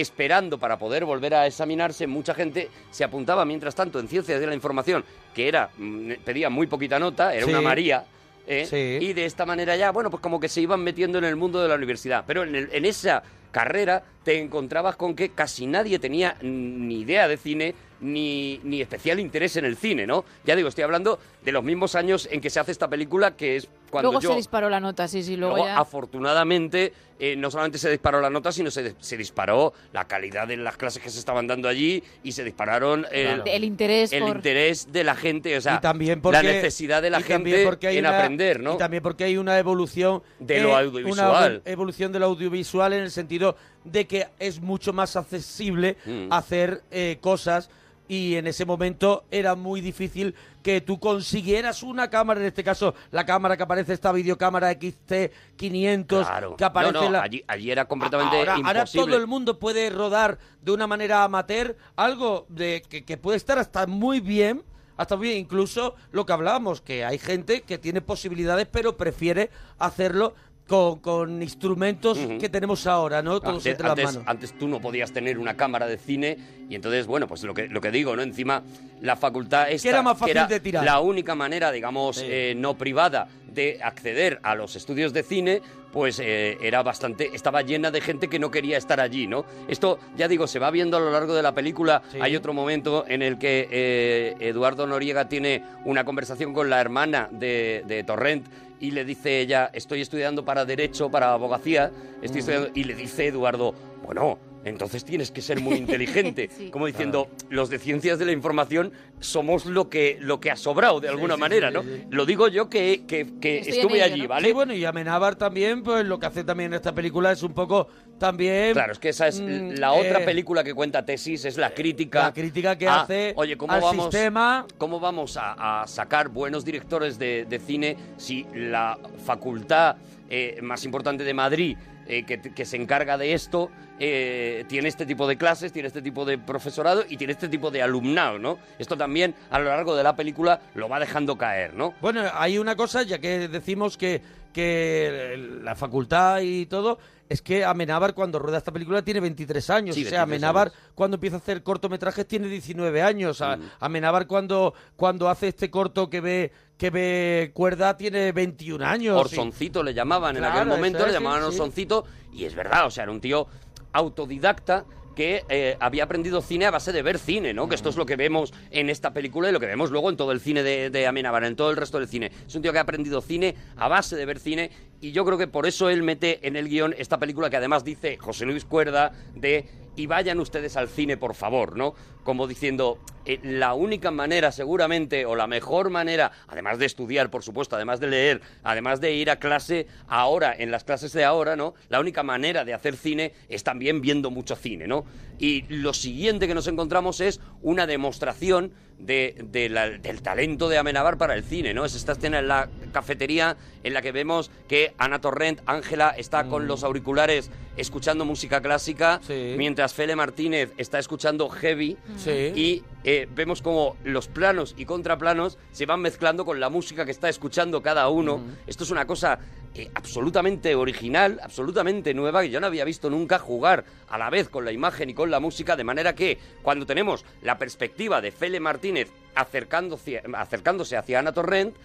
esperando 0.00 0.58
para 0.58 0.78
poder 0.78 1.04
volver 1.04 1.34
a 1.34 1.46
examinarse, 1.46 2.06
mucha 2.06 2.34
gente 2.34 2.68
se 2.90 3.04
apuntaba 3.04 3.44
mientras 3.44 3.74
tanto 3.74 3.98
en 3.98 4.08
ciencias 4.08 4.38
de 4.40 4.46
la 4.46 4.54
información, 4.54 5.04
que 5.34 5.48
era 5.48 5.70
mm, 5.76 6.12
pedía 6.24 6.50
muy 6.50 6.66
poquita 6.66 6.98
nota, 6.98 7.34
era 7.34 7.44
Sí. 7.44 7.50
una 7.50 7.60
María, 7.60 8.04
¿eh? 8.46 8.66
Sí. 8.68 9.04
y 9.06 9.12
de 9.12 9.24
esta 9.24 9.44
manera 9.46 9.74
ya, 9.76 9.90
bueno, 9.92 10.10
pues 10.10 10.20
como 10.22 10.38
que 10.40 10.48
se 10.48 10.60
iban 10.60 10.80
metiendo 10.80 11.18
en 11.18 11.24
el 11.24 11.36
mundo 11.36 11.62
de 11.62 11.68
la 11.68 11.74
universidad. 11.74 12.24
Pero 12.26 12.44
en, 12.44 12.54
el- 12.54 12.68
en 12.72 12.84
esa 12.84 13.22
carrera 13.50 14.02
te 14.22 14.38
encontrabas 14.38 14.96
con 14.96 15.14
que 15.14 15.30
casi 15.30 15.66
nadie 15.66 15.98
tenía 15.98 16.36
ni 16.42 17.00
idea 17.00 17.26
de 17.26 17.36
cine 17.38 17.74
ni, 18.00 18.60
ni 18.62 18.82
especial 18.82 19.18
interés 19.18 19.56
en 19.56 19.64
el 19.64 19.76
cine, 19.78 20.06
¿no? 20.06 20.26
Ya 20.44 20.54
digo, 20.54 20.68
estoy 20.68 20.84
hablando 20.84 21.18
de 21.42 21.52
los 21.52 21.64
mismos 21.64 21.94
años 21.94 22.28
en 22.30 22.42
que 22.42 22.50
se 22.50 22.60
hace 22.60 22.72
esta 22.72 22.88
película, 22.88 23.34
que 23.36 23.56
es 23.56 23.68
cuando 24.02 24.10
luego 24.12 24.22
yo... 24.22 24.30
se 24.30 24.36
disparó 24.36 24.68
la 24.70 24.80
nota, 24.80 25.08
sí, 25.08 25.22
sí, 25.22 25.36
luego, 25.36 25.56
Luego, 25.56 25.68
ya... 25.68 25.78
afortunadamente, 25.78 26.92
eh, 27.18 27.34
no 27.36 27.50
solamente 27.50 27.78
se 27.78 27.90
disparó 27.90 28.20
la 28.20 28.30
nota, 28.30 28.52
sino 28.52 28.70
se, 28.70 28.94
se 28.98 29.16
disparó 29.16 29.72
la 29.92 30.04
calidad 30.06 30.46
de 30.48 30.56
las 30.56 30.76
clases 30.76 31.02
que 31.02 31.08
se 31.10 31.18
estaban 31.18 31.46
dando 31.46 31.68
allí 31.68 32.02
y 32.22 32.32
se 32.32 32.44
dispararon 32.44 33.06
el, 33.10 33.42
El 33.46 33.64
interés 33.64 34.12
el 34.12 34.22
por... 34.22 34.36
interés 34.36 34.92
de 34.92 35.04
la 35.04 35.14
gente, 35.14 35.56
o 35.56 35.60
sea, 35.60 35.76
y 35.76 35.80
también 35.80 36.20
porque, 36.20 36.36
la 36.38 36.42
necesidad 36.42 37.00
de 37.02 37.10
la 37.10 37.20
gente 37.20 37.64
porque 37.64 37.88
hay 37.88 37.98
en 37.98 38.06
una- 38.06 38.18
aprender, 38.18 38.60
¿no? 38.60 38.74
Y 38.74 38.78
también 38.78 39.02
porque 39.02 39.24
hay 39.24 39.36
una 39.36 39.58
evolución 39.58 40.22
De 40.38 40.60
lo 40.60 40.70
eh, 40.70 40.84
audiovisual. 40.84 41.60
Una 41.64 41.70
evolución 41.72 42.12
de 42.12 42.18
lo 42.18 42.26
audiovisual 42.26 42.92
en 42.92 43.02
el 43.02 43.10
sentido 43.10 43.56
de 43.84 44.06
que 44.06 44.26
es 44.38 44.60
mucho 44.60 44.92
más 44.92 45.16
accesible 45.16 45.96
Mm. 46.06 46.32
hacer 46.32 46.82
eh, 46.90 47.18
cosas 47.20 47.70
y 48.08 48.34
en 48.36 48.46
ese 48.46 48.64
momento 48.64 49.24
era 49.30 49.54
muy 49.54 49.80
difícil 49.80 50.34
que 50.66 50.80
tú 50.80 50.98
consiguieras 50.98 51.84
una 51.84 52.10
cámara, 52.10 52.40
en 52.40 52.46
este 52.46 52.64
caso 52.64 52.92
la 53.12 53.24
cámara 53.24 53.56
que 53.56 53.62
aparece, 53.62 53.92
esta 53.92 54.10
videocámara 54.10 54.72
XT500 54.72 56.06
Claro. 56.26 56.56
que 56.56 56.64
aparece 56.64 56.92
No, 56.92 57.02
no, 57.04 57.10
la- 57.10 57.22
allí, 57.22 57.44
allí 57.46 57.70
era 57.70 57.84
completamente 57.86 58.36
ahora, 58.36 58.54
ahora 58.56 58.80
imposible. 58.80 59.06
todo 59.06 59.16
el 59.16 59.28
mundo 59.28 59.60
puede 59.60 59.90
rodar 59.90 60.38
de 60.62 60.72
una 60.72 60.88
manera 60.88 61.22
amateur 61.22 61.76
algo 61.94 62.46
de 62.48 62.82
que, 62.88 63.04
que 63.04 63.16
puede 63.16 63.36
estar 63.36 63.60
hasta 63.60 63.86
muy 63.86 64.18
bien 64.18 64.64
hasta 64.96 65.14
muy 65.16 65.28
bien 65.28 65.38
incluso 65.40 65.94
lo 66.10 66.26
que 66.26 66.32
hablábamos 66.32 66.80
que 66.80 67.04
hay 67.04 67.18
gente 67.18 67.60
que 67.62 67.78
tiene 67.78 68.00
posibilidades 68.00 68.66
pero 68.66 68.96
prefiere 68.96 69.50
hacerlo 69.78 70.34
con, 70.66 70.98
con 70.98 71.42
instrumentos 71.42 72.18
que 72.40 72.48
tenemos 72.48 72.86
ahora 72.86 73.22
no 73.22 73.40
todos 73.40 73.56
Antes, 73.58 73.66
entre 73.72 73.84
las 73.84 73.90
antes- 73.98 74.04
manos 74.14 74.22
antes 74.28 74.58
tú 74.58 74.66
no 74.68 74.80
podías 74.80 75.12
tener 75.12 75.38
una 75.38 75.56
cámara 75.56 75.86
de 75.86 75.96
cine 75.96 76.36
y 76.68 76.74
entonces, 76.74 77.06
bueno, 77.06 77.28
pues 77.28 77.44
lo 77.44 77.54
que, 77.54 77.68
lo 77.68 77.80
que 77.80 77.92
digo, 77.92 78.16
¿no? 78.16 78.22
Encima 78.22 78.62
la 79.00 79.14
facultad 79.14 79.70
esta, 79.70 79.88
era 79.88 80.02
más 80.02 80.18
fácil 80.18 80.32
era 80.36 80.46
de 80.46 80.58
tirar. 80.58 80.84
la 80.84 80.98
única 81.00 81.34
manera, 81.36 81.70
digamos, 81.70 82.16
Sí. 82.16 82.26
eh, 82.28 82.54
no 82.56 82.76
privada 82.76 83.28
de 83.46 83.78
acceder 83.82 84.40
a 84.42 84.54
los 84.56 84.74
estudios 84.76 85.12
de 85.12 85.22
cine, 85.22 85.62
pues 85.92 86.18
eh, 86.18 86.58
era 86.60 86.82
bastante, 86.82 87.30
estaba 87.32 87.62
llena 87.62 87.90
de 87.90 88.00
gente 88.02 88.28
que 88.28 88.38
no 88.38 88.50
quería 88.50 88.76
estar 88.76 89.00
allí, 89.00 89.26
¿no? 89.26 89.46
Esto, 89.68 89.98
ya 90.16 90.28
digo, 90.28 90.46
se 90.46 90.58
va 90.58 90.70
viendo 90.70 90.96
a 90.96 91.00
lo 91.00 91.10
largo 91.10 91.34
de 91.34 91.42
la 91.42 91.52
película. 91.54 92.02
Sí. 92.12 92.18
Hay 92.20 92.36
otro 92.36 92.52
momento 92.52 93.04
en 93.08 93.22
el 93.22 93.38
que 93.38 93.66
eh, 93.70 94.34
Eduardo 94.40 94.86
Noriega 94.86 95.28
tiene 95.28 95.62
una 95.84 96.04
conversación 96.04 96.52
con 96.52 96.68
la 96.68 96.80
hermana 96.80 97.28
de, 97.30 97.82
de 97.86 98.02
Torrent 98.04 98.46
y 98.80 98.90
le 98.90 99.04
dice 99.04 99.40
ella, 99.40 99.70
estoy 99.72 100.00
estudiando 100.00 100.44
para 100.44 100.64
Derecho, 100.64 101.10
para 101.10 101.32
Abogacía, 101.32 101.90
estoy 102.22 102.40
estudiando, 102.40 102.70
y 102.74 102.84
le 102.84 102.94
dice 102.94 103.26
Eduardo, 103.26 103.74
bueno, 104.04 104.38
entonces 104.66 105.04
tienes 105.04 105.30
que 105.30 105.40
ser 105.40 105.60
muy 105.60 105.74
inteligente. 105.76 106.50
Sí. 106.56 106.70
Como 106.70 106.86
diciendo, 106.86 107.28
los 107.48 107.70
de 107.70 107.78
ciencias 107.78 108.18
de 108.18 108.26
la 108.26 108.32
información 108.32 108.92
somos 109.20 109.64
lo 109.64 109.88
que, 109.88 110.18
lo 110.20 110.40
que 110.40 110.50
ha 110.50 110.56
sobrado 110.56 111.00
de 111.00 111.08
alguna 111.08 111.34
sí, 111.34 111.40
manera, 111.40 111.68
sí, 111.68 111.74
¿no? 111.74 111.82
sí, 111.82 111.88
sí. 111.94 112.06
Lo 112.10 112.26
digo 112.26 112.48
yo 112.48 112.68
que, 112.68 113.04
que, 113.06 113.20
estuve 113.60 113.96
ello, 113.96 114.04
allí, 114.04 114.22
¿no? 114.22 114.28
¿vale? 114.28 114.48
Sí, 114.48 114.52
bueno, 114.52 114.74
y 114.74 114.84
Amenábar 114.84 115.36
también, 115.36 115.82
pues 115.82 116.04
lo 116.04 116.18
que 116.18 116.26
hace 116.26 116.44
también 116.44 116.72
en 116.72 116.76
esta 116.76 116.92
película 116.92 117.32
es 117.32 117.42
un 117.42 117.54
poco 117.54 117.88
también... 118.18 118.72
Claro, 118.72 118.92
es 118.92 118.98
que 118.98 119.10
esa 119.10 119.28
es 119.28 119.40
mm, 119.40 119.78
la 119.78 119.92
otra 119.92 120.20
eh, 120.20 120.24
película 120.24 120.64
que 120.64 120.74
cuenta 120.74 121.04
Tesis, 121.04 121.44
es 121.44 121.56
la 121.56 121.70
crítica. 121.70 122.24
La 122.24 122.32
crítica 122.32 122.76
que 122.76 122.88
a, 122.88 123.02
hace 123.02 123.32
Oye, 123.36 123.56
¿cómo 123.56 123.72
al 123.72 123.80
vamos, 123.80 124.06
sistema. 124.06 124.66
¿cómo 124.78 124.98
vamos 124.98 125.36
a, 125.36 125.82
a 125.82 125.86
sacar 125.86 126.28
buenos 126.28 126.64
directores 126.64 127.18
de, 127.18 127.46
de 127.48 127.58
cine 127.58 127.96
si 128.16 128.46
la 128.52 128.98
facultad 129.24 129.96
eh, 130.28 130.58
más 130.60 130.84
importante 130.84 131.22
de 131.22 131.34
Madrid, 131.34 131.76
eh, 132.08 132.24
que, 132.24 132.64
se 132.64 132.76
encarga 132.76 133.18
de 133.18 133.32
esto, 133.32 133.70
eh, 133.98 134.64
tiene 134.68 134.88
este 134.88 135.06
tipo 135.06 135.26
de 135.26 135.36
clases, 135.36 135.72
tiene 135.72 135.88
este 135.88 136.02
tipo 136.02 136.24
de 136.24 136.38
profesorado 136.38 137.04
y 137.08 137.16
tiene 137.16 137.32
este 137.32 137.48
tipo 137.48 137.70
de 137.70 137.82
alumnado, 137.82 138.38
¿no? 138.38 138.58
Esto 138.78 138.96
también 138.96 139.34
a 139.50 139.58
lo 139.58 139.66
largo 139.66 139.96
de 139.96 140.02
la 140.02 140.14
película 140.14 140.60
lo 140.74 140.88
va 140.88 141.00
dejando 141.00 141.36
caer, 141.36 141.74
¿no? 141.74 141.94
Bueno, 142.00 142.22
hay 142.34 142.58
una 142.58 142.76
cosa, 142.76 143.02
ya 143.02 143.18
que 143.18 143.48
decimos 143.48 143.96
que, 143.96 144.22
que 144.56 145.36
la 145.62 145.74
facultad 145.74 146.40
y 146.40 146.64
todo, 146.64 146.98
es 147.28 147.42
que 147.42 147.62
Amenábar 147.62 148.14
cuando 148.14 148.38
rueda 148.38 148.56
esta 148.56 148.72
película 148.72 149.02
tiene 149.02 149.20
23 149.20 149.68
años. 149.68 149.94
Sí, 149.94 150.06
o 150.06 150.08
sea, 150.08 150.24
23 150.24 150.42
Amenábar 150.42 150.68
años. 150.68 150.92
cuando 150.94 151.16
empieza 151.16 151.36
a 151.36 151.40
hacer 151.40 151.62
cortometrajes 151.62 152.26
tiene 152.26 152.48
19 152.48 153.02
años. 153.02 153.42
Mm. 153.42 153.62
Amenábar 153.80 154.26
cuando, 154.26 154.72
cuando 154.96 155.28
hace 155.28 155.48
este 155.48 155.70
corto 155.70 156.08
que 156.08 156.22
ve 156.22 156.52
que 156.78 156.88
ve 156.88 157.50
cuerda 157.52 157.98
tiene 157.98 158.32
21 158.32 158.82
años. 158.82 159.20
Orsoncito 159.20 159.82
le 159.82 159.92
llamaban 159.92 160.38
en 160.38 160.44
aquel 160.44 160.66
momento, 160.66 161.06
le 161.06 161.12
llamaban 161.12 161.40
sí. 161.40 161.48
Orsoncito, 161.48 162.06
y 162.32 162.46
es 162.46 162.54
verdad, 162.54 162.86
o 162.86 162.90
sea, 162.90 163.02
era 163.02 163.12
un 163.12 163.20
tío 163.20 163.46
autodidacta 163.92 164.86
que 165.16 165.44
eh, 165.48 165.76
había 165.80 166.04
aprendido 166.04 166.42
cine 166.42 166.66
a 166.66 166.70
base 166.70 166.92
de 166.92 167.02
ver 167.02 167.18
cine, 167.18 167.54
¿no? 167.54 167.68
Que 167.68 167.74
esto 167.74 167.88
es 167.88 167.96
lo 167.96 168.06
que 168.06 168.16
vemos 168.16 168.52
en 168.70 168.90
esta 168.90 169.12
película 169.12 169.48
y 169.48 169.52
lo 169.52 169.58
que 169.58 169.66
vemos 169.66 169.90
luego 169.90 170.10
en 170.10 170.16
todo 170.16 170.30
el 170.30 170.40
cine 170.40 170.62
de, 170.62 170.90
de 170.90 171.04
en 171.06 171.56
todo 171.56 171.70
el 171.70 171.76
resto 171.76 171.98
del 171.98 172.06
cine. 172.06 172.30
Es 172.46 172.54
un 172.54 172.62
tío 172.62 172.70
que 172.70 172.78
ha 172.78 172.82
aprendido 172.82 173.22
cine 173.22 173.54
a 173.76 173.88
base 173.88 174.14
de 174.14 174.26
ver 174.26 174.38
cine 174.38 174.70
y 175.00 175.12
yo 175.12 175.24
creo 175.24 175.38
que 175.38 175.48
por 175.48 175.66
eso 175.66 175.88
él 175.88 176.02
mete 176.02 176.46
en 176.46 176.54
el 176.54 176.68
guion 176.68 176.94
esta 176.98 177.18
película 177.18 177.48
que 177.48 177.56
además 177.56 177.82
dice 177.82 178.18
José 178.18 178.44
Luis 178.44 178.66
Cuerda 178.66 179.12
de 179.34 179.66
y 179.96 180.06
vayan 180.06 180.38
ustedes 180.40 180.76
al 180.76 180.88
cine, 180.88 181.16
por 181.16 181.34
favor, 181.34 181.76
¿no? 181.76 181.94
Como 182.22 182.46
diciendo, 182.46 182.98
eh, 183.24 183.38
la 183.42 183.72
única 183.74 184.10
manera 184.10 184.52
seguramente, 184.52 185.24
o 185.26 185.34
la 185.36 185.46
mejor 185.46 185.90
manera, 185.90 186.32
además 186.48 186.78
de 186.78 186.86
estudiar, 186.86 187.30
por 187.30 187.42
supuesto, 187.42 187.76
además 187.76 187.98
de 188.00 188.08
leer, 188.08 188.40
además 188.62 189.00
de 189.00 189.14
ir 189.14 189.30
a 189.30 189.36
clase 189.38 189.86
ahora, 190.08 190.54
en 190.56 190.70
las 190.70 190.84
clases 190.84 191.12
de 191.12 191.24
ahora, 191.24 191.56
¿no? 191.56 191.74
La 191.88 191.98
única 192.00 192.22
manera 192.22 192.64
de 192.64 192.74
hacer 192.74 192.96
cine 192.96 193.32
es 193.48 193.64
también 193.64 194.00
viendo 194.00 194.30
mucho 194.30 194.54
cine, 194.56 194.86
¿no? 194.86 195.04
Y 195.38 195.62
lo 195.68 195.92
siguiente 195.94 196.46
que 196.46 196.54
nos 196.54 196.66
encontramos 196.66 197.20
es 197.20 197.40
una 197.62 197.86
demostración 197.86 198.72
de, 198.98 199.34
de 199.50 199.68
la- 199.68 199.90
del 199.90 200.22
talento 200.22 200.68
de 200.68 200.78
Amenábar 200.78 201.18
para 201.18 201.34
el 201.34 201.44
cine, 201.44 201.74
¿no? 201.74 201.84
Es 201.84 201.94
esta 201.94 202.12
escena 202.12 202.38
en 202.38 202.48
la 202.48 202.68
cafetería 202.92 203.56
en 203.84 203.92
la 203.94 204.02
que 204.02 204.12
vemos 204.12 204.50
que 204.68 204.94
Ana 204.98 205.20
Torrent, 205.20 205.60
Ángela, 205.66 206.14
está 206.16 206.44
con 206.48 206.66
los 206.66 206.82
auriculares 206.82 207.50
escuchando 207.76 208.24
música 208.24 208.60
clásica, 208.60 209.20
Sí. 209.26 209.54
mientras 209.56 209.94
Fele 209.94 210.16
Martínez 210.16 210.72
está 210.76 210.98
escuchando 210.98 211.48
heavy 211.48 211.96
Sí. 212.16 212.52
y 212.54 212.82
eh, 213.04 213.28
vemos 213.34 213.62
como 213.62 213.96
los 214.04 214.28
planos 214.28 214.74
y 214.76 214.84
contraplanos 214.84 215.58
se 215.72 215.86
van 215.86 216.00
mezclando 216.00 216.44
con 216.44 216.58
la 216.60 216.68
música 216.70 217.04
que 217.04 217.10
está 217.12 217.28
escuchando 217.28 217.82
cada 217.82 218.08
uno. 218.08 218.40
Esto 218.66 218.84
es 218.84 218.90
una 218.90 219.06
cosa 219.06 219.38
eh, 219.78 219.90
absolutamente 219.94 220.74
original, 220.74 221.38
absolutamente 221.42 222.14
nueva, 222.14 222.40
que 222.40 222.48
yo 222.48 222.60
no 222.60 222.66
había 222.66 222.82
visto 222.86 223.10
nunca 223.10 223.38
jugar 223.38 223.84
a 224.08 224.16
la 224.16 224.30
vez 224.30 224.48
con 224.48 224.64
la 224.64 224.72
imagen 224.72 225.10
y 225.10 225.14
con 225.14 225.30
la 225.30 225.38
música, 225.38 225.76
de 225.76 225.84
manera 225.84 226.14
que 226.14 226.38
cuando 226.62 226.86
tenemos 226.86 227.26
la 227.42 227.58
perspectiva 227.58 228.22
de 228.22 228.32
Fele 228.32 228.58
Martínez 228.58 229.10
acercándose, 229.34 230.22
acercándose 230.34 230.96
hacia 230.96 231.18
Ana 231.18 231.32
Torrent, 231.32 231.76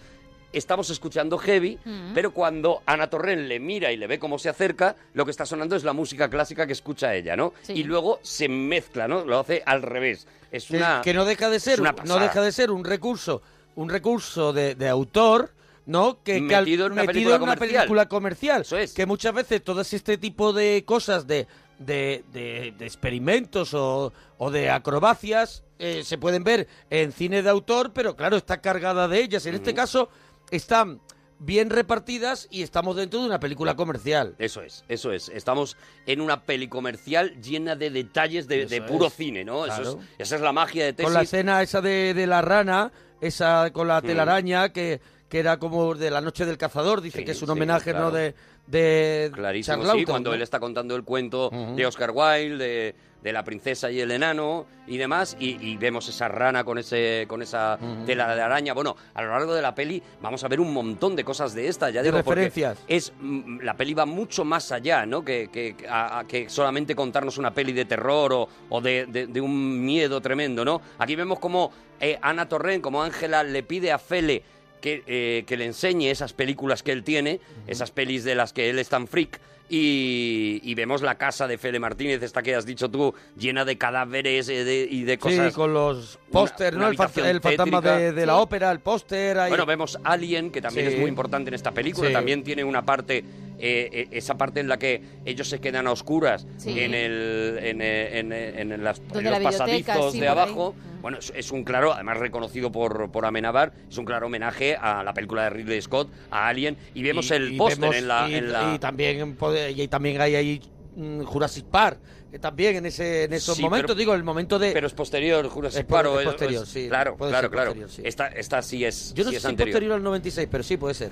estamos 0.52 0.90
escuchando 0.90 1.38
heavy, 1.38 1.78
Mm. 1.84 2.12
pero 2.14 2.32
cuando 2.32 2.82
Ana 2.86 3.08
Torrent 3.08 3.42
le 3.48 3.58
mira 3.60 3.90
y 3.92 3.96
le 3.96 4.06
ve 4.06 4.18
cómo 4.18 4.38
se 4.38 4.48
acerca, 4.48 4.96
lo 5.14 5.24
que 5.24 5.30
está 5.30 5.46
sonando 5.46 5.76
es 5.76 5.84
la 5.84 5.92
música 5.92 6.28
clásica 6.28 6.66
que 6.66 6.72
escucha 6.72 7.14
ella, 7.14 7.36
¿no? 7.36 7.52
Sí. 7.62 7.72
Y 7.74 7.84
luego 7.84 8.18
se 8.22 8.48
mezcla, 8.48 9.08
¿no? 9.08 9.24
Lo 9.24 9.38
hace 9.40 9.62
al 9.66 9.82
revés. 9.82 10.26
Es 10.50 10.66
que, 10.66 10.76
una 10.76 11.00
que 11.02 11.14
no 11.14 11.24
deja 11.24 11.48
de 11.48 11.56
es 11.56 11.62
ser 11.62 11.80
una 11.80 11.92
no 12.04 12.18
deja 12.18 12.42
de 12.42 12.52
ser 12.52 12.70
un 12.70 12.84
recurso 12.84 13.40
un 13.74 13.88
recurso 13.88 14.52
de, 14.52 14.74
de 14.74 14.86
autor 14.88 15.50
no 15.86 16.22
que, 16.22 16.46
que 16.46 16.54
al- 16.54 16.64
Metido 16.64 16.84
en 16.86 16.92
una 16.92 17.02
metido 17.02 17.12
película 17.14 17.36
en 17.36 17.42
una 17.42 17.54
comercial. 17.56 17.80
película 17.84 18.08
comercial 18.08 18.60
Eso 18.60 18.76
es. 18.76 18.92
que 18.92 19.06
muchas 19.06 19.32
veces 19.32 19.64
todo 19.64 19.80
este 19.80 20.18
tipo 20.18 20.52
de 20.52 20.84
cosas 20.84 21.26
de 21.26 21.46
de, 21.78 22.22
de- 22.34 22.74
de 22.78 22.84
experimentos 22.84 23.72
o, 23.74 24.12
o 24.38 24.50
de 24.50 24.68
acrobacias 24.70 25.64
eh, 25.78 26.02
se 26.04 26.18
pueden 26.18 26.44
ver 26.44 26.68
en 26.90 27.12
cine 27.12 27.42
de 27.42 27.48
autor 27.50 27.92
pero 27.92 28.14
claro 28.14 28.36
está 28.36 28.60
cargada 28.60 29.08
de 29.08 29.20
ellas 29.20 29.46
en 29.46 29.54
este 29.54 29.72
caso 29.74 30.08
están 30.52 31.00
bien 31.40 31.70
repartidas 31.70 32.46
y 32.52 32.62
estamos 32.62 32.94
dentro 32.94 33.18
de 33.20 33.26
una 33.26 33.40
película 33.40 33.74
comercial 33.74 34.36
Eso 34.38 34.62
es, 34.62 34.84
eso 34.88 35.10
es. 35.10 35.28
Estamos 35.28 35.76
en 36.06 36.20
una 36.20 36.42
peli 36.44 36.68
comercial 36.68 37.40
llena 37.42 37.74
de 37.74 37.90
detalles 37.90 38.46
de, 38.46 38.80
puro 38.86 39.08
es. 39.08 39.14
cine, 39.14 39.44
¿no? 39.44 39.66
Eso 39.66 39.82
es- 39.82 39.96
esa 40.18 40.36
es 40.36 40.40
la 40.40 40.52
magia 40.52 40.84
de 40.84 40.92
Tesis. 40.92 41.04
con 41.06 41.14
la 41.14 41.22
escena 41.22 41.60
esa 41.62 41.80
de, 41.80 42.14
de 42.14 42.26
la 42.28 42.42
rana, 42.42 42.92
esa 43.20 43.70
con 43.72 43.88
la 43.88 44.00
telaraña 44.02 44.68
que, 44.72 45.00
que 45.28 45.40
era 45.40 45.58
como 45.58 45.96
de 45.96 46.12
la 46.12 46.20
noche 46.20 46.46
del 46.46 46.58
cazador, 46.58 47.00
dice 47.00 47.18
Sí, 47.18 47.24
que 47.24 47.32
es 47.32 47.42
un 47.42 47.48
sí, 47.48 47.52
homenaje 47.52 47.90
claro. 47.90 48.06
¿no? 48.06 48.10
de, 48.12 48.34
de 48.68 49.30
Clarísimo, 49.34 49.84
sí, 49.92 50.04
cuando 50.04 50.30
¿no? 50.30 50.36
él 50.36 50.42
está 50.42 50.60
contando 50.60 50.94
el 50.94 51.02
cuento 51.02 51.50
de 51.74 51.84
Oscar 51.86 52.12
Wilde, 52.14 52.56
de, 52.64 52.94
de 53.22 53.32
la 53.32 53.44
princesa 53.44 53.90
y 53.90 54.00
el 54.00 54.10
enano 54.10 54.66
y 54.86 54.96
demás, 54.98 55.36
y, 55.38 55.50
y 55.64 55.76
vemos 55.76 56.08
esa 56.08 56.26
rana 56.28 56.64
con 56.64 56.76
ese 56.78 57.24
con 57.28 57.40
esa 57.40 57.78
tela 58.04 58.34
de 58.34 58.42
araña. 58.42 58.72
Bueno, 58.74 58.96
a 59.14 59.22
lo 59.22 59.28
largo 59.30 59.54
de 59.54 59.62
la 59.62 59.74
peli 59.74 60.02
vamos 60.20 60.42
a 60.42 60.48
ver 60.48 60.58
un 60.60 60.72
montón 60.72 61.14
de 61.14 61.22
cosas 61.24 61.54
de 61.54 61.68
esta, 61.68 61.90
ya 61.90 62.02
De 62.02 62.10
digo, 62.10 62.22
porque 62.24 62.44
referencias. 62.46 62.78
es 62.88 63.12
mm, 63.20 63.60
la 63.60 63.74
peli 63.76 63.94
va 63.94 64.06
mucho 64.06 64.44
más 64.44 64.72
allá, 64.72 65.06
¿no? 65.06 65.24
Que, 65.24 65.48
que, 65.52 65.76
a- 65.88 66.18
a- 66.20 66.24
que 66.26 66.48
solamente 66.48 66.96
contarnos 66.96 67.38
una 67.38 67.54
peli 67.54 67.72
de 67.72 67.84
terror 67.84 68.32
o, 68.32 68.48
o 68.68 68.80
de, 68.80 69.06
de- 69.06 69.26
de 69.28 69.40
un 69.40 69.84
miedo 69.84 70.20
tremendo, 70.20 70.64
¿no? 70.64 70.80
Aquí 70.98 71.14
vemos 71.14 71.38
como 71.38 71.70
eh, 72.00 72.18
Ana 72.22 72.48
Torrent, 72.48 72.82
como 72.82 73.02
Ángela, 73.04 73.44
le 73.44 73.62
pide 73.62 73.92
a 73.92 73.98
Fele 73.98 74.42
que, 74.80 75.04
eh, 75.06 75.44
que 75.46 75.56
le 75.56 75.66
enseñe 75.66 76.10
esas 76.10 76.32
películas 76.32 76.82
que 76.82 76.90
él 76.90 77.04
tiene, 77.04 77.38
esas 77.68 77.92
pelis 77.92 78.24
de 78.24 78.34
las 78.34 78.52
que 78.52 78.68
él 78.68 78.80
es 78.80 78.88
tan 78.88 79.06
freak. 79.06 79.38
Y, 79.74 80.60
y 80.64 80.74
vemos 80.74 81.00
la 81.00 81.14
casa 81.14 81.48
de 81.48 81.56
Fede 81.56 81.78
Martínez, 81.80 82.22
esta 82.22 82.42
que 82.42 82.54
has 82.54 82.66
dicho 82.66 82.90
tú, 82.90 83.14
llena 83.38 83.64
de 83.64 83.78
cadáveres 83.78 84.46
eh, 84.50 84.64
de- 84.64 84.86
y 84.90 85.04
de 85.04 85.16
cosas. 85.16 85.48
Sí, 85.48 85.54
con 85.54 85.72
los 85.72 86.18
una- 86.28 86.30
póster, 86.30 86.74
una 86.74 86.84
¿no? 86.84 86.90
El, 86.90 86.96
fa- 86.98 87.10
el 87.30 87.40
fantasma 87.40 87.80
de, 87.80 88.12
de 88.12 88.26
la 88.26 88.36
ópera, 88.36 88.70
el 88.70 88.80
póster. 88.80 89.38
ahí. 89.38 89.48
Bueno, 89.48 89.64
vemos 89.64 89.98
Alien, 90.04 90.50
que 90.50 90.60
también 90.60 90.88
Sí. 90.88 90.92
es 90.92 91.00
muy 91.00 91.08
importante 91.08 91.48
en 91.48 91.54
esta 91.54 91.70
película. 91.70 92.08
Sí. 92.08 92.12
También 92.12 92.44
tiene 92.44 92.64
una 92.64 92.84
parte, 92.84 93.24
eh, 93.58 93.88
eh, 93.92 94.08
esa 94.10 94.36
parte 94.36 94.60
en 94.60 94.68
la 94.68 94.78
que 94.78 95.00
ellos 95.24 95.48
se 95.48 95.58
quedan 95.58 95.86
a 95.86 95.92
oscuras 95.92 96.46
Sí. 96.58 96.78
en, 96.78 96.92
el, 96.92 97.58
en, 97.62 97.80
eh, 97.80 98.18
en, 98.18 98.32
eh, 98.34 98.60
en 98.60 98.84
las- 98.84 99.00
los 99.00 99.38
pasadizos 99.40 100.12
sí, 100.12 100.20
de 100.20 100.28
ahí. 100.28 100.32
abajo. 100.32 100.74
Bueno, 101.00 101.18
es, 101.18 101.32
es 101.34 101.50
un 101.50 101.64
claro, 101.64 101.92
además 101.92 102.18
reconocido 102.18 102.70
por, 102.70 103.10
por 103.10 103.26
Amenábar, 103.26 103.72
es 103.90 103.98
un 103.98 104.04
claro 104.04 104.26
homenaje 104.26 104.76
a 104.76 105.02
la 105.02 105.12
película 105.12 105.42
de 105.42 105.50
Ridley 105.50 105.82
Scott, 105.82 106.08
a 106.30 106.46
Alien, 106.46 106.76
y 106.94 107.02
vemos 107.02 107.28
Y- 107.28 107.34
el 107.34 107.56
póster 107.56 107.92
en 107.94 108.06
la... 108.06 108.28
y, 108.30 108.40
la- 108.40 108.72
y 108.74 108.78
también 108.78 109.34
y 109.70 109.88
también 109.88 110.20
hay 110.20 110.34
ahí 110.34 110.60
mm, 110.96 111.22
Jurassic 111.22 111.64
Park, 111.66 111.98
que 112.30 112.38
también 112.38 112.76
en 112.76 112.86
ese 112.86 113.24
en 113.24 113.32
esos 113.34 113.56
Sí, 113.56 113.62
momentos, 113.62 113.88
pero- 113.88 113.98
digo, 113.98 114.14
el 114.14 114.22
momento 114.24 114.58
de... 114.58 114.72
Pero 114.72 114.86
es 114.86 114.92
posterior, 114.94 115.46
Jurassic 115.48 115.86
Park. 115.86 116.08
es 116.18 116.24
posterior, 116.26 116.66
sí, 116.66 116.88
Claro, 116.88 117.16
claro, 117.16 117.50
claro. 117.50 117.74
sí. 117.88 118.02
Esta, 118.04 118.28
esta 118.28 118.62
sí 118.62 118.84
es, 118.84 119.12
yo 119.14 119.24
no 119.24 119.30
sí 119.30 119.34
sé 119.34 119.36
es 119.38 119.42
si 119.42 119.48
anterior. 119.48 119.74
posterior 119.74 119.92
al 119.96 120.02
96, 120.02 120.48
pero 120.50 120.62
sí 120.64 120.76
puede 120.78 120.94
ser. 120.94 121.10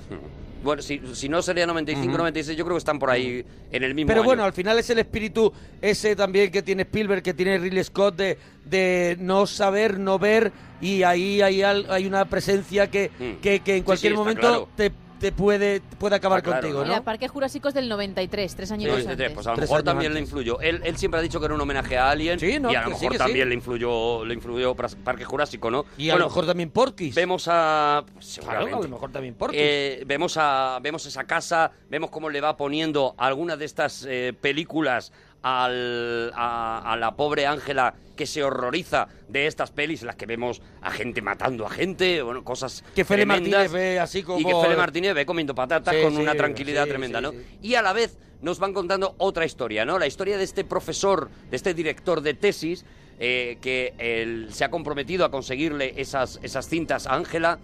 Bueno, 0.63 0.81
si, 0.83 1.01
si 1.15 1.27
no 1.29 1.41
sería 1.41 1.65
95, 1.65 2.07
Ujú. 2.07 2.17
96, 2.19 2.55
yo 2.57 2.63
creo 2.65 2.75
que 2.75 2.79
están 2.79 2.99
por 2.99 3.09
ahí 3.09 3.43
en 3.71 3.83
el 3.83 3.95
mismo 3.95 4.07
Pero 4.09 4.21
año. 4.21 4.27
bueno, 4.27 4.43
al 4.43 4.53
final 4.53 4.77
es 4.77 4.87
el 4.91 4.99
espíritu 4.99 5.51
ese 5.81 6.15
también 6.15 6.51
que 6.51 6.61
tiene 6.61 6.83
Spielberg, 6.83 7.23
que 7.23 7.33
tiene 7.33 7.57
Ridley 7.57 7.83
Scott, 7.83 8.15
de, 8.15 8.37
de 8.65 9.17
no 9.19 9.47
saber, 9.47 9.99
no 9.99 10.19
ver, 10.19 10.51
y 10.79 11.01
ahí 11.01 11.41
hay, 11.41 11.63
hay 11.63 12.05
una 12.05 12.25
presencia 12.25 12.89
que, 12.91 13.09
Mm. 13.19 13.41
que, 13.41 13.59
que 13.61 13.77
en 13.77 13.83
cualquier 13.83 14.13
momento 14.15 14.41
claro. 14.41 14.69
te, 14.75 14.91
te 15.21 15.31
puede, 15.31 15.81
puede 15.99 16.15
acabar 16.15 16.41
claro, 16.41 16.59
contigo, 16.61 16.79
¿no? 16.81 16.87
Mira, 16.87 17.03
Parque 17.03 17.27
Jurásico 17.27 17.67
es 17.67 17.73
del 17.75 17.87
93, 17.87 18.55
tres 18.55 18.71
años 18.71 19.01
Sí, 19.01 19.07
antes. 19.07 19.31
pues 19.31 19.45
a 19.47 19.51
lo 19.51 19.55
Tres 19.55 19.69
mejor 19.69 19.83
también 19.83 20.13
le 20.13 20.19
influyó. 20.19 20.59
Él, 20.59 20.81
él 20.83 20.97
siempre 20.97 21.19
ha 21.19 21.23
dicho 21.23 21.39
que 21.39 21.45
era 21.45 21.53
un 21.55 21.61
homenaje 21.61 21.95
a 21.97 22.09
Alien 22.09 22.39
Sí, 22.39 22.59
no, 22.59 22.71
y 22.71 22.75
a 22.75 22.81
lo 22.81 22.87
sí, 22.87 22.93
mejor 22.95 23.11
que 23.11 23.17
también 23.19 23.45
sí. 23.45 23.49
le 23.49 23.55
influyó 23.55 24.25
le 24.25 24.33
influyó 24.33 24.75
Parque 24.75 25.23
Jurásico, 25.23 25.69
¿no? 25.69 25.85
Y 25.97 26.09
a 26.09 26.13
Bueno, 26.13 26.25
lo 26.25 26.29
mejor 26.31 26.45
también 26.47 26.71
Porky's. 26.71 27.13
vemos 27.15 27.47
a 27.47 28.03
Claro, 28.41 28.65
a 28.65 28.81
lo 28.81 28.87
mejor 28.89 29.11
también 29.11 29.35
Porky's. 29.35 29.61
Eh, 29.61 30.03
vemos 30.07 30.35
a 30.37 30.79
vemos 30.81 31.05
esa 31.05 31.23
casa, 31.25 31.71
vemos 31.89 32.09
cómo 32.09 32.29
le 32.29 32.41
va 32.41 32.57
poniendo 32.57 33.13
algunas 33.17 33.59
de 33.59 33.65
estas 33.65 34.05
eh, 34.09 34.33
películas 34.41 35.11
al- 35.41 36.31
a, 36.35 36.91
a 36.93 36.97
la 36.97 37.15
pobre 37.15 37.45
Ángela 37.47 37.93
que 38.15 38.25
se 38.27 38.43
horroriza 38.43 39.07
de 39.27 39.47
estas 39.47 39.71
pelis 39.71 40.01
en 40.01 40.07
las 40.07 40.15
que 40.15 40.25
vemos 40.25 40.61
a 40.81 40.91
gente 40.91 41.21
matando 41.21 41.65
a 41.65 41.69
gente, 41.69 42.21
bueno, 42.21 42.43
cosas 42.43 42.83
que 42.95 43.03
tremendas. 43.03 43.51
Martínez 43.51 43.71
ve 43.71 43.99
así 43.99 44.21
como... 44.23 44.39
Y 44.39 44.45
que 44.45 44.53
Fede 44.53 44.75
Martínez 44.75 45.13
ve 45.15 45.25
comiendo 45.25 45.55
patatas 45.55 45.95
Sí, 45.95 46.01
con 46.03 46.13
sí, 46.15 46.21
una 46.21 46.35
tranquilidad 46.35 46.83
sí, 46.83 46.89
tremenda, 46.89 47.19
¿no? 47.21 47.33
Y 47.61 47.75
a 47.75 47.81
la 47.81 47.93
vez 47.93 48.17
nos 48.41 48.59
van 48.59 48.73
contando 48.73 49.15
otra 49.17 49.45
historia, 49.45 49.85
¿no? 49.85 49.97
La 49.97 50.07
historia 50.07 50.37
de 50.37 50.43
este 50.43 50.63
profesor, 50.63 51.29
de 51.49 51.55
este 51.55 51.73
director 51.73 52.21
de 52.21 52.33
tesis, 52.35 52.85
eh, 53.19 53.57
que 53.61 53.93
él 53.97 54.49
se 54.51 54.63
ha 54.65 54.69
comprometido 54.71 55.25
a 55.25 55.31
conseguirle 55.31 55.93
esas, 55.97 56.39
esas 56.43 56.67
cintas 56.67 57.07
a 57.07 57.15
Ángela, 57.15 57.59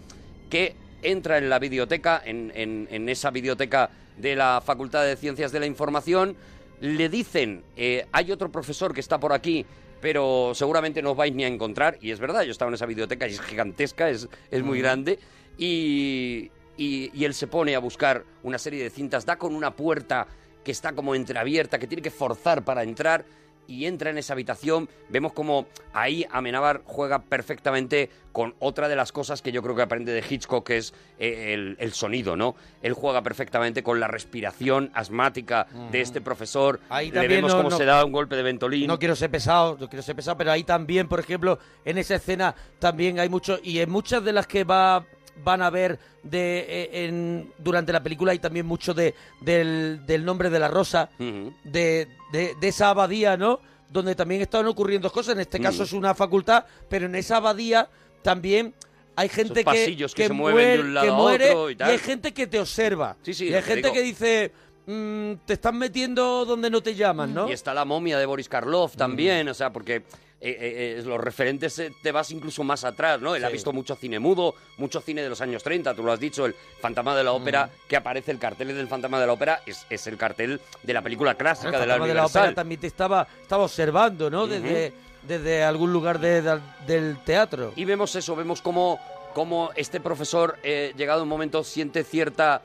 que 0.49 0.75
entra 1.03 1.37
en 1.37 1.49
la 1.49 1.59
biblioteca, 1.59 2.21
en, 2.25 2.51
en- 2.55 2.87
en 2.91 3.09
esa 3.09 3.29
biblioteca 3.31 3.89
de 4.17 4.35
la 4.35 4.61
Facultad 4.65 5.03
de 5.03 5.15
Ciencias 5.15 5.51
de 5.51 5.59
la 5.59 5.65
Información, 5.67 6.35
le 6.81 7.09
dicen, 7.09 7.63
eh, 7.75 8.05
hay 8.11 8.31
otro 8.31 8.51
profesor 8.51 8.93
que 8.93 8.99
está 8.99 9.19
por 9.19 9.33
aquí, 9.33 9.65
pero 10.01 10.51
seguramente 10.53 11.01
no 11.01 11.11
os 11.11 11.17
vais 11.17 11.33
ni 11.33 11.43
a 11.43 11.47
encontrar, 11.47 11.97
y 12.01 12.11
es 12.11 12.19
verdad, 12.19 12.43
yo 12.43 12.51
estaba 12.51 12.69
en 12.69 12.75
esa 12.75 12.85
biblioteca 12.85 13.27
y 13.27 13.31
es 13.31 13.41
gigantesca, 13.41 14.09
es, 14.09 14.27
es 14.51 14.63
muy 14.63 14.79
grande, 14.79 15.17
y, 15.57 16.51
y- 16.77 17.09
y 17.13 17.25
él 17.25 17.33
se 17.33 17.47
pone 17.47 17.75
a 17.75 17.79
buscar 17.79 18.23
una 18.43 18.57
serie 18.59 18.83
de 18.83 18.89
cintas, 18.89 19.25
da 19.25 19.37
con 19.37 19.55
una 19.55 19.75
puerta 19.75 20.27
que 20.63 20.71
está 20.71 20.93
como 20.93 21.15
entreabierta, 21.15 21.79
que 21.79 21.87
tiene 21.87 22.01
que 22.01 22.11
forzar 22.11 22.63
para 22.63 22.83
entrar, 22.83 23.25
y 23.67 23.85
entra 23.85 24.09
en 24.09 24.17
esa 24.17 24.33
habitación, 24.33 24.89
vemos 25.09 25.33
como 25.33 25.67
ahí 25.93 26.25
Amenábar 26.31 26.81
juega 26.85 27.19
perfectamente 27.19 28.09
con 28.31 28.53
otra 28.59 28.87
de 28.87 28.95
las 28.95 29.11
cosas 29.11 29.41
que 29.41 29.51
yo 29.51 29.63
creo 29.63 29.75
que 29.75 29.81
aprende 29.81 30.11
de 30.13 30.23
Hitchcock, 30.27 30.65
que 30.67 30.77
es 30.77 30.93
eh, 31.17 31.53
el, 31.53 31.75
el 31.79 31.91
sonido, 31.93 32.35
¿no? 32.35 32.55
Él 32.83 32.93
juega 32.93 33.23
perfectamente 33.23 33.81
con 33.83 33.99
la 33.99 34.07
respiración 34.07 34.91
asmática 34.93 35.67
de 35.91 36.01
este 36.01 36.21
profesor, 36.21 36.79
Ahí 36.89 37.09
le 37.11 37.27
vemos 37.27 37.51
no- 37.51 37.57
cómo 37.57 37.69
no- 37.71 37.77
se 37.77 37.85
da 37.85 38.05
un 38.05 38.11
golpe 38.11 38.35
de 38.35 38.43
ventolín. 38.43 38.87
No 38.87 38.99
quiero 38.99 39.15
ser 39.15 39.31
pesado, 39.31 39.77
no 39.79 39.89
quiero 39.89 40.03
ser 40.03 40.15
pesado, 40.15 40.37
pero 40.37 40.51
ahí 40.51 40.63
también, 40.63 41.07
por 41.07 41.19
ejemplo, 41.19 41.57
en 41.83 41.97
esa 41.97 42.15
escena 42.15 42.53
también 42.79 43.19
hay 43.19 43.29
mucho, 43.29 43.59
y 43.63 43.79
en 43.79 43.89
muchas 43.89 44.23
de 44.23 44.33
las 44.33 44.45
que 44.45 44.63
va 44.63 45.03
van 45.43 45.61
a 45.61 45.69
ver 45.69 45.99
de 46.23 46.65
eh, 46.67 47.05
en, 47.05 47.51
durante 47.57 47.91
la 47.93 48.01
película 48.03 48.31
hay 48.31 48.39
también 48.39 48.65
mucho 48.65 48.93
de 48.93 49.13
del, 49.41 50.05
del 50.05 50.25
nombre 50.25 50.49
de 50.49 50.59
la 50.59 50.67
rosa, 50.67 51.09
de, 51.19 52.07
de, 52.31 52.55
de 52.59 52.67
esa 52.67 52.89
abadía, 52.89 53.37
¿no? 53.37 53.59
Donde 53.89 54.15
también 54.15 54.41
estaban 54.41 54.67
ocurriendo 54.67 55.11
cosas. 55.11 55.35
En 55.35 55.41
este 55.41 55.59
caso 55.59 55.81
Mm. 55.81 55.85
es 55.85 55.93
una 55.93 56.13
facultad, 56.15 56.65
pero 56.89 57.05
en 57.05 57.15
esa 57.15 57.37
abadía 57.37 57.89
también 58.21 58.73
hay 59.15 59.29
gente 59.29 59.61
que, 59.61 59.63
pasillos 59.63 60.13
que 60.13 60.27
se 60.27 60.33
mueven 60.33 60.57
de 60.57 60.77
muere, 60.77 60.81
un 60.83 60.93
lado 60.93 61.05
que 61.07 61.11
a 61.11 61.15
muere 61.15 61.49
otro 61.51 61.69
y 61.71 61.75
tal. 61.75 61.89
hay 61.91 61.97
gente 61.97 62.33
que 62.33 62.47
te 62.47 62.59
observa. 62.59 63.15
Sí, 63.23 63.33
sí, 63.33 63.45
y 63.45 63.53
hay 63.53 63.61
que 63.63 63.67
gente 63.67 63.81
digo. 63.83 63.93
que 63.93 64.01
dice, 64.01 64.51
mm, 64.85 65.31
te 65.45 65.53
están 65.53 65.77
metiendo 65.77 66.45
donde 66.45 66.69
no 66.69 66.81
te 66.81 66.93
llaman, 66.93 67.33
¿no? 67.33 67.49
Y 67.49 67.53
está 67.53 67.73
la 67.73 67.85
momia 67.85 68.19
de 68.19 68.25
Boris 68.25 68.47
Karloff 68.49 68.95
también, 68.95 69.47
o 69.49 69.53
sea, 69.53 69.71
porque 69.71 70.03
eh, 70.39 70.49
eh, 70.51 70.99
eh, 70.99 71.03
los 71.03 71.19
referentes 71.19 71.79
eh, 71.79 71.91
te 72.01 72.11
vas 72.11 72.29
incluso 72.31 72.63
más 72.63 72.83
atrás, 72.83 73.19
¿no? 73.19 73.35
Él 73.35 73.43
ha 73.43 73.49
visto 73.49 73.73
mucho 73.73 73.95
cine 73.95 74.19
mudo, 74.19 74.53
mucho 74.77 75.01
cine 75.01 75.23
de 75.23 75.29
los 75.29 75.41
años 75.41 75.63
30, 75.63 75.95
tú 75.95 76.03
lo 76.03 76.11
has 76.11 76.19
dicho, 76.19 76.45
el 76.45 76.53
Fantasma 76.79 77.15
de 77.15 77.23
la 77.23 77.31
Ópera, 77.31 77.69
que 77.87 77.95
aparece 77.95 78.31
el 78.31 78.37
cartel 78.39 78.67
del 78.67 78.87
Fantasma 78.87 79.19
de 79.19 79.25
la 79.27 79.33
Ópera, 79.33 79.61
es, 79.65 79.85
es 79.89 80.05
el 80.07 80.17
cartel 80.17 80.61
de 80.83 80.93
la 80.93 81.01
película 81.01 81.33
clásica 81.35 81.69
El 81.69 81.73
de 81.73 81.79
la 81.79 81.93
fantasma 81.95 82.07
de 82.07 82.13
la 82.13 82.25
ópera 82.25 82.55
también 82.55 82.79
te 82.81 82.87
estaba, 82.87 83.27
estaba 83.41 83.63
observando, 83.63 84.29
¿no? 84.29 84.45
Desde, 84.45 84.93
desde 85.27 85.63
algún 85.63 85.91
lugar 85.91 86.19
de- 86.19 86.41
de- 86.43 86.61
del 86.85 87.17
teatro. 87.25 87.73
Y 87.75 87.85
vemos 87.85 88.15
eso, 88.15 88.35
vemos 88.35 88.61
cómo, 88.61 88.99
cómo 89.33 89.71
este 89.75 89.99
profesor, 89.99 90.57
llegado 90.61 91.23
un 91.23 91.29
momento, 91.29 91.63
siente 91.63 92.03
cierta 92.03 92.61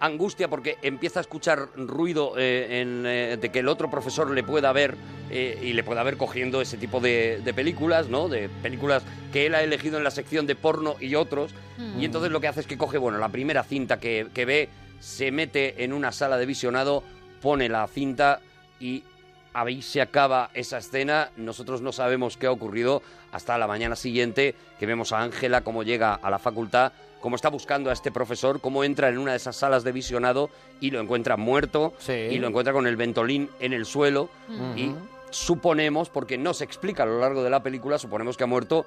angustia 0.00 0.48
porque 0.48 0.78
empieza 0.82 1.20
a 1.20 1.22
escuchar 1.22 1.68
ruido 1.76 2.32
eh, 2.36 2.80
en, 2.80 3.04
eh, 3.06 3.36
de 3.40 3.50
que 3.50 3.60
el 3.60 3.68
otro 3.68 3.90
profesor 3.90 4.30
le 4.30 4.42
pueda 4.42 4.72
ver 4.72 4.96
eh, 5.30 5.58
y 5.62 5.74
le 5.74 5.84
pueda 5.84 6.02
ver 6.02 6.16
cogiendo 6.16 6.60
ese 6.60 6.78
tipo 6.78 7.00
de, 7.00 7.40
de 7.44 7.54
películas, 7.54 8.08
¿no? 8.08 8.28
De 8.28 8.48
películas 8.48 9.02
que 9.32 9.46
él 9.46 9.54
ha 9.54 9.62
elegido 9.62 9.98
en 9.98 10.04
la 10.04 10.10
sección 10.10 10.46
de 10.46 10.56
porno 10.56 10.96
y 10.98 11.14
otros. 11.14 11.54
Y 11.98 12.04
entonces 12.04 12.30
lo 12.30 12.40
que 12.40 12.48
hace 12.48 12.60
es 12.60 12.66
que 12.66 12.76
coge, 12.76 12.98
bueno, 12.98 13.16
la 13.16 13.30
primera 13.30 13.62
cinta 13.62 13.98
que, 13.98 14.28
que 14.34 14.44
ve, 14.44 14.68
se 14.98 15.30
mete 15.30 15.82
en 15.82 15.94
una 15.94 16.12
sala 16.12 16.36
de 16.36 16.44
visionado, 16.44 17.02
pone 17.40 17.70
la 17.70 17.86
cinta 17.86 18.40
y 18.78 19.02
ahí 19.54 19.80
se 19.80 20.02
acaba 20.02 20.50
esa 20.52 20.78
escena. 20.78 21.30
Nosotros 21.36 21.80
no 21.80 21.92
sabemos 21.92 22.36
qué 22.36 22.46
ha 22.46 22.52
ocurrido 22.52 23.02
hasta 23.32 23.56
la 23.56 23.66
mañana 23.66 23.96
siguiente, 23.96 24.54
que 24.78 24.86
vemos 24.86 25.12
a 25.12 25.20
Ángela 25.20 25.62
cómo 25.62 25.82
llega 25.82 26.14
a 26.14 26.28
la 26.30 26.38
facultad, 26.38 26.92
cómo 27.20 27.36
está 27.36 27.48
buscando 27.48 27.90
a 27.90 27.92
este 27.92 28.10
profesor, 28.10 28.60
cómo 28.60 28.82
entra 28.84 29.08
en 29.08 29.18
una 29.18 29.32
de 29.32 29.36
esas 29.36 29.56
salas 29.56 29.84
de 29.84 29.92
visionado 29.92 30.50
y 30.80 30.90
lo 30.90 31.00
encuentra 31.00 31.36
muerto 31.36 31.92
Sí. 31.98 32.12
y 32.12 32.38
lo 32.38 32.48
encuentra 32.48 32.72
con 32.72 32.86
el 32.86 32.96
ventolín 32.96 33.50
en 33.60 33.72
el 33.72 33.84
suelo 33.86 34.28
y 34.76 34.92
suponemos, 35.30 36.08
porque 36.10 36.36
no 36.38 36.54
se 36.54 36.64
explica 36.64 37.04
a 37.04 37.06
lo 37.06 37.20
largo 37.20 37.42
de 37.44 37.50
la 37.50 37.62
película, 37.62 37.98
suponemos 37.98 38.36
que 38.36 38.44
ha 38.44 38.48
muerto 38.48 38.84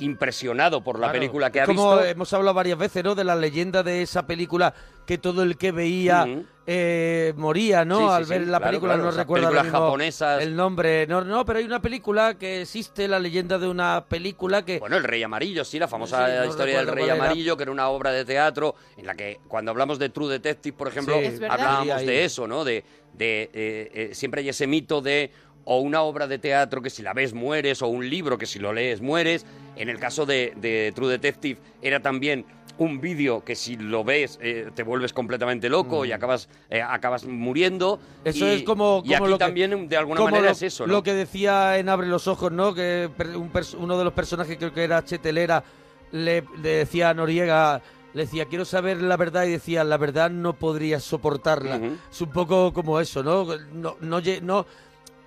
impresionado 0.00 0.82
por 0.82 0.96
la 0.96 1.06
Claro. 1.08 1.18
película 1.18 1.50
que 1.50 1.60
ha 1.60 1.64
como 1.66 1.92
visto. 1.96 2.04
hemos 2.06 2.32
hablado 2.32 2.54
varias 2.54 2.78
veces, 2.78 3.02
¿no? 3.04 3.14
De 3.14 3.24
la 3.24 3.36
leyenda 3.36 3.82
de 3.82 4.02
esa 4.02 4.26
película 4.26 4.74
que 5.06 5.18
todo 5.18 5.42
el 5.42 5.56
que 5.56 5.72
veía 5.72 6.26
eh, 6.66 7.32
moría, 7.36 7.84
¿no? 7.84 7.96
Sí, 7.98 8.04
sí, 8.04 8.10
Al 8.10 8.24
sí, 8.24 8.30
ver 8.30 8.40
la 8.42 8.58
claro, 8.58 8.64
película, 8.70 8.94
claro, 8.94 9.10
no 9.10 9.16
recuerdo 9.16 9.50
japonesas. 9.70 10.42
el 10.42 10.54
nombre. 10.54 11.06
No, 11.06 11.22
no, 11.24 11.44
pero 11.46 11.58
hay 11.60 11.64
una 11.64 11.80
película 11.80 12.34
que 12.34 12.62
existe, 12.62 13.08
la 13.08 13.18
leyenda 13.18 13.58
de 13.58 13.68
una 13.68 14.04
película 14.06 14.64
que... 14.64 14.78
Bueno, 14.78 14.96
El 14.98 15.04
Rey 15.04 15.22
Amarillo, 15.22 15.64
sí, 15.64 15.78
la 15.78 15.88
famosa 15.88 16.26
Sí, 16.26 16.32
no 16.36 16.44
historia 16.44 16.78
del 16.78 16.88
Rey. 16.88 17.08
Amarillo, 17.08 17.56
que 17.56 17.62
era 17.62 17.72
una 17.72 17.88
obra 17.88 18.12
de 18.12 18.24
teatro 18.26 18.74
en 18.98 19.06
la 19.06 19.14
que 19.14 19.40
cuando 19.48 19.70
hablamos 19.70 19.98
de 19.98 20.10
True 20.10 20.28
Detective, 20.30 20.76
por 20.76 20.88
ejemplo, 20.88 21.16
hablábamos 21.48 22.00
Sí, 22.00 22.06
de 22.06 22.24
eso, 22.24 22.46
¿no? 22.46 22.64
De, 22.64 22.84
de 23.14 23.42
eh, 23.54 23.90
eh, 23.94 24.10
siempre 24.12 24.42
hay 24.42 24.50
ese 24.50 24.66
mito 24.66 25.00
de 25.00 25.32
o 25.70 25.80
una 25.80 26.00
obra 26.02 26.26
de 26.26 26.38
teatro 26.38 26.80
que 26.80 26.88
si 26.88 27.02
la 27.02 27.12
ves 27.12 27.34
mueres, 27.34 27.82
o 27.82 27.88
un 27.88 28.08
libro 28.08 28.38
que 28.38 28.46
si 28.46 28.58
lo 28.58 28.72
lees 28.72 29.00
mueres. 29.02 29.44
En 29.78 29.88
el 29.88 29.98
caso 29.98 30.26
de, 30.26 30.52
de 30.56 30.92
True 30.94 31.08
Detective 31.10 31.58
era 31.82 32.00
también 32.00 32.44
un 32.78 33.00
vídeo 33.00 33.42
que 33.44 33.56
si 33.56 33.76
lo 33.76 34.04
ves 34.04 34.38
eh, 34.40 34.70
te 34.74 34.84
vuelves 34.84 35.12
completamente 35.12 35.68
loco 35.68 36.04
y 36.04 36.12
acabas, 36.12 36.48
eh, 36.70 36.80
acabas 36.80 37.24
muriendo. 37.24 37.96
Mm. 38.24 38.28
Eso 38.28 38.46
Y- 38.46 38.50
es 38.50 38.62
como, 38.62 39.02
y 39.04 39.12
como 39.14 39.24
aquí 39.24 39.30
lo 39.32 39.38
que, 39.38 39.44
también 39.44 39.88
de 39.88 39.96
alguna 39.96 40.22
manera 40.22 40.44
lo, 40.44 40.50
es 40.52 40.62
eso, 40.62 40.86
¿no? 40.86 40.92
lo 40.92 41.02
que 41.02 41.12
decía 41.14 41.78
en 41.78 41.88
Abre 41.88 42.06
los 42.06 42.28
Ojos, 42.28 42.52
¿no? 42.52 42.74
Que 42.74 43.08
un 43.34 43.50
uno 43.78 43.98
de 43.98 44.04
los 44.04 44.12
personajes, 44.12 44.56
creo 44.58 44.72
que 44.72 44.84
era 44.84 45.04
Chetelera, 45.04 45.64
le, 46.12 46.44
le 46.62 46.68
decía 46.68 47.10
a 47.10 47.14
Noriega, 47.14 47.82
le 48.14 48.22
decía, 48.22 48.46
quiero 48.46 48.64
saber 48.64 49.02
la 49.02 49.16
verdad, 49.16 49.44
y 49.44 49.50
decía, 49.50 49.82
la 49.84 49.96
verdad 49.96 50.30
no 50.30 50.52
podría 50.54 51.00
soportarla. 51.00 51.80
Es 52.10 52.20
un 52.20 52.30
poco 52.30 52.72
como 52.72 53.00
eso, 53.00 53.22
¿no? 53.22 53.44
No, 53.72 53.96
no, 54.00 54.20
no 54.42 54.66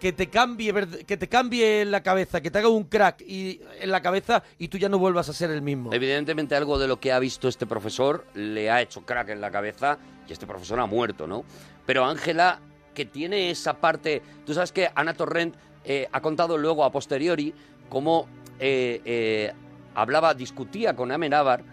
que 0.01 0.11
te 0.11 0.31
cambie 0.31 0.73
que 1.05 1.15
te 1.15 1.29
cambie 1.29 1.85
la 1.85 2.01
cabeza, 2.01 2.41
que 2.41 2.49
te 2.49 2.57
haga 2.57 2.69
un 2.69 2.85
crack 2.85 3.21
y 3.21 3.61
en 3.79 3.91
la 3.91 4.01
cabeza 4.01 4.41
y 4.57 4.67
tú 4.67 4.79
ya 4.79 4.89
no 4.89 4.97
vuelvas 4.97 5.29
a 5.29 5.33
ser 5.33 5.51
el 5.51 5.61
mismo. 5.61 5.93
Evidentemente 5.93 6.55
algo 6.55 6.79
de 6.79 6.87
lo 6.87 6.99
que 6.99 7.11
ha 7.11 7.19
visto 7.19 7.47
este 7.47 7.67
profesor 7.67 8.25
le 8.33 8.71
ha 8.71 8.81
hecho 8.81 9.05
crack 9.05 9.29
en 9.29 9.39
la 9.39 9.51
cabeza 9.51 9.99
y 10.27 10.33
este 10.33 10.47
profesor 10.47 10.79
ha 10.79 10.87
muerto, 10.87 11.27
¿no? 11.27 11.45
Pero 11.85 12.03
Ángela, 12.03 12.59
que 12.95 13.05
tiene 13.05 13.51
esa 13.51 13.75
parte... 13.75 14.23
Tú 14.43 14.55
sabes 14.55 14.71
que 14.71 14.89
Ana 14.95 15.13
Torrent 15.13 15.55
eh, 15.85 16.07
ha 16.11 16.19
contado 16.19 16.57
luego 16.57 16.83
a 16.83 16.91
posteriori 16.91 17.53
cómo 17.87 18.27
eh, 18.59 19.01
eh, 19.05 19.53
hablaba, 19.93 20.33
discutía 20.33 20.95
con 20.95 21.11
Amenábar 21.11 21.63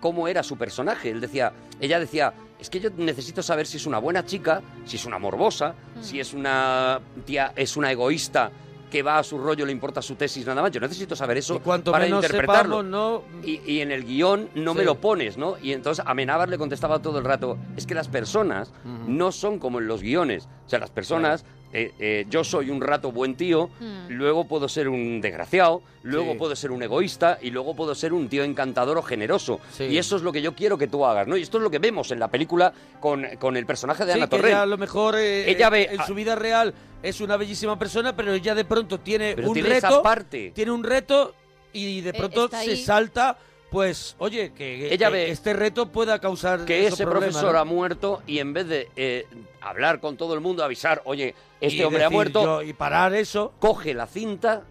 cómo 0.00 0.28
era 0.28 0.42
su 0.42 0.56
personaje. 0.56 1.10
Él 1.10 1.20
decía, 1.20 1.52
ella 1.78 2.00
decía, 2.00 2.32
es 2.60 2.68
que 2.70 2.80
yo 2.80 2.90
necesito 2.96 3.42
saber 3.42 3.66
si 3.66 3.76
es 3.78 3.86
una 3.86 3.98
buena 3.98 4.24
chica, 4.24 4.62
si 4.84 4.96
es 4.96 5.04
una 5.04 5.18
morbosa, 5.18 5.74
si 6.00 6.20
es 6.20 6.34
una 6.34 7.00
tía, 7.24 7.52
es 7.56 7.76
una 7.76 7.90
egoísta 7.90 8.50
que 8.90 9.02
va 9.04 9.18
a 9.18 9.22
su 9.22 9.38
rollo, 9.38 9.64
le 9.64 9.70
importa 9.70 10.02
su 10.02 10.16
tesis 10.16 10.44
nada 10.44 10.62
más. 10.62 10.72
Yo 10.72 10.80
necesito 10.80 11.14
saber 11.14 11.38
eso 11.38 11.54
Y 11.54 11.58
cuanto 11.60 11.92
para 11.92 12.04
menos 12.04 12.24
interpretarlo. 12.24 12.78
sepamos, 12.78 12.84
no 12.84 13.22
Y, 13.44 13.60
y 13.64 13.80
en 13.80 13.92
el 13.92 14.04
guion 14.04 14.50
no 14.56 14.74
me 14.74 14.84
lo 14.84 15.00
pones, 15.00 15.36
¿no? 15.38 15.56
Y 15.62 15.72
entonces 15.72 16.04
Amenábar 16.06 16.48
le 16.48 16.58
contestaba 16.58 17.00
todo 17.00 17.18
el 17.18 17.24
rato, 17.24 17.56
es 17.76 17.86
que 17.86 17.94
las 17.94 18.08
personas 18.08 18.72
no 19.06 19.30
son 19.30 19.58
como 19.60 19.78
en 19.78 19.86
los 19.86 20.02
guiones. 20.02 20.48
O 20.66 20.68
sea, 20.68 20.80
las 20.80 20.90
personas, 20.90 21.44
eh, 21.72 21.92
eh, 21.98 22.26
yo 22.28 22.42
soy 22.44 22.68
un 22.70 22.80
rato 22.80 23.12
buen 23.12 23.34
tío, 23.36 23.70
luego 24.08 24.46
puedo 24.46 24.68
ser 24.68 24.88
un 24.88 25.20
desgraciado, 25.20 25.82
luego 26.02 26.32
Sí. 26.32 26.38
puedo 26.38 26.56
ser 26.56 26.70
un 26.72 26.82
egoísta 26.82 27.38
y 27.40 27.50
luego 27.50 27.74
puedo 27.76 27.94
ser 27.94 28.12
un 28.12 28.28
tío 28.28 28.42
encantador 28.44 28.98
o 28.98 29.02
generoso. 29.02 29.60
Sí. 29.72 29.84
Y 29.84 29.98
eso 29.98 30.16
es 30.16 30.22
lo 30.22 30.32
que 30.32 30.42
yo 30.42 30.54
quiero 30.54 30.76
que 30.78 30.88
tú 30.88 31.04
hagas, 31.06 31.26
¿no? 31.28 31.36
Y 31.36 31.42
esto 31.42 31.58
es 31.58 31.62
lo 31.62 31.70
que 31.70 31.78
vemos 31.78 32.10
en 32.10 32.18
la 32.18 32.28
película 32.28 32.72
con, 33.00 33.24
con 33.38 33.56
el 33.56 33.66
personaje 33.66 34.04
de 34.04 34.12
Sí, 34.14 34.18
Ana 34.18 34.26
que 34.26 34.30
Torrent. 34.36 34.48
ella 34.48 34.62
a 34.62 34.66
lo 34.66 34.78
mejor 34.78 35.14
eh, 35.16 35.50
Ella 35.50 35.70
ve 35.70 35.88
en 35.92 36.00
a- 36.00 36.06
su 36.06 36.14
vida 36.14 36.34
real 36.34 36.74
es 37.02 37.20
una 37.20 37.36
bellísima 37.36 37.78
persona, 37.78 38.14
pero 38.16 38.32
ella 38.32 38.54
de 38.54 38.64
pronto 38.64 38.98
tiene 39.00 39.34
Pero 39.34 39.48
un 39.48 39.54
tiene 39.54 39.68
reto, 39.70 39.86
esa 39.86 40.02
parte. 40.02 40.52
tiene 40.54 40.70
un 40.72 40.82
reto 40.84 41.34
y 41.72 42.00
de 42.00 42.10
Eh, 42.10 42.14
pronto 42.14 42.48
se 42.48 42.76
salta, 42.76 43.38
pues, 43.70 44.16
oye, 44.18 44.52
que, 44.52 44.92
Ella 44.92 45.06
que 45.08 45.12
ve 45.12 45.30
este 45.30 45.52
reto 45.52 45.86
pueda 45.90 46.18
causar 46.18 46.64
que 46.64 46.86
ese 46.86 47.04
profesor 47.06 47.52
¿no? 47.54 47.58
ha 47.60 47.64
muerto 47.64 48.22
y 48.26 48.38
en 48.38 48.52
vez 48.52 48.66
de 48.68 48.88
eh, 48.96 49.26
hablar 49.60 50.00
con 50.00 50.16
todo 50.16 50.34
el 50.34 50.40
mundo, 50.40 50.64
avisar, 50.64 51.02
oye, 51.04 51.34
este 51.60 51.76
Y 51.78 51.82
hombre 51.84 52.04
ha 52.04 52.10
muerto, 52.10 52.42
yo- 52.42 52.62
y 52.62 52.72
parar 52.72 53.14
eso. 53.14 53.52
coge 53.58 53.94
la 53.94 54.06
cinta 54.06 54.62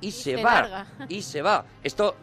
y, 0.00 0.10
se, 0.10 0.36
se 0.36 0.42
va. 0.42 0.60
larga. 0.62 0.86
Y 1.08 1.22
se 1.22 1.40
va. 1.40 1.64
Esto, 1.82 2.14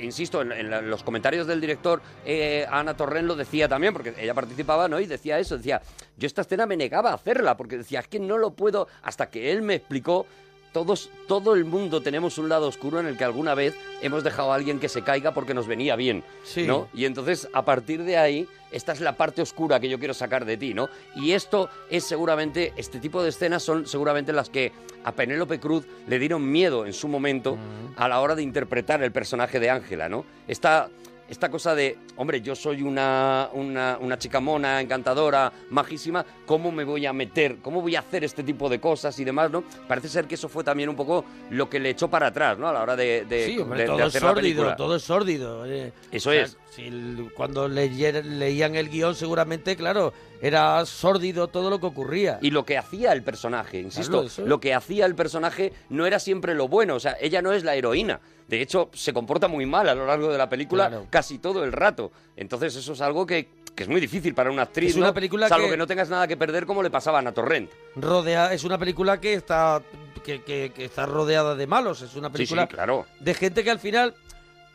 insisto, 0.00 0.42
en, 0.42 0.52
en 0.52 0.70
la- 0.70 0.82
los 0.82 1.02
comentarios 1.02 1.46
del 1.46 1.60
director, 1.60 2.02
eh, 2.24 2.66
Ana 2.70 2.94
Torren 2.96 3.26
lo 3.26 3.34
decía 3.34 3.68
también, 3.68 3.92
porque 3.94 4.14
ella 4.18 4.34
participaba, 4.34 4.88
¿no? 4.88 5.00
Y 5.00 5.06
decía 5.06 5.38
eso, 5.38 5.56
decía, 5.56 5.80
yo 6.18 6.26
esta 6.26 6.42
escena 6.42 6.66
me 6.66 6.76
negaba 6.76 7.10
a 7.12 7.14
hacerla, 7.14 7.56
porque 7.56 7.78
decía, 7.78 8.00
es 8.00 8.08
que 8.08 8.18
no 8.20 8.36
lo 8.36 8.50
puedo, 8.50 8.88
hasta 9.02 9.30
que 9.30 9.52
él 9.52 9.62
me 9.62 9.74
explicó. 9.76 10.26
Todos, 10.72 11.10
todo 11.28 11.54
el 11.54 11.64
mundo 11.66 12.00
tenemos 12.00 12.38
un 12.38 12.48
lado 12.48 12.66
oscuro 12.66 12.98
en 12.98 13.06
el 13.06 13.18
que 13.18 13.24
alguna 13.24 13.54
vez 13.54 13.74
hemos 14.00 14.24
dejado 14.24 14.52
a 14.52 14.54
alguien 14.54 14.80
que 14.80 14.88
se 14.88 15.02
caiga 15.02 15.32
porque 15.34 15.52
nos 15.54 15.66
venía 15.66 15.96
bien, 15.96 16.24
Sí. 16.44 16.66
¿no? 16.66 16.88
Y 16.94 17.04
entonces, 17.04 17.48
a 17.52 17.64
partir 17.64 18.02
de 18.04 18.16
ahí, 18.16 18.48
esta 18.70 18.92
es 18.92 19.00
la 19.00 19.16
parte 19.16 19.42
oscura 19.42 19.80
que 19.80 19.90
yo 19.90 19.98
quiero 19.98 20.14
sacar 20.14 20.46
de 20.46 20.56
ti, 20.56 20.72
¿no? 20.72 20.88
Y 21.14 21.32
esto 21.32 21.68
es 21.90 22.04
seguramente, 22.04 22.72
este 22.76 23.00
tipo 23.00 23.22
de 23.22 23.28
escenas 23.28 23.62
son 23.62 23.86
seguramente 23.86 24.32
las 24.32 24.48
que 24.48 24.72
a 25.04 25.12
Penélope 25.12 25.60
Cruz 25.60 25.84
le 26.08 26.18
dieron 26.18 26.50
miedo 26.50 26.86
en 26.86 26.94
su 26.94 27.06
momento 27.06 27.58
a 27.96 28.08
la 28.08 28.20
hora 28.20 28.34
de 28.34 28.42
interpretar 28.42 29.02
el 29.02 29.12
personaje 29.12 29.60
de 29.60 29.68
Ángela, 29.68 30.08
¿no? 30.08 30.24
Esta, 30.48 30.88
esta 31.32 31.48
cosa 31.50 31.74
de, 31.74 31.96
hombre, 32.16 32.42
yo 32.42 32.54
soy 32.54 32.82
una, 32.82 33.48
una, 33.54 33.96
una 33.98 34.18
chica 34.18 34.38
mona, 34.38 34.80
encantadora, 34.82 35.50
majísima, 35.70 36.24
¿cómo 36.44 36.70
me 36.70 36.84
voy 36.84 37.06
a 37.06 37.12
meter? 37.14 37.56
¿Cómo 37.62 37.80
voy 37.80 37.96
a 37.96 38.00
hacer 38.00 38.22
este 38.22 38.42
tipo 38.42 38.68
de 38.68 38.78
cosas 38.78 39.18
y 39.18 39.24
demás, 39.24 39.50
no? 39.50 39.64
Parece 39.88 40.08
ser 40.10 40.26
que 40.26 40.34
eso 40.34 40.48
fue 40.50 40.62
también 40.62 40.90
un 40.90 40.94
poco 40.96 41.24
lo 41.50 41.70
que 41.70 41.80
le 41.80 41.88
echó 41.90 42.08
para 42.08 42.26
atrás, 42.26 42.58
¿no? 42.58 42.68
A 42.68 42.72
la 42.74 42.82
hora 42.82 42.96
de, 42.96 43.24
de, 43.24 43.46
Sí, 43.46 43.58
hombre, 43.58 43.78
de- 43.78 43.84
de 43.84 43.88
todo 43.88 44.06
es 44.06 44.14
la 44.14 44.20
sórdido, 44.20 44.34
película. 44.42 44.76
todo 44.76 44.96
es 44.96 45.02
sórdido. 45.02 45.64
eh. 45.66 45.92
Eso 46.12 46.30
es. 46.32 46.58
Si 46.74 46.86
el- 46.86 47.30
cuando 47.36 47.68
leyer- 47.68 48.24
leían 48.24 48.74
el 48.76 48.88
guion, 48.88 49.14
seguramente, 49.14 49.76
claro, 49.76 50.12
era 50.40 50.84
sórdido 50.86 51.48
todo 51.48 51.68
lo 51.70 51.78
que 51.80 51.86
ocurría. 51.86 52.38
Y 52.40 52.50
lo 52.50 52.64
que 52.64 52.78
hacía 52.78 53.12
el 53.12 53.22
personaje, 53.22 53.78
insisto, 53.80 54.24
Claro, 54.26 54.48
lo 54.48 54.58
que 54.60 54.72
hacía 54.74 55.04
el 55.06 55.14
personaje 55.14 55.72
no 55.90 56.06
era 56.06 56.18
siempre 56.18 56.54
lo 56.54 56.68
bueno, 56.68 56.94
o 56.96 57.00
sea, 57.00 57.16
ella 57.20 57.42
no 57.42 57.52
es 57.52 57.62
la 57.64 57.74
heroína. 57.74 58.20
De 58.48 58.60
hecho, 58.62 58.90
se 58.92 59.12
comporta 59.12 59.48
muy 59.48 59.66
mal 59.66 59.88
a 59.88 59.94
lo 59.94 60.06
largo 60.06 60.30
de 60.32 60.38
la 60.38 60.48
película 60.48 60.88
Claro. 60.88 61.06
casi 61.10 61.38
todo 61.38 61.62
el 61.64 61.72
rato. 61.72 62.10
Entonces, 62.36 62.74
eso 62.76 62.92
es 62.94 63.00
algo 63.00 63.26
que, 63.26 63.48
que 63.74 63.82
es 63.84 63.88
muy 63.88 64.00
difícil 64.00 64.34
para 64.34 64.50
una 64.50 64.62
actriz, 64.62 64.90
Es 64.90 64.96
una 64.96 65.08
¿no? 65.08 65.14
película 65.14 65.48
Salvo 65.48 65.66
que- 65.66 65.72
que... 65.72 65.76
no 65.76 65.86
tengas 65.86 66.08
nada 66.10 66.26
que 66.26 66.36
perder 66.36 66.66
como 66.66 66.82
le 66.82 66.90
pasaba 66.90 67.18
a 67.18 67.20
Ana 67.20 67.32
Torrent. 67.32 67.70
Rodea, 67.96 68.52
es 68.52 68.64
una 68.64 68.78
película 68.78 69.20
que 69.20 69.34
está 69.34 69.82
que, 70.24 70.72
está 70.78 71.04
rodeada 71.06 71.54
de 71.56 71.66
malos. 71.66 72.00
Es 72.02 72.14
una 72.14 72.30
película 72.30 72.62
sí, 72.62 72.74
claro. 72.74 73.06
de 73.20 73.34
gente 73.34 73.64
que 73.64 73.70
al 73.70 73.78
final 73.80 74.14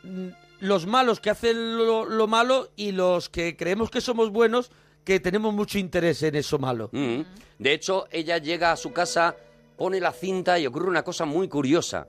mm, 0.02 0.28
los 0.60 0.86
malos 0.86 1.20
que 1.20 1.30
hacen 1.30 1.76
lo, 1.76 2.04
lo 2.04 2.26
malo 2.26 2.70
y 2.76 2.92
los 2.92 3.28
que 3.28 3.56
creemos 3.56 3.90
que 3.90 4.00
somos 4.00 4.30
buenos 4.30 4.70
que 5.04 5.20
tenemos 5.20 5.54
mucho 5.54 5.78
interés 5.78 6.22
en 6.22 6.34
eso 6.34 6.58
malo. 6.58 6.90
Mm. 6.92 7.22
De 7.58 7.72
hecho, 7.72 8.06
ella 8.10 8.36
llega 8.38 8.72
a 8.72 8.76
su 8.76 8.92
casa, 8.92 9.36
pone 9.76 10.00
la 10.00 10.12
cinta 10.12 10.58
y 10.58 10.66
ocurre 10.66 10.88
una 10.88 11.02
cosa 11.02 11.24
muy 11.24 11.48
curiosa. 11.48 12.06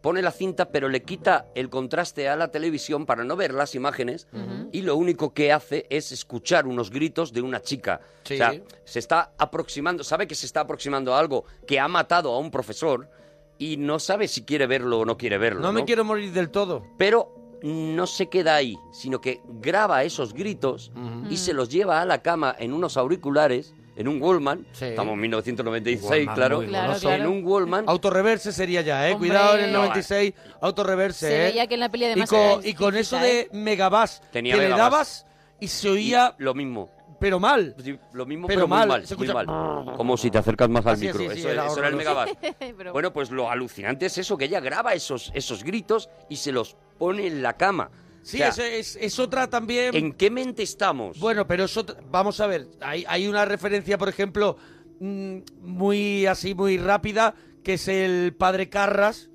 Pone 0.00 0.20
la 0.20 0.32
cinta, 0.32 0.68
pero 0.70 0.88
le 0.88 1.02
quita 1.02 1.46
el 1.54 1.70
contraste 1.70 2.28
a 2.28 2.36
la 2.36 2.48
televisión 2.48 3.06
para 3.06 3.24
no 3.24 3.36
ver 3.36 3.54
las 3.54 3.74
imágenes 3.74 4.26
y 4.70 4.82
lo 4.82 4.96
único 4.96 5.32
que 5.32 5.50
hace 5.50 5.86
es 5.88 6.12
escuchar 6.12 6.66
unos 6.66 6.90
gritos 6.90 7.32
de 7.32 7.40
una 7.40 7.62
chica. 7.62 8.00
Sí. 8.24 8.34
O 8.34 8.36
sea, 8.36 8.60
se 8.84 8.98
está 8.98 9.32
aproximando, 9.38 10.04
sabe 10.04 10.26
que 10.26 10.34
se 10.34 10.44
está 10.44 10.60
aproximando 10.60 11.14
a 11.14 11.20
algo 11.20 11.46
que 11.66 11.80
ha 11.80 11.88
matado 11.88 12.34
a 12.34 12.38
un 12.38 12.50
profesor 12.50 13.08
y 13.56 13.78
no 13.78 13.98
sabe 13.98 14.28
si 14.28 14.42
quiere 14.42 14.66
verlo 14.66 14.98
o 14.98 15.04
no 15.06 15.16
quiere 15.16 15.38
verlo. 15.38 15.60
No 15.60 15.72
me 15.72 15.80
¿no? 15.80 15.86
quiero 15.86 16.04
morir 16.04 16.32
del 16.32 16.50
todo. 16.50 16.84
Pero 16.98 17.43
no 17.64 18.06
se 18.06 18.28
queda 18.28 18.54
ahí, 18.56 18.76
sino 18.92 19.20
que 19.20 19.40
graba 19.60 20.04
esos 20.04 20.34
gritos 20.34 20.92
y 21.30 21.38
se 21.38 21.54
los 21.54 21.70
lleva 21.70 22.00
a 22.02 22.04
la 22.04 22.20
cama 22.22 22.54
en 22.58 22.72
unos 22.74 22.96
auriculares, 22.98 23.74
en 23.96 24.06
un 24.08 24.20
Wallman. 24.20 24.66
Sí. 24.72 24.84
Estamos 24.86 25.14
en 25.14 25.20
1996, 25.20 26.10
Wallman, 26.10 26.34
claro. 26.34 26.56
muy 26.58 26.66
Claro, 26.66 26.94
claro. 27.00 27.22
En 27.24 27.28
un 27.30 27.44
Wallman. 27.46 27.84
Autorreverse 27.88 28.52
sería 28.52 28.82
ya, 28.82 29.08
¿eh? 29.08 29.12
Hombre. 29.14 29.28
Cuidado 29.30 29.56
en 29.56 29.64
el 29.64 29.72
No, 29.72 29.78
96, 29.78 30.34
autorreverse, 30.60 31.26
Se 31.28 31.34
¿eh? 31.36 31.44
veía 31.50 31.66
que 31.66 31.74
en 31.74 31.80
la 31.80 31.88
peli 31.88 32.04
y 32.04 32.06
además 32.08 32.28
con, 32.30 32.66
y 32.66 32.74
con 32.74 32.96
eso 32.96 33.16
de 33.18 33.48
megabass 33.52 34.20
Tenía 34.30 34.54
que 34.54 34.60
le 34.60 34.68
megabass. 34.68 34.90
dabas 34.90 35.26
y 35.60 35.68
se 35.68 35.88
y 35.88 35.92
oía, 35.92 36.34
lo 36.38 36.52
mismo. 36.54 36.90
pero 37.20 37.38
mal. 37.40 37.74
Sí, 37.82 37.96
Lo 38.12 38.26
mismo, 38.26 38.46
Pero 38.48 38.58
pero, 38.62 38.68
muy 38.68 38.76
mal, 38.78 38.88
mal. 38.88 39.06
se 39.06 39.16
muy 39.16 39.26
escucha- 39.26 39.44
mal. 39.46 39.94
Como 39.96 40.16
si 40.18 40.30
te 40.30 40.36
acercas 40.38 40.68
más 40.68 40.84
al 40.84 40.94
Así, 40.94 41.06
micro. 41.06 41.20
sí, 41.20 41.38
eso, 41.38 41.48
era 41.50 41.66
eso 41.68 41.78
era 41.78 41.88
el 41.88 41.96
megabass. 41.96 42.30
Bueno, 42.92 43.12
pues 43.12 43.30
lo 43.30 43.48
alucinante 43.50 44.06
es 44.06 44.18
eso, 44.18 44.36
que 44.36 44.44
ella 44.46 44.60
graba 44.60 44.92
esos, 44.92 45.30
esos 45.34 45.62
gritos 45.64 46.10
y 46.28 46.36
se 46.36 46.52
los 46.52 46.76
pone 46.98 47.26
en 47.26 47.42
la 47.42 47.56
cama. 47.56 47.90
Sí, 48.22 48.40
O 48.42 48.52
sea, 48.52 48.66
es, 48.66 48.96
es- 48.96 48.98
es 49.00 49.18
otra 49.18 49.48
también. 49.50 49.94
¿En 49.94 50.12
qué 50.12 50.30
mente 50.30 50.62
estamos? 50.62 51.18
Bueno, 51.20 51.46
pero 51.46 51.64
eso, 51.64 51.84
vamos 52.10 52.40
a 52.40 52.46
ver, 52.46 52.68
hay, 52.80 53.04
hay 53.06 53.26
una 53.28 53.44
referencia, 53.44 53.98
por 53.98 54.08
ejemplo, 54.08 54.56
mm, 55.00 55.38
muy 55.60 56.24
así, 56.26 56.54
muy 56.54 56.78
rápida, 56.78 57.34
que 57.62 57.74
es 57.74 57.88
el 57.88 58.34
padre 58.34 58.68
Carras, 58.70 59.28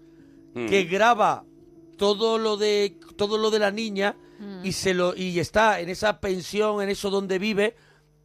Mm. 0.56 0.66
que 0.68 0.84
graba 0.86 1.46
todo 1.98 2.40
lo 2.40 2.58
de 2.58 2.98
todo 3.18 3.38
lo 3.38 3.52
de 3.52 3.60
la 3.60 3.70
niña 3.70 4.16
y 4.64 4.72
se 4.72 4.94
lo 4.96 5.14
y 5.16 5.38
está 5.40 5.80
en 5.82 5.90
esa 5.90 6.20
pensión, 6.20 6.82
en 6.82 6.90
eso 6.90 7.10
donde 7.12 7.38
vive 7.38 7.76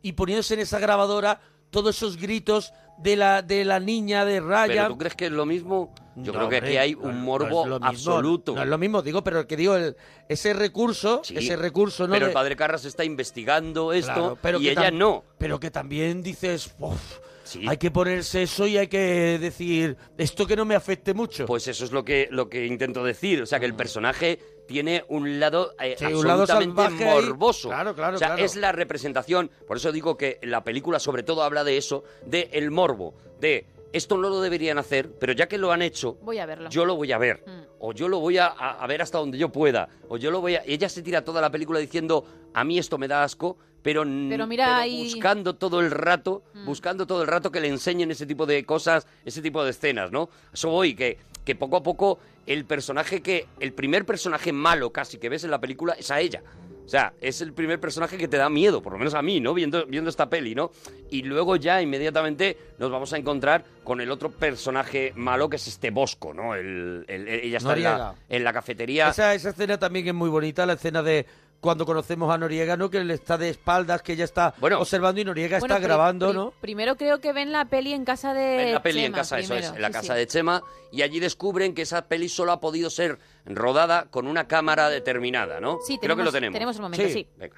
y 0.00 0.12
poniéndose 0.12 0.54
en 0.54 0.60
esa 0.60 0.78
grabadora 0.78 1.40
todos 1.70 1.96
esos 1.96 2.16
gritos 2.16 2.72
de 2.98 3.16
la 3.16 3.42
de 3.42 3.64
la 3.66 3.80
niña 3.80 4.24
de 4.24 4.40
¿Pero 4.40 4.48
Ryan. 4.48 4.88
tú 4.88 4.96
crees 4.98 5.14
que 5.16 5.26
es 5.26 5.32
lo 5.32 5.44
mismo? 5.44 5.92
Yo 6.16 6.32
No, 6.32 6.38
creo 6.38 6.48
que 6.48 6.56
aquí 6.58 6.76
hay 6.76 6.94
un 6.94 7.22
morbo 7.22 7.64
mismo, 7.66 7.78
absoluto. 7.86 8.54
No 8.54 8.62
es 8.62 8.68
lo 8.68 8.78
mismo, 8.78 9.02
digo, 9.02 9.24
pero 9.24 9.46
que 9.46 9.56
digo, 9.56 9.74
el- 9.76 9.96
ese 10.28 10.52
recurso, 10.52 11.22
Sí, 11.24 11.36
ese 11.36 11.56
recurso, 11.56 12.06
¿no? 12.06 12.12
Pero 12.14 12.26
de- 12.26 12.30
el 12.30 12.34
padre 12.34 12.56
Carras 12.56 12.84
está 12.84 13.04
investigando 13.04 13.92
esto 13.92 14.12
Claro, 14.14 14.38
pero 14.40 14.60
y 14.60 14.68
ella 14.68 14.90
no. 14.90 15.24
Pero 15.38 15.58
que 15.58 15.70
también 15.70 16.22
dices, 16.22 16.72
"Uf, 16.78 17.18
Sí. 17.42 17.64
hay 17.68 17.76
que 17.76 17.90
ponerse 17.90 18.42
eso 18.44 18.66
y 18.66 18.78
hay 18.78 18.86
que 18.86 19.38
decir, 19.40 19.96
esto 20.16 20.46
que 20.46 20.56
no 20.56 20.64
me 20.64 20.74
afecte 20.74 21.12
mucho. 21.14 21.46
Pues 21.46 21.66
eso 21.68 21.84
es 21.84 21.92
lo 21.92 22.04
que, 22.04 22.28
lo 22.30 22.48
que 22.48 22.64
intento 22.66 23.04
decir. 23.04 23.42
O 23.42 23.46
sea, 23.46 23.60
que 23.60 23.66
el 23.66 23.74
personaje 23.74 24.38
tiene 24.66 25.04
un 25.08 25.38
lado 25.40 25.74
eh, 25.78 25.94
Sí, 25.98 26.06
un 26.06 26.26
lado 26.26 26.44
absolutamente 26.44 27.04
morboso. 27.04 27.68
Claro, 27.68 27.94
claro, 27.94 28.16
O 28.16 28.18
sea, 28.18 28.28
claro. 28.28 28.42
es 28.44 28.56
la 28.56 28.72
representación. 28.72 29.50
Por 29.66 29.76
eso 29.76 29.92
digo 29.92 30.16
que 30.16 30.38
la 30.42 30.64
película 30.64 30.98
sobre 30.98 31.22
todo 31.22 31.42
habla 31.42 31.64
de 31.64 31.76
eso, 31.76 32.02
de 32.24 32.48
el 32.52 32.70
morbo, 32.70 33.12
de 33.40 33.66
esto 33.94 34.16
no 34.18 34.28
lo 34.28 34.40
deberían 34.40 34.76
hacer, 34.78 35.10
pero 35.18 35.32
ya 35.32 35.46
que 35.48 35.56
lo 35.56 35.72
han 35.72 35.80
hecho, 35.82 36.14
Voy 36.22 36.38
a 36.38 36.46
verlo. 36.46 36.68
yo 36.68 36.84
lo 36.84 36.96
voy 36.96 37.12
a 37.12 37.18
ver. 37.18 37.42
Mm. 37.46 37.62
O 37.78 37.92
yo 37.92 38.08
lo 38.08 38.18
voy 38.20 38.38
a, 38.38 38.52
ver 38.88 39.02
hasta 39.02 39.18
donde 39.18 39.38
yo 39.38 39.50
pueda. 39.50 39.88
O 40.08 40.16
yo 40.16 40.30
lo 40.30 40.40
voy 40.40 40.56
a... 40.56 40.62
Ella 40.66 40.88
se 40.88 41.02
tira 41.02 41.22
toda 41.24 41.40
la 41.40 41.50
película 41.50 41.78
diciendo, 41.78 42.24
a 42.54 42.64
mí 42.64 42.78
esto 42.78 42.96
me 42.98 43.08
da 43.08 43.22
asco, 43.22 43.56
pero, 43.82 44.02
Pero 44.02 44.46
mira 44.46 44.78
ahí- 44.78 45.04
buscando 45.12 45.54
todo 45.56 45.80
el 45.80 45.90
rato, 45.90 46.42
Mm. 46.54 46.64
buscando 46.66 47.06
todo 47.06 47.20
el 47.22 47.28
rato 47.28 47.50
que 47.52 47.60
le 47.60 47.68
enseñen 47.68 48.10
ese 48.10 48.24
tipo 48.26 48.46
de 48.46 48.64
cosas, 48.64 49.06
ese 49.24 49.42
tipo 49.42 49.62
de 49.64 49.70
escenas, 49.70 50.10
¿no? 50.10 50.30
Eso 50.52 50.70
voy, 50.70 50.94
que, 50.94 51.18
que 51.44 51.54
poco 51.54 51.76
a 51.76 51.82
poco 51.82 52.18
el 52.46 52.64
personaje 52.64 53.20
que... 53.22 53.46
El 53.60 53.72
primer 53.74 54.04
personaje 54.06 54.52
malo 54.52 54.90
casi 54.90 55.18
que 55.18 55.28
ves 55.28 55.44
en 55.44 55.50
la 55.50 55.60
película 55.60 55.92
es 55.92 56.10
a 56.10 56.20
ella. 56.20 56.42
O 56.84 56.88
sea, 56.88 57.14
es 57.20 57.40
el 57.40 57.52
primer 57.54 57.80
personaje 57.80 58.18
que 58.18 58.28
te 58.28 58.36
da 58.36 58.50
miedo, 58.50 58.82
por 58.82 58.92
lo 58.92 58.98
menos 58.98 59.14
a 59.14 59.22
mí, 59.22 59.40
¿no? 59.40 59.54
Viendo, 59.54 59.86
viendo 59.86 60.10
esta 60.10 60.28
peli, 60.28 60.54
¿no? 60.54 60.70
Y 61.10 61.22
luego 61.22 61.56
ya 61.56 61.80
inmediatamente 61.80 62.58
nos 62.78 62.90
vamos 62.90 63.12
a 63.14 63.16
encontrar 63.16 63.64
con 63.82 64.00
el 64.02 64.10
otro 64.10 64.30
personaje 64.30 65.12
malo 65.16 65.48
que 65.48 65.56
es 65.56 65.66
este 65.66 65.90
Bosco, 65.90 66.34
¿no? 66.34 66.54
El, 66.54 67.04
el- 67.08 67.28
el- 67.28 67.40
ella 67.40 67.56
está 67.58 67.70
en 67.72 67.74
la, 67.98 68.14
en 68.28 68.44
la 68.44 68.52
cafetería. 68.52 69.08
Esa, 69.08 69.34
esa 69.34 69.50
escena 69.50 69.78
también 69.78 70.06
es 70.08 70.14
muy 70.14 70.28
bonita, 70.28 70.66
la 70.66 70.74
escena 70.74 71.02
de 71.02 71.26
cuando 71.64 71.86
conocemos 71.86 72.30
a 72.32 72.36
Noriega, 72.36 72.76
¿no? 72.76 72.90
Que 72.90 72.98
él 72.98 73.10
está 73.10 73.38
de 73.38 73.48
espaldas, 73.48 74.02
que 74.02 74.12
ella 74.12 74.24
está 74.24 74.54
observando 74.60 75.18
y 75.18 75.24
Noriega 75.24 75.58
Bueno, 75.60 75.74
está 75.74 75.82
grabando, 75.82 76.34
¿no? 76.34 76.52
Primero 76.60 76.96
creo 76.96 77.20
que 77.20 77.32
ven 77.32 77.52
la 77.52 77.64
peli 77.64 77.94
en 77.94 78.04
casa 78.04 78.34
de 78.34 78.68
en 78.68 78.74
la 78.74 78.82
peli 78.82 78.98
en 79.00 79.04
Chema 79.06 79.16
casa, 79.16 79.38
eso 79.38 79.54
es, 79.54 79.60
primero, 79.60 79.76
en 79.76 79.80
la 79.82 79.88
sí, 79.88 79.92
casa 79.94 80.12
sí. 80.12 80.18
de 80.18 80.26
Chema, 80.26 80.62
y 80.92 81.00
allí 81.00 81.20
descubren 81.20 81.74
que 81.74 81.80
esa 81.80 82.06
peli 82.06 82.28
solo 82.28 82.52
ha 82.52 82.60
podido 82.60 82.90
ser 82.90 83.18
rodada 83.46 84.08
con 84.10 84.26
una 84.26 84.46
cámara 84.46 84.90
determinada, 84.90 85.58
¿no? 85.58 85.78
Sí, 85.86 85.96
Creo 85.98 86.16
que 86.16 86.22
tenemos- 86.22 86.24
lo 86.26 86.32
tenemos. 86.32 86.52
tenemos 86.52 86.76
el 86.76 86.82
momento, 86.82 87.08
sí. 87.08 87.26
Venga. 87.38 87.56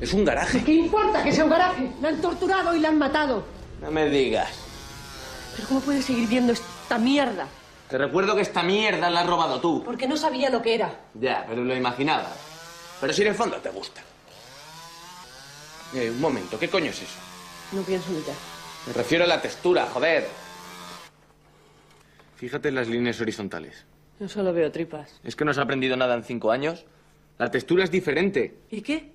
Es 0.00 0.14
un 0.14 0.24
garaje. 0.24 0.64
¿Qué 0.64 0.72
importa 0.72 1.22
que 1.22 1.30
sea 1.30 1.44
un 1.44 1.50
garaje? 1.50 1.90
La 2.00 2.08
han 2.08 2.22
torturado 2.22 2.74
y 2.74 2.80
la 2.80 2.88
han 2.88 2.98
matado. 2.98 3.44
No 3.82 3.90
me 3.90 4.08
digas. 4.08 4.48
¿Pero 5.56 5.68
cómo 5.68 5.80
puedes 5.80 6.06
seguir 6.06 6.26
viendo 6.26 6.54
esta 6.54 6.98
mierda? 6.98 7.46
Te 7.90 7.98
recuerdo 7.98 8.34
que 8.34 8.40
esta 8.42 8.62
mierda 8.62 9.10
la 9.10 9.20
has 9.20 9.26
robado 9.26 9.60
tú. 9.60 9.82
Porque 9.84 10.08
no 10.08 10.16
sabía 10.16 10.48
lo 10.48 10.62
que 10.62 10.74
era. 10.74 10.94
Ya, 11.14 11.44
pero 11.46 11.62
lo 11.64 11.76
imaginaba. 11.76 12.28
Pero 13.00 13.12
si 13.12 13.22
en 13.22 13.28
el 13.28 13.34
fondo 13.34 13.56
te 13.56 13.70
gusta. 13.70 14.02
Eh, 15.94 16.10
un 16.10 16.20
momento, 16.20 16.58
¿qué 16.58 16.68
coño 16.68 16.90
es 16.90 17.02
eso? 17.02 17.18
No 17.72 17.82
pienso 17.82 18.10
en 18.10 18.18
ella. 18.18 18.34
Me 18.86 18.92
refiero 18.92 19.24
a 19.24 19.26
la 19.26 19.40
textura, 19.40 19.86
joder. 19.86 20.28
Fíjate 22.36 22.68
en 22.68 22.74
las 22.74 22.88
líneas 22.88 23.20
horizontales. 23.20 23.84
Yo 24.18 24.28
solo 24.28 24.52
veo 24.52 24.70
tripas. 24.70 25.20
¿Es 25.24 25.34
que 25.34 25.44
no 25.44 25.50
has 25.50 25.58
aprendido 25.58 25.96
nada 25.96 26.14
en 26.14 26.24
cinco 26.24 26.50
años? 26.50 26.84
La 27.38 27.50
textura 27.50 27.84
es 27.84 27.90
diferente. 27.90 28.58
¿Y 28.70 28.82
qué? 28.82 29.12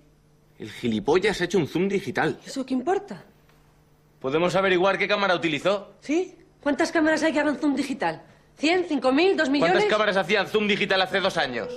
El 0.58 0.72
gilipollas 0.72 1.42
ha 1.42 1.46
hecho 1.46 1.58
un 1.58 1.68
zoom 1.68 1.88
digital. 1.88 2.40
¿Eso 2.46 2.66
qué 2.66 2.74
importa? 2.74 3.24
¿Podemos 4.20 4.56
averiguar 4.56 4.98
qué 4.98 5.08
cámara 5.08 5.36
utilizó? 5.36 5.94
¿Sí? 6.02 6.36
¿Cuántas 6.62 6.92
cámaras 6.92 7.22
hay 7.24 7.34
que 7.34 7.40
hagan 7.40 7.58
zoom 7.58 7.76
digital? 7.76 8.24
¿100? 8.60 8.88
¿5000? 8.88 9.02
¿2 9.02 9.50
millones? 9.50 9.60
¿Cuántas 9.60 9.86
cámaras 9.86 10.18
hacían 10.18 10.48
zoom 10.48 10.68
digital 10.68 11.02
hace 11.02 11.20
dos 11.20 11.38
años? 11.38 11.70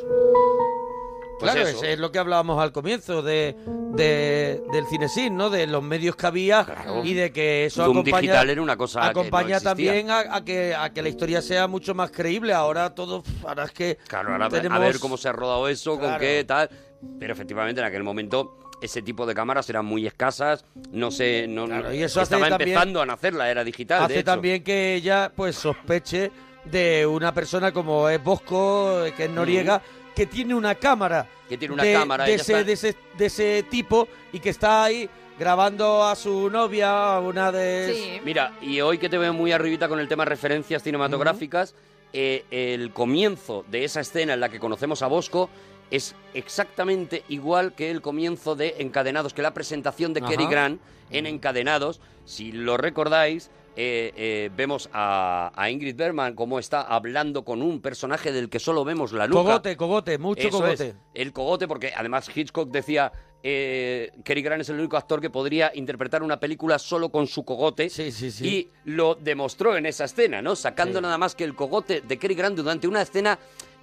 Pues 1.38 1.52
claro, 1.52 1.68
eso. 1.68 1.84
es, 1.84 1.90
es 1.94 1.98
lo 1.98 2.10
que 2.10 2.18
hablábamos 2.18 2.60
al 2.60 2.72
comienzo 2.72 3.22
de, 3.22 3.54
de- 3.92 4.62
del 4.72 4.86
cinesín, 4.86 5.36
¿no? 5.36 5.50
De 5.50 5.66
los 5.66 5.82
medios 5.82 6.16
que 6.16 6.26
había 6.26 6.66
y 7.04 7.14
de 7.14 7.30
que 7.32 7.66
eso 7.66 7.84
Zoom 7.84 7.98
acompaña, 7.98 8.20
digital 8.20 8.50
era 8.50 8.62
una 8.62 8.76
cosa 8.76 9.00
que 9.00 9.04
no 9.06 9.10
acompaña 9.10 9.60
también 9.60 10.10
a, 10.10 10.18
a 10.36 10.44
que, 10.44 10.74
a 10.74 10.90
que 10.92 11.02
la 11.02 11.08
historia 11.08 11.40
sea 11.42 11.66
mucho 11.68 11.94
más 11.94 12.10
creíble. 12.10 12.52
Ahora 12.52 12.94
todo, 12.94 13.22
ahora 13.46 13.64
es 13.64 13.72
que 13.72 13.98
Claro, 14.08 14.32
ahora 14.32 14.48
tenemos... 14.48 14.76
a 14.76 14.80
ver 14.80 14.98
cómo 14.98 15.16
se 15.16 15.28
ha 15.28 15.32
rodado 15.32 15.68
eso, 15.68 15.98
con 15.98 16.18
qué 16.18 16.44
tal. 16.46 16.68
Pero 17.20 17.32
efectivamente 17.32 17.80
en 17.80 17.86
aquel 17.86 18.02
momento 18.02 18.56
ese 18.82 19.02
tipo 19.02 19.24
de 19.26 19.34
cámaras 19.34 19.68
eran 19.70 19.84
muy 19.84 20.06
escasas, 20.06 20.64
no 20.92 21.10
sé, 21.10 21.46
no, 21.48 21.66
Claro, 21.66 21.88
no- 21.88 21.94
y 21.94 22.02
eso 22.02 22.20
hace 22.20 22.34
estaba 22.34 22.48
también- 22.50 22.70
empezando 22.70 23.00
a 23.00 23.06
nacer 23.06 23.34
la 23.34 23.50
era 23.50 23.62
digital. 23.64 24.00
de 24.00 24.04
hace 24.06 24.14
hecho. 24.20 24.24
también 24.24 24.62
que 24.64 24.94
ella 24.94 25.32
pues 25.34 25.56
sospeche 25.56 26.30
de 26.64 27.06
una 27.06 27.32
persona 27.32 27.72
como 27.72 28.08
es 28.08 28.22
Bosco, 28.22 29.04
que 29.16 29.24
es 29.24 29.30
Noriega, 29.30 29.80
que 30.18 30.26
tiene 30.26 30.52
una 30.52 30.74
cámara. 30.74 31.28
Que 31.48 31.56
tiene 31.56 31.74
una 31.74 31.84
de, 31.84 31.92
cámara, 31.92 32.24
de 32.24 32.34
ese, 32.34 32.64
de, 32.64 32.72
ese, 32.72 32.96
de 33.16 33.26
ese 33.26 33.62
tipo 33.70 34.08
y 34.32 34.40
que 34.40 34.50
está 34.50 34.82
ahí 34.82 35.08
grabando 35.38 36.04
a 36.04 36.16
su 36.16 36.50
novia, 36.50 37.14
a 37.14 37.20
una 37.20 37.52
de... 37.52 38.20
Mira, 38.24 38.58
y 38.60 38.80
hoy 38.80 38.98
que 38.98 39.08
te 39.08 39.16
veo 39.16 39.32
muy 39.32 39.52
arribita 39.52 39.88
con 39.88 40.00
el 40.00 40.08
tema 40.08 40.24
referencias 40.24 40.82
cinematográficas, 40.82 41.76
eh, 42.12 42.44
el 42.50 42.92
comienzo 42.92 43.64
de 43.70 43.84
esa 43.84 44.00
escena 44.00 44.34
en 44.34 44.40
la 44.40 44.48
que 44.48 44.58
conocemos 44.58 45.02
a 45.02 45.06
Bosco 45.06 45.50
es 45.92 46.16
exactamente 46.34 47.22
igual 47.28 47.74
que 47.74 47.88
el 47.88 48.02
comienzo 48.02 48.56
de 48.56 48.74
Encadenados, 48.80 49.32
que 49.32 49.42
la 49.42 49.54
presentación 49.54 50.14
de. 50.14 50.20
Cary 50.20 50.46
Grant 50.46 50.80
en 51.10 51.26
Encadenados. 51.26 52.00
Si 52.24 52.50
lo 52.50 52.76
recordáis, 52.76 53.50
eh, 53.80 54.12
eh, 54.16 54.50
vemos 54.56 54.90
a, 54.92 55.52
a 55.54 55.70
Ingrid 55.70 55.94
Bergman 55.94 56.34
como 56.34 56.58
está 56.58 56.80
hablando 56.82 57.44
con 57.44 57.62
un 57.62 57.80
personaje 57.80 58.32
del 58.32 58.48
que 58.50 58.58
solo 58.58 58.84
vemos 58.84 59.12
la 59.12 59.28
nuca. 59.28 59.40
Cogote, 59.40 59.76
cogote, 59.76 60.18
mucho 60.18 60.48
Eso 60.48 60.58
cogote. 60.60 60.88
es, 60.88 60.94
el 61.14 61.32
cogote, 61.32 61.68
porque 61.68 61.92
además 61.96 62.28
Hitchcock 62.34 62.70
decía, 62.72 63.12
eh, 63.40 64.10
Cary 64.24 64.42
Grant 64.42 64.62
es 64.62 64.68
el 64.70 64.80
único 64.80 64.96
actor 64.96 65.20
que 65.20 65.30
podría 65.30 65.70
interpretar 65.72 66.24
una 66.24 66.40
película 66.40 66.76
solo 66.80 67.10
con 67.10 67.28
su 67.28 67.44
cogote. 67.44 67.88
Y 68.42 68.68
lo 68.84 69.14
demostró 69.14 69.76
en 69.76 69.86
esa 69.86 70.06
escena, 70.06 70.42
¿no? 70.42 70.56
Sacando 70.56 70.98
Sí. 70.98 71.02
nada 71.02 71.16
más 71.16 71.36
que 71.36 71.44
el 71.44 71.54
cogote 71.54 72.00
de 72.00 72.18
Cary 72.18 72.34
Grant 72.34 72.56
durante 72.56 72.88
una 72.88 73.02
escena 73.02 73.38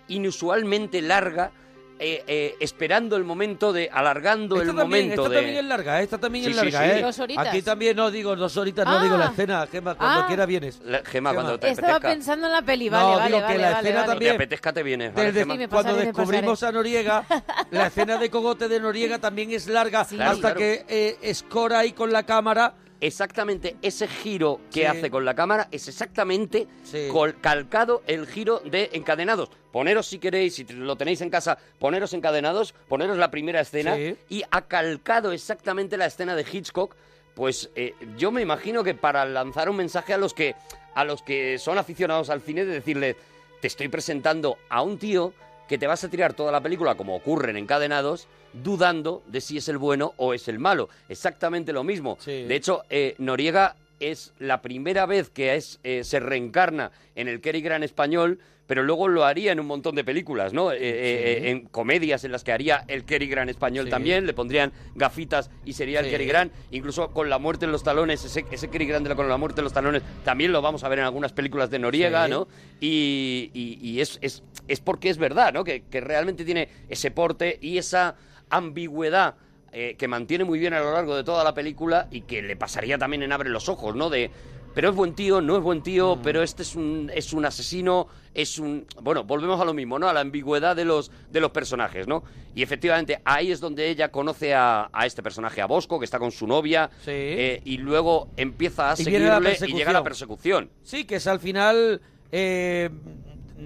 inusualmente 0.09 1.01
larga, 1.01 1.51
eh, 1.97 2.23
eh, 2.27 2.55
esperando 2.59 3.15
el 3.15 3.23
momento 3.23 3.71
de, 3.71 3.89
alargando 3.91 4.55
Esta 4.57 4.71
el 4.71 4.77
también, 4.77 5.05
momento 5.05 5.21
esta 5.23 5.29
de... 5.29 5.35
también 5.37 5.57
es 5.57 5.65
larga, 5.65 5.99
¿eh? 6.01 6.03
esta 6.03 6.17
también 6.17 6.45
Sí, 6.45 6.51
es 6.51 6.57
sí, 6.57 6.71
larga, 6.71 6.93
sí. 6.93 6.99
¿eh? 6.99 7.01
Dos 7.01 7.19
horitas. 7.19 7.47
Aquí 7.47 7.61
también 7.61 7.95
no 7.95 8.11
digo 8.11 8.35
dos 8.35 8.57
horitas, 8.57 8.85
no 8.85 9.01
digo 9.01 9.17
la 9.17 9.27
Ah. 9.27 9.31
escena, 9.31 9.67
Gemma, 9.71 9.95
cuando 9.95 10.21
Ah. 10.21 10.27
quiera 10.27 10.45
vienes. 10.45 10.79
La- 10.83 11.01
Gemma, 11.05 11.33
cuando 11.33 11.57
te 11.59 11.69
Estaba 11.69 11.87
apetezca. 11.95 12.13
pensando 12.13 12.47
en 12.47 12.53
la 12.53 12.61
peli, 12.61 12.89
vale, 12.89 13.03
No, 13.05 13.11
vale, 13.17 13.25
digo 13.27 13.37
que 13.39 13.43
vale, 13.45 13.57
la 13.59 13.67
vale, 13.71 13.79
escena 13.79 13.99
vale. 14.01 14.11
también- 14.11 14.31
Te 14.31 14.35
apetezca, 14.35 14.73
te 14.73 14.83
vienes. 14.83 15.13
¿vale, 15.13 15.31
Desde 15.31 15.45
cuando 15.45 15.69
pasaré, 15.69 15.95
me 15.99 16.05
descubrimos 16.05 16.63
a 16.63 16.71
Noriega, 16.71 17.25
la 17.71 17.87
escena 17.87 18.17
de 18.17 18.29
cogote 18.29 18.67
de 18.67 18.79
Noriega 18.79 19.19
también 19.19 19.51
es 19.51 19.67
larga 19.67 20.03
Claro, 20.05 20.31
hasta 20.31 20.41
claro. 20.41 20.57
que 20.57 20.85
eh, 20.89 21.17
escora 21.21 21.79
ahí 21.79 21.93
con 21.93 22.11
la 22.11 22.23
cámara. 22.23 22.73
Exactamente 23.01 23.75
ese 23.81 24.07
giro 24.07 24.59
que 24.71 24.81
Sí. 24.81 24.85
hace 24.85 25.09
con 25.11 25.25
la 25.25 25.35
cámara 25.35 25.67
es 25.71 25.87
exactamente 25.87 26.67
Sí. 26.83 27.07
col- 27.11 27.35
calcado 27.41 28.01
el 28.07 28.25
giro 28.27 28.59
de 28.59 28.89
encadenados. 28.93 29.49
Poneros 29.71 30.07
si 30.07 30.19
queréis, 30.19 30.55
si 30.55 30.63
lo 30.65 30.95
tenéis 30.95 31.21
en 31.21 31.29
casa, 31.29 31.57
poneros 31.79 32.13
encadenados, 32.13 32.73
poneros 32.87 33.17
la 33.17 33.29
primera 33.31 33.59
escena 33.61 33.95
Sí. 33.95 34.15
y 34.29 34.43
ha 34.49 34.61
calcado 34.61 35.31
exactamente 35.33 35.97
la 35.97 36.05
escena 36.05 36.35
de 36.35 36.45
Hitchcock. 36.49 36.95
Pues 37.35 37.69
eh, 37.75 37.93
yo 38.17 38.31
me 38.31 38.41
imagino 38.41 38.83
que 38.83 38.93
para 38.93 39.25
lanzar 39.25 39.69
un 39.69 39.75
mensaje 39.75 40.13
a 40.13 40.17
los 40.17 40.33
que 40.33 40.55
a 40.95 41.03
los 41.03 41.21
que 41.21 41.57
son 41.59 41.77
aficionados 41.77 42.29
al 42.29 42.39
cine 42.41 42.63
de 42.63 42.71
decirle 42.71 43.17
te 43.59 43.67
estoy 43.67 43.89
presentando 43.89 44.57
a 44.69 44.81
un 44.81 44.97
tío 44.97 45.33
que 45.67 45.77
te 45.77 45.87
vas 45.87 46.03
a 46.03 46.09
tirar 46.09 46.33
toda 46.33 46.51
la 46.51 46.61
película 46.61 46.95
como 46.95 47.15
ocurre 47.15 47.51
en 47.51 47.57
encadenados 47.57 48.27
dudando 48.53 49.23
de 49.27 49.41
si 49.41 49.57
es 49.57 49.67
el 49.67 49.77
bueno 49.77 50.13
o 50.17 50.33
es 50.33 50.47
el 50.47 50.59
malo. 50.59 50.89
Exactamente 51.09 51.73
lo 51.73 51.83
mismo. 51.83 52.17
Sí. 52.19 52.43
De 52.43 52.55
hecho, 52.55 52.83
eh, 52.89 53.15
Noriega 53.17 53.75
es 53.99 54.33
la 54.39 54.61
primera 54.61 55.05
vez 55.05 55.29
que 55.29 55.55
es, 55.55 55.79
eh, 55.83 56.03
se 56.03 56.19
reencarna 56.19 56.91
en 57.15 57.27
el 57.27 57.41
Cary 57.41 57.61
Grant 57.61 57.83
español, 57.83 58.39
pero 58.67 58.83
luego 58.83 59.07
lo 59.07 59.25
haría 59.25 59.51
en 59.51 59.59
un 59.59 59.67
montón 59.67 59.95
de 59.95 60.03
películas, 60.03 60.51
¿no? 60.53 60.71
Eh, 60.71 60.77
eh, 60.77 60.81
eh, 60.81 61.49
en 61.51 61.65
comedias 61.67 62.23
en 62.23 62.31
las 62.31 62.43
que 62.43 62.51
haría 62.51 62.83
el 62.87 63.05
Cary 63.05 63.27
Grant 63.27 63.49
español 63.49 63.85
Sí. 63.85 63.91
también, 63.91 64.25
le 64.25 64.33
pondrían 64.33 64.71
gafitas 64.95 65.51
y 65.65 65.73
sería 65.73 65.99
el 65.99 66.05
Sí. 66.07 66.11
Cary 66.11 66.25
Grant. 66.25 66.51
Incluso 66.71 67.11
con 67.11 67.29
la 67.29 67.37
muerte 67.37 67.65
en 67.65 67.71
los 67.71 67.83
talones, 67.83 68.25
ese, 68.25 68.45
ese 68.51 68.69
Cary 68.69 68.85
Grant 68.87 69.03
de 69.03 69.09
la- 69.09 69.15
con 69.15 69.29
la 69.29 69.37
muerte 69.37 69.61
en 69.61 69.65
los 69.65 69.73
talones, 69.73 70.01
también 70.23 70.51
lo 70.51 70.61
vamos 70.61 70.83
a 70.83 70.89
ver 70.89 70.99
en 70.99 71.05
algunas 71.05 71.31
películas 71.33 71.69
de 71.69 71.79
Noriega. 71.79 72.27
¿no? 72.27 72.47
Y, 72.79 73.51
y- 73.53 73.77
y 73.81 74.01
es, 74.01 74.17
es, 74.21 74.43
es 74.67 74.79
porque 74.79 75.09
es 75.09 75.17
verdad, 75.17 75.53
¿no? 75.53 75.63
Que, 75.63 75.83
que 75.83 76.01
realmente 76.01 76.43
tiene 76.45 76.69
ese 76.89 77.11
porte 77.11 77.57
y 77.61 77.77
esa 77.77 78.15
ambigüedad 78.49 79.35
eh, 79.71 79.95
que 79.97 80.07
mantiene 80.07 80.43
muy 80.45 80.57
bien 80.57 80.73
a 80.73 80.79
lo 80.79 80.93
largo 80.93 81.15
de 81.17 81.23
toda 81.25 81.43
la 81.43 81.53
película 81.53 82.07
y 82.09 82.21
que 82.21 82.41
le 82.41 82.55
pasaría 82.55 82.97
también 82.97 83.23
en 83.23 83.31
Abre 83.33 83.49
los 83.49 83.67
Ojos, 83.67 83.93
¿no? 83.95 84.09
De, 84.09 84.31
pero 84.75 84.89
es 84.89 84.95
buen 84.95 85.15
tío, 85.15 85.41
no 85.41 85.57
es 85.57 85.63
buen 85.63 85.79
Mm. 85.79 85.83
tío, 85.83 86.19
pero 86.21 86.43
este 86.43 86.61
es 86.61 86.75
un, 86.75 87.09
es 87.15 87.33
un 87.33 87.45
asesino, 87.45 88.07
es 88.33 88.59
un... 88.59 88.85
Bueno, 89.01 89.23
volvemos 89.23 89.59
a 89.59 89.65
lo 89.65 89.73
mismo, 89.73 89.97
¿no? 89.97 90.07
A 90.07 90.13
la 90.13 90.19
ambigüedad 90.19 90.75
de 90.75 90.85
los, 90.85 91.09
de 91.31 91.39
los 91.39 91.49
personajes, 91.51 92.07
¿no? 92.07 92.23
Y 92.53 92.61
efectivamente 92.61 93.19
ahí 93.25 93.51
es 93.51 93.59
donde 93.59 93.89
ella 93.89 94.11
conoce 94.11 94.53
a, 94.53 94.89
a 94.93 95.05
este 95.05 95.23
personaje, 95.23 95.61
a 95.61 95.65
Bosco, 95.65 95.97
que 95.97 96.05
está 96.05 96.19
con 96.19 96.31
su 96.31 96.45
novia, 96.45 96.89
Sí. 97.03 97.11
eh, 97.11 97.61
y 97.65 97.77
luego 97.77 98.27
empieza 98.37 98.91
a 98.91 98.93
Y 98.93 98.97
seguirle 98.97 99.57
y 99.67 99.73
llega 99.73 99.93
la 99.93 100.03
persecución. 100.03 100.69
Sí, 100.83 101.05
que 101.05 101.15
es 101.15 101.25
al 101.27 101.39
final. 101.39 102.01
eh, 102.31 102.89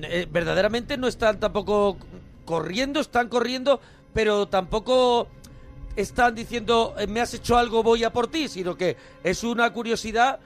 eh, 0.04 0.28
verdaderamente 0.32 0.96
no 0.98 1.08
están 1.08 1.40
tampoco 1.40 1.98
corriendo, 2.46 3.00
están 3.00 3.28
corriendo, 3.30 3.82
pero 4.14 4.48
tampoco 4.48 5.28
están 5.96 6.36
diciendo 6.36 6.94
eh, 7.00 7.08
me 7.08 7.20
has 7.22 7.34
hecho 7.34 7.58
algo, 7.58 7.82
voy 7.82 8.04
a 8.04 8.12
por 8.14 8.28
ti, 8.28 8.48
sino 8.48 8.76
que 8.78 8.96
es 9.24 9.44
una 9.44 9.72
curiosidad 9.74 10.40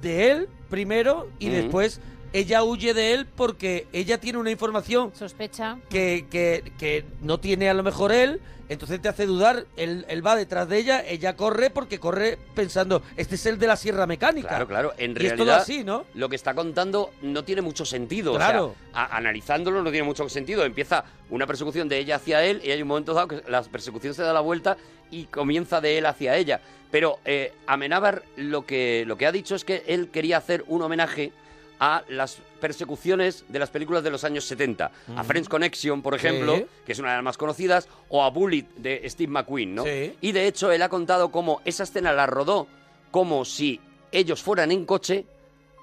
de 0.00 0.30
él 0.30 0.48
primero 0.70 1.28
y 1.38 1.48
después 1.48 2.00
ella 2.34 2.62
huye 2.64 2.92
de 2.92 3.14
él 3.14 3.26
porque 3.26 3.86
ella 3.94 4.18
tiene 4.20 4.38
una 4.38 4.50
información 4.50 5.12
Sospecha. 5.14 5.78
que, 5.88 6.26
que, 6.30 6.72
que 6.78 7.04
no 7.22 7.38
tiene 7.40 7.70
a 7.70 7.74
lo 7.74 7.82
mejor 7.82 8.12
él, 8.12 8.40
entonces 8.68 9.00
te 9.00 9.08
hace 9.08 9.26
dudar, 9.26 9.66
él, 9.76 10.04
él 10.08 10.26
va 10.26 10.34
detrás 10.36 10.68
de 10.68 10.78
ella, 10.78 11.04
ella 11.06 11.36
corre 11.36 11.70
porque 11.70 12.00
corre 12.00 12.38
pensando, 12.54 13.02
este 13.16 13.36
es 13.36 13.46
el 13.46 13.58
de 13.58 13.66
la 13.66 13.76
sierra 13.76 14.06
mecánica. 14.06 14.48
Claro, 14.48 14.66
claro. 14.66 14.92
En 14.98 15.12
y 15.12 15.14
realidad, 15.14 15.34
es 15.34 15.38
todo 15.38 15.54
así, 15.54 15.84
¿no? 15.84 16.06
lo 16.14 16.28
que 16.28 16.36
está 16.36 16.54
contando 16.54 17.10
no 17.22 17.44
tiene 17.44 17.62
mucho 17.62 17.84
sentido. 17.84 18.32
o 18.32 18.36
sea, 18.38 18.48
Claro. 18.48 18.74
a- 18.94 19.16
analizándolo 19.16 19.82
no 19.82 19.90
tiene 19.90 20.04
mucho 20.06 20.28
sentido. 20.28 20.64
Empieza 20.64 21.04
una 21.30 21.46
persecución 21.46 21.88
de 21.88 21.98
ella 21.98 22.16
hacia 22.16 22.42
él 22.44 22.60
y 22.64 22.70
hay 22.70 22.82
un 22.82 22.88
momento 22.88 23.14
dado 23.14 23.28
que 23.28 23.42
la 23.48 23.62
persecución 23.62 24.12
se 24.14 24.22
da 24.22 24.32
la 24.32 24.40
vuelta 24.40 24.76
y 25.10 25.24
comienza 25.26 25.80
de 25.80 25.98
él 25.98 26.06
hacia 26.06 26.34
ella. 26.36 26.60
Pero 26.90 27.18
eh, 27.26 27.52
Amenábar 27.66 28.22
lo 28.36 28.64
que, 28.64 29.04
lo 29.06 29.16
que 29.18 29.26
ha 29.26 29.32
dicho 29.32 29.54
es 29.54 29.64
que 29.64 29.84
él 29.86 30.08
quería 30.10 30.38
hacer 30.38 30.64
un 30.68 30.80
homenaje 30.82 31.32
a 31.80 32.02
las 32.08 32.38
persecuciones 32.60 33.44
de 33.48 33.58
las 33.58 33.70
películas 33.70 34.02
de 34.04 34.10
los 34.10 34.24
años 34.24 34.44
70. 34.44 34.86
A 34.86 35.12
Ujú. 35.12 35.24
Friends 35.24 35.48
Connection, 35.48 36.02
por 36.02 36.18
Sí. 36.18 36.26
ejemplo, 36.26 36.66
que 36.86 36.92
es 36.92 36.98
una 36.98 37.10
de 37.10 37.16
las 37.16 37.24
más 37.24 37.36
conocidas, 37.36 37.88
o 38.08 38.22
a 38.22 38.30
Bullet 38.30 38.66
de 38.76 39.02
Steve 39.10 39.30
McQueen, 39.32 39.74
¿no? 39.74 39.84
Sí. 39.84 40.14
Y 40.20 40.32
de 40.32 40.46
hecho 40.46 40.70
él 40.72 40.82
ha 40.82 40.88
contado 40.88 41.30
cómo 41.30 41.60
esa 41.64 41.82
escena 41.84 42.12
la 42.12 42.26
rodó 42.26 42.66
como 43.10 43.44
si 43.44 43.80
ellos 44.12 44.42
fueran 44.42 44.70
en 44.72 44.84
coche, 44.86 45.26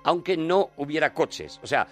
aunque 0.04 0.36
no 0.36 0.72
hubiera 0.78 1.14
coches. 1.14 1.60
O 1.62 1.68
sea, 1.68 1.88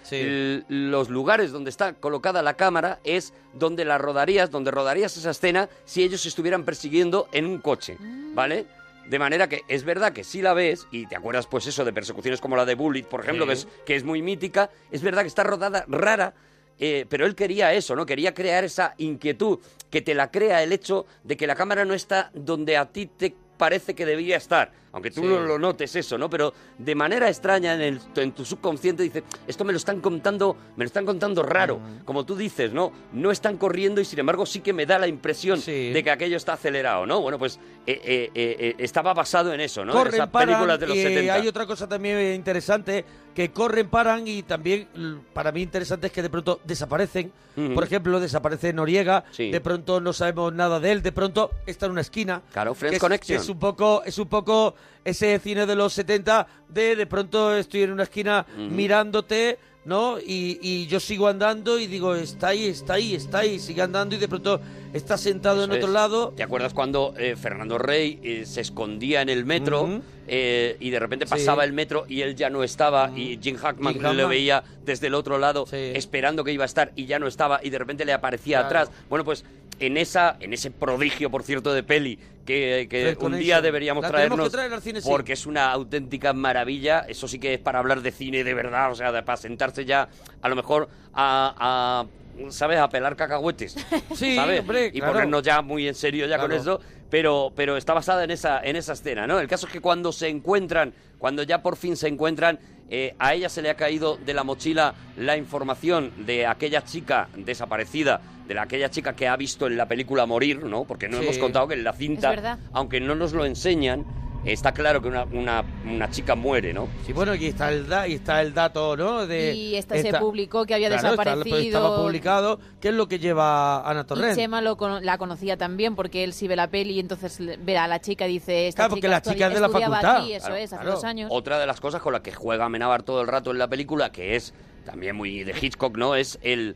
los 0.68 1.08
lugares 1.10 1.52
donde 1.52 1.70
está 1.70 1.92
colocada 1.94 2.42
la 2.42 2.54
cámara 2.54 2.98
es 3.04 3.32
donde 3.54 3.84
la 3.84 3.98
rodarías, 3.98 4.50
donde 4.50 4.70
rodarías 4.72 5.16
esa 5.16 5.30
escena 5.30 5.68
si 5.84 6.02
ellos 6.02 6.26
estuvieran 6.26 6.64
persiguiendo 6.64 7.28
en 7.32 7.46
un 7.46 7.58
coche, 7.58 7.96
¿vale? 8.34 8.66
De 9.10 9.18
manera 9.18 9.48
que 9.48 9.62
es 9.66 9.82
verdad 9.82 10.12
que 10.12 10.22
si 10.22 10.40
la 10.40 10.54
ves 10.54 10.86
y 10.92 11.06
te 11.06 11.16
acuerdas 11.16 11.48
pues 11.48 11.66
eso 11.66 11.84
de 11.84 11.92
persecuciones 11.92 12.40
como 12.40 12.54
la 12.54 12.64
de 12.64 12.76
Bullet, 12.76 13.02
por 13.02 13.20
ejemplo, 13.22 13.44
Sí. 13.44 13.48
que, 13.48 13.52
es, 13.54 13.68
que 13.84 13.96
es 13.96 14.04
muy 14.04 14.22
mítica, 14.22 14.70
es 14.92 15.02
verdad 15.02 15.22
que 15.22 15.26
está 15.28 15.42
rodada 15.42 15.84
rara, 15.88 16.32
eh, 16.78 17.06
pero 17.08 17.26
él 17.26 17.34
quería 17.34 17.72
eso, 17.74 17.96
¿no? 17.96 18.06
Quería 18.06 18.32
crear 18.34 18.62
esa 18.62 18.94
inquietud, 18.98 19.58
que 19.90 20.00
te 20.00 20.14
la 20.14 20.30
crea 20.30 20.62
el 20.62 20.72
hecho 20.72 21.06
de 21.24 21.36
que 21.36 21.48
la 21.48 21.56
cámara 21.56 21.84
no 21.84 21.92
está 21.92 22.30
donde 22.34 22.76
a 22.76 22.86
ti 22.86 23.06
te 23.06 23.34
parece 23.58 23.94
que 23.96 24.06
debería 24.06 24.36
estar. 24.36 24.70
Aunque 24.92 25.10
tú 25.10 25.20
Sí. 25.20 25.26
no 25.28 25.40
lo 25.40 25.58
notes 25.58 25.94
eso, 25.94 26.18
¿no? 26.18 26.28
Pero 26.28 26.52
de 26.78 26.94
manera 26.96 27.28
extraña 27.28 27.74
en, 27.74 27.80
el- 27.80 28.00
en 28.16 28.32
tu 28.32 28.44
subconsciente 28.44 29.02
dice, 29.04 29.22
esto 29.46 29.64
me 29.64 29.72
lo 29.72 29.76
están 29.76 30.00
contando, 30.00 30.56
me 30.76 30.84
lo 30.84 30.86
están 30.86 31.06
contando 31.06 31.42
raro. 31.44 31.80
Como 32.04 32.24
tú 32.26 32.34
dices, 32.34 32.72
¿no? 32.72 32.90
No 33.12 33.30
están 33.30 33.56
corriendo 33.56 34.00
y 34.00 34.04
sin 34.04 34.18
embargo 34.18 34.44
sí 34.46 34.60
que 34.60 34.72
me 34.72 34.86
da 34.86 34.98
la 34.98 35.06
impresión 35.06 35.60
de 35.64 36.00
que 36.04 36.10
aquello 36.10 36.36
está 36.36 36.54
acelerado, 36.54 37.06
¿no? 37.06 37.20
Bueno, 37.20 37.38
pues 37.38 37.58
eh, 37.86 38.00
eh, 38.04 38.30
eh, 38.34 38.74
estaba 38.78 39.14
basado 39.14 39.52
en 39.52 39.60
eso, 39.60 39.84
¿no? 39.84 39.92
en 39.92 39.98
corren, 39.98 40.14
esas 40.14 40.28
paran, 40.28 40.48
películas 40.54 40.80
de 40.80 40.86
los 40.88 40.96
y 40.96 41.02
70. 41.02 41.34
hay 41.34 41.46
otra 41.48 41.66
cosa 41.66 41.88
también 41.88 42.34
interesante, 42.34 43.04
que 43.34 43.52
corren, 43.52 43.88
paran 43.88 44.26
y 44.26 44.42
también 44.42 44.88
para 45.32 45.52
mí 45.52 45.62
interesante 45.62 46.08
es 46.08 46.12
que 46.12 46.22
de 46.22 46.30
pronto 46.30 46.60
desaparecen. 46.64 47.32
Por 47.74 47.84
ejemplo, 47.84 48.20
desaparece 48.20 48.72
Noriega, 48.72 49.24
Sí. 49.32 49.50
de 49.50 49.60
pronto 49.60 50.00
no 50.00 50.14
sabemos 50.14 50.54
nada 50.54 50.80
de 50.80 50.92
él, 50.92 51.02
de 51.02 51.12
pronto 51.12 51.50
está 51.66 51.86
en 51.86 51.92
una 51.92 52.00
esquina. 52.00 52.40
Claro, 52.52 52.74
Friends 52.74 52.94
es, 52.96 53.00
Connection. 53.00 53.38
es 53.38 53.48
un 53.50 53.58
poco, 53.58 54.02
es 54.04 54.16
un 54.18 54.28
poco 54.28 54.74
ese 55.04 55.38
cine 55.38 55.66
de 55.66 55.74
los 55.76 55.92
70 55.92 56.46
de 56.68 56.96
de 56.96 57.06
pronto 57.06 57.54
estoy 57.56 57.82
en 57.82 57.92
una 57.92 58.02
esquina 58.04 58.44
mirándote, 58.56 59.58
¿no? 59.84 60.18
Y, 60.18 60.58
y 60.60 60.86
yo 60.86 61.00
sigo 61.00 61.28
andando 61.28 61.78
y 61.78 61.86
digo, 61.86 62.14
está 62.14 62.48
ahí, 62.48 62.66
está 62.66 62.94
ahí, 62.94 63.14
está 63.14 63.38
ahí, 63.38 63.58
sigue 63.58 63.80
andando 63.82 64.14
y 64.14 64.18
de 64.18 64.28
pronto 64.28 64.60
está 64.92 65.16
sentado 65.16 65.64
en 65.64 65.70
Eso 65.70 65.76
otro 65.78 65.88
es. 65.88 65.94
lado. 65.94 66.32
¿Te 66.36 66.42
acuerdas 66.42 66.74
cuando 66.74 67.14
eh, 67.16 67.36
Fernando 67.36 67.78
Rey 67.78 68.18
eh, 68.22 68.44
se 68.46 68.60
escondía 68.60 69.22
en 69.22 69.28
el 69.28 69.44
metro 69.44 70.00
eh, 70.26 70.76
y 70.80 70.90
de 70.90 70.98
repente 70.98 71.26
Sí. 71.26 71.30
pasaba 71.30 71.64
el 71.64 71.72
metro 71.72 72.04
y 72.08 72.20
él 72.22 72.34
ya 72.34 72.50
no 72.50 72.62
estaba 72.62 73.10
y 73.16 73.38
Jim 73.40 73.56
Hackman, 73.56 73.94
Jim 73.94 74.02
le 74.02 74.08
Hackman. 74.08 74.28
veía 74.28 74.62
desde 74.84 75.06
el 75.06 75.14
otro 75.14 75.38
lado 75.38 75.66
esperando 75.72 76.44
que 76.44 76.52
iba 76.52 76.64
a 76.64 76.66
estar 76.66 76.92
y 76.96 77.06
ya 77.06 77.18
no 77.18 77.26
estaba 77.26 77.60
y 77.62 77.70
de 77.70 77.78
repente 77.78 78.04
le 78.04 78.12
aparecía 78.12 78.58
Claro. 78.58 78.66
atrás? 78.66 78.90
Bueno, 79.08 79.24
pues 79.24 79.44
en 79.80 79.96
esa 79.96 80.36
en 80.40 80.52
ese 80.52 80.70
prodigio, 80.70 81.30
por 81.30 81.42
cierto, 81.42 81.72
de 81.72 81.82
peli 81.82 82.18
que, 82.44 83.16
un 83.20 83.38
día 83.38 83.60
deberíamos 83.60 84.02
La 84.02 84.10
traernos 84.10 84.48
que 84.48 84.50
traer 84.50 84.72
al 84.72 84.82
cine, 84.82 85.00
sí. 85.00 85.08
porque 85.08 85.32
es 85.34 85.46
una 85.46 85.70
auténtica 85.70 86.32
maravilla. 86.32 87.00
Eso 87.08 87.28
sí 87.28 87.38
que 87.38 87.54
es 87.54 87.60
para 87.60 87.78
hablar 87.78 88.02
de 88.02 88.10
cine 88.10 88.44
de 88.44 88.54
verdad, 88.54 88.90
o 88.90 88.94
sea, 88.94 89.12
de- 89.12 89.22
para 89.22 89.36
sentarse 89.36 89.84
ya 89.84 90.08
a 90.42 90.48
lo 90.48 90.56
mejor 90.56 90.88
a, 91.14 92.06
a, 92.44 92.50
¿sabes? 92.50 92.78
A 92.78 92.88
pelar 92.88 93.16
cacahuetes. 93.16 93.76
Sí, 94.14 94.34
¿sabes? 94.34 94.60
hombre, 94.60 94.86
y 94.92 94.98
claro. 94.98 95.12
ponernos 95.12 95.42
ya 95.42 95.62
muy 95.62 95.86
en 95.86 95.94
serio 95.94 96.26
ya 96.26 96.38
con 96.38 96.52
eso, 96.52 96.80
pero, 97.08 97.52
pero 97.54 97.76
está 97.76 97.94
basada 97.94 98.24
en 98.24 98.30
esa, 98.32 98.60
en 98.62 98.76
esa 98.76 98.92
escena, 98.94 99.26
¿no? 99.26 99.38
El 99.38 99.46
caso 99.48 99.66
es 99.66 99.72
que 99.72 99.80
cuando 99.80 100.12
se 100.12 100.28
encuentran, 100.28 100.92
cuando 101.18 101.42
ya 101.42 101.62
por 101.62 101.76
fin 101.76 101.96
se 101.96 102.08
encuentran, 102.08 102.58
eh, 102.90 103.14
a 103.20 103.34
ella 103.34 103.48
se 103.48 103.62
le 103.62 103.70
ha 103.70 103.76
caído 103.76 104.16
de 104.16 104.34
la 104.34 104.42
mochila 104.42 104.94
la 105.16 105.36
información 105.36 106.12
de 106.26 106.46
aquella 106.46 106.82
chica 106.84 107.28
desaparecida, 107.36 108.20
de 108.50 108.54
la, 108.56 108.62
aquella 108.62 108.90
chica 108.90 109.14
que 109.14 109.28
ha 109.28 109.36
visto 109.36 109.68
en 109.68 109.76
la 109.76 109.86
película 109.86 110.26
morir, 110.26 110.64
¿no? 110.64 110.82
Porque 110.84 111.08
no 111.08 111.18
Sí. 111.18 111.22
hemos 111.22 111.38
contado 111.38 111.68
que 111.68 111.74
en 111.74 111.84
la 111.84 111.92
cinta, 111.92 112.58
aunque 112.72 113.00
no 113.00 113.14
nos 113.14 113.32
lo 113.32 113.44
enseñan, 113.44 114.04
está 114.44 114.72
claro 114.72 115.00
que 115.00 115.06
una, 115.06 115.22
una, 115.22 115.62
una 115.88 116.10
chica 116.10 116.34
muere, 116.34 116.72
¿no? 116.72 116.88
Sí, 117.06 117.12
bueno, 117.12 117.32
y 117.36 117.46
está 117.46 117.68
el, 117.70 117.86
da- 117.88 118.08
y 118.08 118.14
está 118.14 118.42
el 118.42 118.52
dato, 118.52 118.96
¿no? 118.96 119.24
De, 119.28 119.54
Y 119.54 119.76
esta 119.76 119.94
se 119.94 120.00
esta- 120.08 120.18
publicó 120.18 120.66
que 120.66 120.74
había 120.74 120.88
Claro, 120.88 121.10
desaparecido. 121.12 121.58
estaba 121.58 121.96
publicado, 122.02 122.58
que 122.80 122.88
es 122.88 122.94
lo 122.94 123.06
que 123.06 123.20
lleva 123.20 123.88
Ana 123.88 124.00
Y 124.00 124.04
Torrent. 124.04 124.34
Chema 124.36 124.60
lo 124.62 124.76
la 125.00 125.16
conocía 125.16 125.56
también 125.56 125.94
porque 125.94 126.24
él 126.24 126.32
sí 126.32 126.48
ve 126.48 126.56
la 126.56 126.66
peli 126.66 126.94
y 126.94 126.98
entonces 127.00 127.38
ve 127.64 127.78
a 127.78 127.86
la 127.86 128.00
chica 128.00 128.26
y 128.26 128.32
dice... 128.32 128.66
Esta 128.66 128.78
Claro, 128.80 128.90
porque 128.90 129.02
chica 129.02 129.10
la 129.10 129.22
chica 129.22 129.46
es 129.46 129.54
de 129.54 129.60
la 129.60 129.68
facultad. 129.68 130.16
aquí, 130.16 130.32
eso 130.32 130.46
Claro, 130.46 130.56
es, 130.60 130.72
hace 130.72 130.82
claro. 130.82 130.96
dos 130.96 131.04
años. 131.04 131.28
Otra 131.32 131.60
de 131.60 131.66
las 131.66 131.80
cosas 131.80 132.02
con 132.02 132.12
las 132.14 132.22
que 132.22 132.32
juega 132.32 132.64
Amenábar 132.64 133.04
todo 133.04 133.20
el 133.20 133.28
rato 133.28 133.52
en 133.52 133.58
la 133.58 133.68
película, 133.68 134.10
que 134.10 134.34
es 134.34 134.52
también 134.84 135.14
muy 135.14 135.44
de 135.44 135.54
Hitchcock, 135.60 135.96
¿no? 135.96 136.16
Es 136.16 136.40
el... 136.42 136.74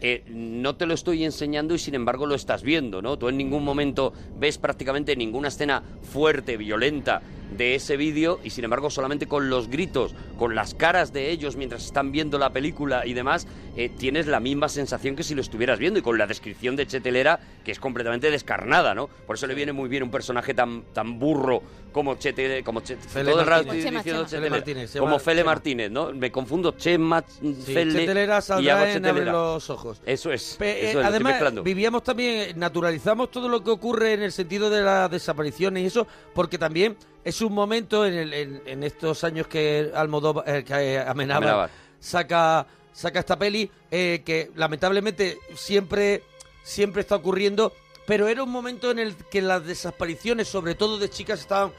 eh, 0.00 0.22
no 0.28 0.76
te 0.76 0.86
lo 0.86 0.94
estoy 0.94 1.24
enseñando 1.24 1.74
y 1.74 1.78
sin 1.78 1.94
embargo 1.94 2.26
lo 2.26 2.34
estás 2.34 2.62
viendo, 2.62 3.02
¿no? 3.02 3.18
Tú 3.18 3.28
en 3.28 3.36
ningún 3.36 3.64
momento 3.64 4.12
ves 4.38 4.58
prácticamente 4.58 5.16
ninguna 5.16 5.48
escena 5.48 5.82
fuerte, 6.02 6.56
violenta 6.56 7.22
de 7.56 7.74
ese 7.74 7.96
vídeo 7.96 8.40
y 8.44 8.50
sin 8.50 8.64
embargo 8.64 8.90
solamente 8.90 9.26
con 9.26 9.48
los 9.50 9.68
gritos, 9.68 10.14
con 10.38 10.54
las 10.54 10.74
caras 10.74 11.12
de 11.12 11.30
ellos 11.30 11.56
mientras 11.56 11.84
están 11.84 12.12
viendo 12.12 12.38
la 12.38 12.50
película 12.52 13.06
y 13.06 13.14
demás, 13.14 13.46
eh, 13.76 13.88
tienes 13.88 14.26
la 14.26 14.40
misma 14.40 14.68
sensación 14.68 15.16
que 15.16 15.22
si 15.22 15.34
lo 15.34 15.40
estuvieras 15.40 15.78
viendo 15.78 15.98
y 15.98 16.02
con 16.02 16.18
la 16.18 16.26
descripción 16.26 16.76
de 16.76 16.86
Chetelera 16.86 17.40
que 17.64 17.72
es 17.72 17.80
completamente 17.80 18.30
descarnada, 18.30 18.94
¿no? 18.94 19.08
Por 19.26 19.36
eso 19.36 19.46
le 19.46 19.54
viene 19.54 19.72
muy 19.72 19.88
bien 19.88 20.02
un 20.02 20.10
personaje 20.10 20.54
tan, 20.54 20.82
tan 20.92 21.18
burro 21.18 21.62
como 21.92 22.16
Chete, 22.16 22.62
como 22.62 22.80
Chete, 22.80 23.08
Fele 23.08 23.30
todo 23.30 23.40
el 23.40 23.46
rato 23.46 23.72
Chema, 23.74 23.98
diciendo 24.02 24.26
Chema. 24.26 24.48
Martínez, 24.50 24.96
como 24.98 25.18
Fele. 25.18 25.42
Martínez, 25.44 25.90
¿no? 25.90 26.12
Me 26.12 26.30
confundo 26.30 26.72
Chema, 26.72 27.24
Sí, 27.26 27.54
Fele 27.64 27.92
Chetelera 28.00 28.40
y 28.60 28.68
hago 28.68 28.84
en 28.84 28.92
Chetelera. 28.94 29.32
los 29.32 29.70
ojos. 29.70 30.00
Eso 30.04 30.30
es, 30.32 30.56
Pe- 30.58 30.90
eso 30.90 30.98
eh, 30.98 31.02
es, 31.02 31.06
además, 31.08 31.62
vivíamos 31.64 32.02
también, 32.04 32.58
naturalizamos 32.58 33.30
todo 33.30 33.48
lo 33.48 33.64
que 33.64 33.70
ocurre 33.70 34.12
en 34.12 34.22
el 34.22 34.32
sentido 34.32 34.70
de 34.70 34.82
las 34.82 35.10
desapariciones 35.10 35.82
y 35.82 35.86
eso, 35.86 36.06
porque 36.34 36.58
también 36.58 36.96
es 37.28 37.40
un 37.42 37.52
momento 37.52 38.04
en, 38.06 38.14
el- 38.14 38.32
en- 38.34 38.62
en 38.66 38.82
estos 38.84 39.22
años 39.24 39.46
que 39.46 39.90
Almodóvar, 39.94 40.48
eh, 40.48 40.64
que 40.64 40.74
eh, 40.94 40.98
Amenábar 40.98 41.42
Amenábar. 41.42 41.70
saca 42.00 42.66
saca 42.92 43.20
esta 43.20 43.38
peli 43.38 43.70
eh, 43.90 44.22
que 44.26 44.50
lamentablemente 44.56 45.38
siempre 45.54 46.22
siempre 46.64 47.02
está 47.02 47.14
ocurriendo, 47.16 47.72
pero 48.06 48.26
era 48.28 48.42
un 48.42 48.50
momento 48.50 48.90
en 48.90 48.98
el 48.98 49.14
que 49.16 49.40
las 49.40 49.64
desapariciones, 49.64 50.48
sobre 50.48 50.74
todo 50.74 50.98
de 50.98 51.08
chicas, 51.08 51.40
estaban 51.40 51.72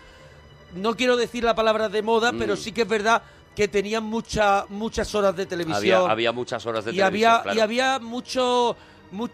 no 0.75 0.95
quiero 0.95 1.17
decir 1.17 1.43
la 1.43 1.55
palabra 1.55 1.89
de 1.89 2.01
moda, 2.01 2.31
Mm. 2.31 2.37
pero 2.39 2.55
sí 2.55 2.71
que 2.71 2.83
es 2.83 2.87
verdad 2.87 3.21
que 3.55 3.67
tenían 3.67 4.03
mucha, 4.03 4.65
muchas 4.69 5.13
horas 5.15 5.35
de 5.35 5.45
televisión 5.45 5.75
Había, 6.01 6.11
había 6.11 6.31
muchas 6.31 6.65
horas 6.65 6.85
de 6.85 6.91
y 6.91 6.95
televisión, 6.97 7.31
había 7.31 7.41
claro. 7.43 7.57
y 7.57 7.61
había 7.61 7.99
mucho 7.99 8.75
mu- 8.77 8.88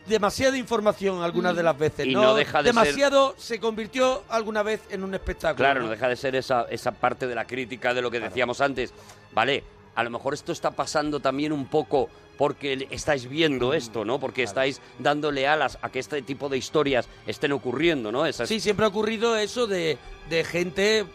demasiada 0.06 0.58
información 0.58 1.22
algunas 1.22 1.56
de 1.56 1.64
las 1.64 1.78
veces 1.78 2.06
Y 2.06 2.14
no, 2.14 2.22
no 2.22 2.36
deja 2.36 2.64
de 2.64 2.70
ser- 2.72 2.76
demasiado 2.76 3.36
se 3.38 3.60
convirtió 3.60 4.24
alguna 4.30 4.64
vez 4.64 4.82
en 4.90 5.04
un 5.04 5.14
espectáculo 5.14 5.58
Claro, 5.58 5.80
¿no? 5.82 5.86
no 5.88 5.92
deja 5.92 6.08
de 6.08 6.16
ser 6.16 6.36
esa, 6.36 6.64
esa 6.70 6.92
parte 6.92 7.28
de 7.28 7.36
la 7.36 7.46
crítica 7.46 7.94
de 7.94 8.02
lo 8.02 8.10
que 8.12 8.20
decíamos 8.20 8.62
antes. 8.62 8.94
Vale, 9.34 9.64
a 9.96 10.04
lo 10.04 10.10
mejor 10.10 10.34
esto 10.34 10.52
está 10.52 10.72
pasando 10.72 11.20
también 11.20 11.52
un 11.52 11.66
poco 11.68 12.10
porque 12.38 12.88
estáis 12.92 13.30
viendo 13.30 13.74
esto, 13.74 14.04
¿no? 14.04 14.20
Porque 14.20 14.44
estáis 14.44 14.82
dándole 15.00 15.48
alas 15.48 15.78
a 15.82 15.90
que 15.90 16.00
este 16.00 16.22
tipo 16.22 16.50
de 16.50 16.58
historias 16.58 17.08
estén 17.28 17.54
ocurriendo, 17.54 18.12
¿no? 18.12 18.26
Esas, 18.26 18.50
sí 18.50 18.60
siempre 18.60 18.86
ha 18.86 18.90
ocurrido 18.90 19.38
eso 19.38 19.68
de, 19.68 19.98
de 20.30 20.44
gente 20.44 21.06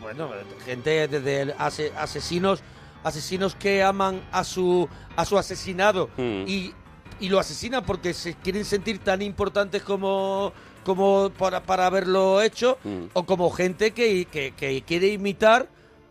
bueno 0.00 0.30
gente 0.64 1.08
desde 1.08 1.52
ase- 1.58 1.92
asesinos 1.96 2.60
asesinos 3.04 3.54
que 3.54 3.82
aman 3.82 4.20
a 4.32 4.42
su 4.44 4.88
a 5.16 5.24
su 5.24 5.38
asesinado 5.38 6.08
Mm. 6.16 6.44
y, 6.46 6.74
y 7.20 7.28
lo 7.28 7.38
asesinan 7.38 7.84
porque 7.84 8.12
se 8.14 8.34
quieren 8.34 8.64
sentir 8.64 8.98
tan 8.98 9.22
importantes 9.22 9.82
como 9.82 10.52
como 10.84 11.30
para, 11.36 11.62
para 11.64 11.86
haberlo 11.86 12.40
hecho 12.42 12.78
Mm. 12.84 13.06
o 13.12 13.24
como 13.26 13.50
gente 13.50 13.90
que, 13.90 14.26
que, 14.26 14.52
que 14.56 14.82
quiere 14.82 15.08
imitar 15.08 15.68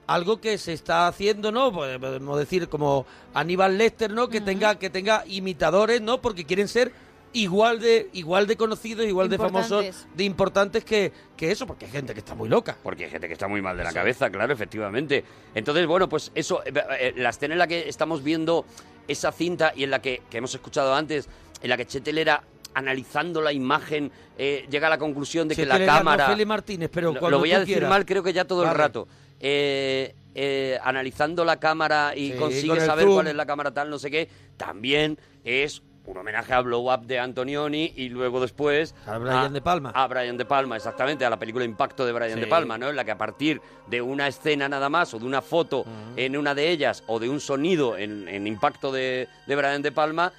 algo 0.08 0.40
que 0.42 0.58
se 0.58 0.74
está 0.74 1.08
haciendo, 1.08 1.52
¿no? 1.52 1.72
Pues, 1.72 1.98
Podemos 1.98 2.38
decir 2.38 2.68
como 2.68 3.06
Aníbal 3.34 3.78
Lecter, 3.78 4.12
¿no? 4.12 4.28
Que 4.28 4.42
tenga 4.42 4.76
que 4.76 4.90
tenga 4.90 5.24
imitadores, 5.28 6.02
¿no? 6.02 6.22
Porque 6.22 6.44
quieren 6.46 6.68
ser 6.68 6.92
igual 7.34 7.80
de 7.80 8.10
igual 8.14 8.48
de 8.48 8.56
conocidos, 8.58 9.06
igual 9.06 9.30
de 9.30 9.38
famosos, 9.38 10.08
de 10.16 10.24
importantes 10.26 10.84
que, 10.86 11.12
que 11.36 11.52
eso, 11.52 11.66
porque 11.66 11.86
hay 11.86 11.92
gente 11.92 12.14
que 12.14 12.20
está 12.20 12.36
muy 12.36 12.48
loca. 12.50 12.78
Porque 12.84 13.06
hay 13.06 13.10
gente 13.12 13.28
que 13.28 13.34
está 13.34 13.48
muy 13.48 13.62
mal 13.62 13.76
de 13.78 13.84
la 13.84 13.90
Sí. 13.92 13.96
cabeza, 13.96 14.30
claro, 14.30 14.54
efectivamente. 14.54 15.24
Entonces, 15.56 15.88
bueno, 15.88 16.08
pues 16.10 16.32
eso, 16.36 16.62
eh, 16.66 16.72
eh, 17.00 17.14
la 17.18 17.30
escena 17.30 17.54
en 17.56 17.60
la 17.60 17.68
que 17.68 17.90
estamos 17.90 18.24
viendo 18.24 18.66
esa 19.08 19.32
cinta 19.32 19.74
y 19.76 19.84
en 19.84 19.92
la 19.92 20.02
que, 20.02 20.22
que 20.30 20.38
hemos 20.38 20.54
escuchado 20.54 20.94
antes, 20.96 21.28
en 21.62 21.70
la 21.70 21.78
que 21.78 21.86
Chetelera 21.86 22.44
analizando 22.74 23.42
la 23.42 23.54
imagen 23.54 24.12
eh, 24.38 24.66
llega 24.70 24.88
a 24.88 24.90
la 24.90 24.98
conclusión 24.98 25.48
de 25.48 25.56
que 25.56 25.66
la 25.66 25.84
cámara 25.86 26.28
Feli 26.28 26.46
Martínez, 26.46 26.90
pero 26.92 27.14
lo, 27.14 27.40
voy 27.40 27.52
a 27.54 27.60
decir 27.60 27.76
quieras. 27.76 27.90
mal 27.90 28.06
creo 28.06 28.22
que 28.22 28.34
ya 28.34 28.46
todo 28.46 28.64
el 28.64 28.72
rato 28.76 29.08
Eh, 29.40 30.14
eh, 30.34 30.78
analizando 30.84 31.46
la 31.46 31.58
cámara 31.60 32.14
y 32.16 32.32
Sí, 32.32 32.38
consigue 32.38 32.68
con 32.70 32.80
saber 32.82 33.06
zoom. 33.06 33.14
cuál 33.16 33.28
es 33.28 33.36
la 33.36 33.46
cámara 33.46 33.74
tal 33.74 33.90
no 33.90 33.98
sé 34.00 34.10
qué 34.12 34.28
también 34.58 35.18
es 35.46 35.82
un 36.06 36.18
homenaje 36.18 36.54
a 36.54 36.62
Blow 36.62 36.92
Up 36.94 37.06
de 37.06 37.20
Antonioni 37.20 37.94
y 37.96 38.10
luego 38.10 38.40
después 38.40 38.94
A 39.08 39.18
Brian 39.18 39.54
De 39.54 39.62
Palma. 39.62 39.92
A 39.94 40.08
Brian 40.08 40.38
De 40.38 40.46
Palma, 40.46 40.76
exactamente, 40.76 41.26
a 41.26 41.30
la 41.30 41.38
película 41.40 41.66
Impacto 41.66 42.06
de 42.06 42.12
Brian 42.12 42.36
Sí. 42.36 42.40
De 42.42 42.48
Palma, 42.48 42.78
¿no? 42.78 42.90
En 42.90 42.96
la 42.96 43.04
que 43.06 43.12
a 43.12 43.18
partir 43.18 43.62
de 43.88 44.02
una 44.02 44.28
escena 44.28 44.70
nada 44.70 44.90
más 44.90 45.14
o 45.14 45.20
de 45.20 45.26
una 45.26 45.42
foto 45.42 45.86
en 46.16 46.38
una 46.38 46.54
de 46.56 46.70
ellas 46.70 47.04
o 47.08 47.20
de 47.20 47.30
un 47.30 47.40
sonido 47.40 47.98
en, 47.98 48.28
en 48.28 48.46
Impacto 48.48 48.92
de, 48.92 49.28
de 49.48 49.56
Brian 49.56 49.82
De 49.82 49.92
Palma 49.92 50.32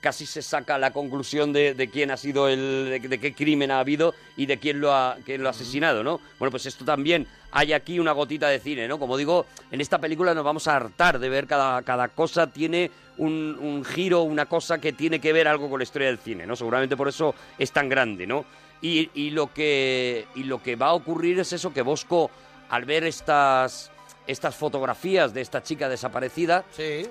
casi 0.00 0.26
se 0.26 0.42
saca 0.42 0.78
la 0.78 0.92
conclusión 0.92 1.52
de, 1.52 1.74
de 1.74 1.90
quién 1.90 2.10
ha 2.10 2.16
sido 2.16 2.48
el 2.48 2.88
de, 2.90 3.08
de 3.08 3.20
qué 3.20 3.34
crimen 3.34 3.70
ha 3.70 3.80
habido 3.80 4.14
y 4.36 4.46
de 4.46 4.58
quién 4.58 4.80
lo 4.80 4.94
ha 4.94 5.18
quién 5.24 5.42
lo 5.42 5.48
ha 5.48 5.50
asesinado, 5.50 6.02
¿no? 6.02 6.20
Bueno, 6.38 6.50
pues 6.50 6.66
esto 6.66 6.84
también 6.84 7.26
hay 7.52 7.72
aquí 7.72 7.98
una 7.98 8.12
gotita 8.12 8.48
de 8.48 8.58
cine, 8.60 8.88
¿no? 8.88 8.98
Como 8.98 9.16
digo, 9.16 9.46
en 9.70 9.80
esta 9.80 9.98
película 9.98 10.34
nos 10.34 10.44
vamos 10.44 10.66
a 10.66 10.76
hartar 10.76 11.18
de 11.18 11.28
ver 11.28 11.46
cada, 11.46 11.82
cada 11.82 12.08
cosa 12.08 12.46
tiene 12.46 12.90
un, 13.18 13.58
un 13.60 13.84
giro, 13.84 14.22
una 14.22 14.46
cosa 14.46 14.80
que 14.80 14.92
tiene 14.92 15.20
que 15.20 15.32
ver 15.32 15.46
algo 15.46 15.68
con 15.68 15.78
la 15.78 15.84
historia 15.84 16.08
del 16.08 16.18
cine, 16.18 16.46
¿no? 16.46 16.56
Seguramente 16.56 16.96
por 16.96 17.08
eso 17.08 17.34
es 17.58 17.70
tan 17.70 17.88
grande, 17.88 18.26
¿no? 18.26 18.44
Y, 18.80 19.10
y 19.14 19.30
lo 19.30 19.52
que 19.52 20.26
y 20.34 20.44
lo 20.44 20.62
que 20.62 20.76
va 20.76 20.86
a 20.86 20.94
ocurrir 20.94 21.38
es 21.38 21.52
eso 21.52 21.72
que 21.72 21.82
Bosco 21.82 22.30
al 22.70 22.84
ver 22.86 23.04
estas 23.04 23.90
estas 24.26 24.54
fotografías 24.54 25.34
de 25.34 25.40
esta 25.40 25.62
chica 25.62 25.88
desaparecida, 25.88 26.64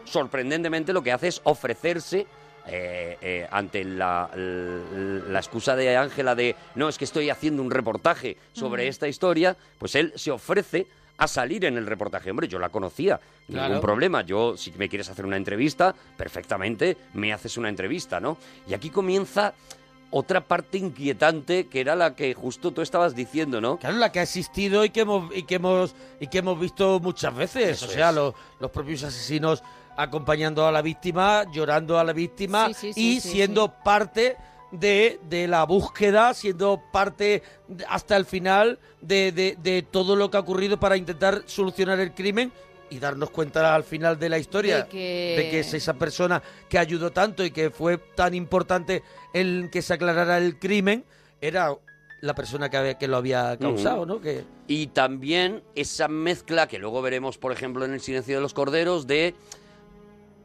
sorprendentemente 0.05 0.93
lo 0.93 1.03
que 1.03 1.11
hace 1.11 1.27
es 1.27 1.41
ofrecerse 1.43 2.25
eh, 2.71 3.17
eh, 3.21 3.47
ante 3.51 3.83
la, 3.83 4.29
excusa 5.35 5.75
de 5.75 5.97
Ángela 5.97 6.35
de 6.35 6.55
no, 6.75 6.89
es 6.89 6.97
que 6.97 7.05
estoy 7.05 7.29
haciendo 7.29 7.61
un 7.61 7.71
reportaje 7.71 8.37
sobre 8.53 8.87
esta 8.87 9.07
historia, 9.07 9.55
pues 9.77 9.95
él 9.95 10.13
se 10.15 10.31
ofrece 10.31 10.87
a 11.17 11.27
salir 11.27 11.65
en 11.65 11.77
el 11.77 11.85
reportaje. 11.85 12.31
Hombre, 12.31 12.47
yo 12.47 12.59
la 12.59 12.69
conocía, 12.69 13.19
ningún 13.47 13.65
Claro. 13.67 13.81
problema. 13.81 14.21
Yo, 14.21 14.55
si 14.55 14.71
me 14.71 14.87
quieres 14.87 15.09
hacer 15.09 15.25
una 15.25 15.35
entrevista, 15.35 15.93
perfectamente 16.15 16.95
me 17.13 17.33
haces 17.33 17.57
una 17.57 17.69
entrevista, 17.69 18.19
¿no? 18.19 18.37
Y 18.67 18.73
aquí 18.73 18.89
comienza 18.89 19.53
otra 20.11 20.41
parte 20.41 20.77
inquietante 20.77 21.67
que 21.67 21.81
era 21.81 21.95
la 21.95 22.15
que 22.15 22.33
justo 22.33 22.71
tú 22.71 22.81
estabas 22.81 23.15
diciendo, 23.15 23.61
¿no? 23.61 23.77
Claro, 23.77 23.97
la 23.97 24.11
que 24.11 24.19
ha 24.19 24.23
existido 24.23 24.83
y 24.85 24.89
que 24.89 25.01
hemos 25.01 25.35
y 25.35 25.43
que 25.43 25.55
hemos 25.55 25.93
y 26.19 26.27
que 26.27 26.39
hemos 26.39 26.59
visto 26.59 26.99
muchas 26.99 27.35
veces. 27.35 27.69
Eso 27.69 27.85
o 27.85 27.89
sea, 27.89 28.11
los, 28.11 28.33
los 28.59 28.71
propios 28.71 29.03
asesinos 29.03 29.61
acompañando 30.03 30.65
a 30.65 30.71
la 30.71 30.81
víctima, 30.81 31.43
llorando 31.51 31.99
a 31.99 32.03
la 32.03 32.13
víctima 32.13 32.67
Sí, 32.69 32.73
sí, 32.73 32.93
sí, 32.93 33.01
y 33.17 33.19
sí, 33.21 33.29
siendo 33.31 33.73
parte 33.83 34.37
de, 34.71 35.19
de 35.29 35.47
la 35.47 35.63
búsqueda, 35.65 36.33
siendo 36.33 36.81
parte 36.91 37.43
hasta 37.87 38.15
el 38.15 38.25
final 38.25 38.79
de, 39.01 39.31
de- 39.31 39.57
de 39.61 39.81
todo 39.83 40.15
lo 40.15 40.31
que 40.31 40.37
ha 40.37 40.39
ocurrido 40.39 40.79
para 40.79 40.95
intentar 40.95 41.43
solucionar 41.47 41.99
el 41.99 42.13
crimen 42.13 42.51
y 42.91 42.97
darnos 42.99 43.29
cuenta 43.29 43.75
al 43.75 43.83
final 43.83 44.17
de 44.17 44.29
la 44.29 44.37
historia 44.39 44.83
De 44.83 44.87
que- 44.89 45.35
de 45.37 45.49
que 45.51 45.59
es 45.59 45.73
esa 45.73 45.93
persona 45.95 46.41
que 46.69 46.79
ayudó 46.79 47.11
tanto 47.11 47.43
y 47.43 47.51
que 47.51 47.69
fue 47.69 47.97
tan 47.97 48.33
importante 48.33 49.03
en 49.33 49.69
que 49.69 49.81
se 49.81 49.93
aclarara 49.95 50.37
el 50.37 50.57
crimen 50.59 51.03
era 51.41 51.75
la 52.21 52.35
persona 52.35 52.69
que, 52.69 52.77
había- 52.77 52.97
que 52.97 53.07
lo 53.07 53.17
había 53.17 53.57
causado. 53.57 54.05
¿no? 54.05 54.19
Que 54.21 54.43
Y 54.67 54.87
también 54.87 55.61
esa 55.75 56.07
mezcla 56.07 56.67
que 56.67 56.77
luego 56.79 57.01
veremos, 57.01 57.37
por 57.37 57.51
ejemplo, 57.51 57.85
en 57.85 57.93
El 57.93 58.01
silencio 58.01 58.35
de 58.35 58.41
los 58.41 58.53
corderos, 58.53 59.07
de 59.07 59.33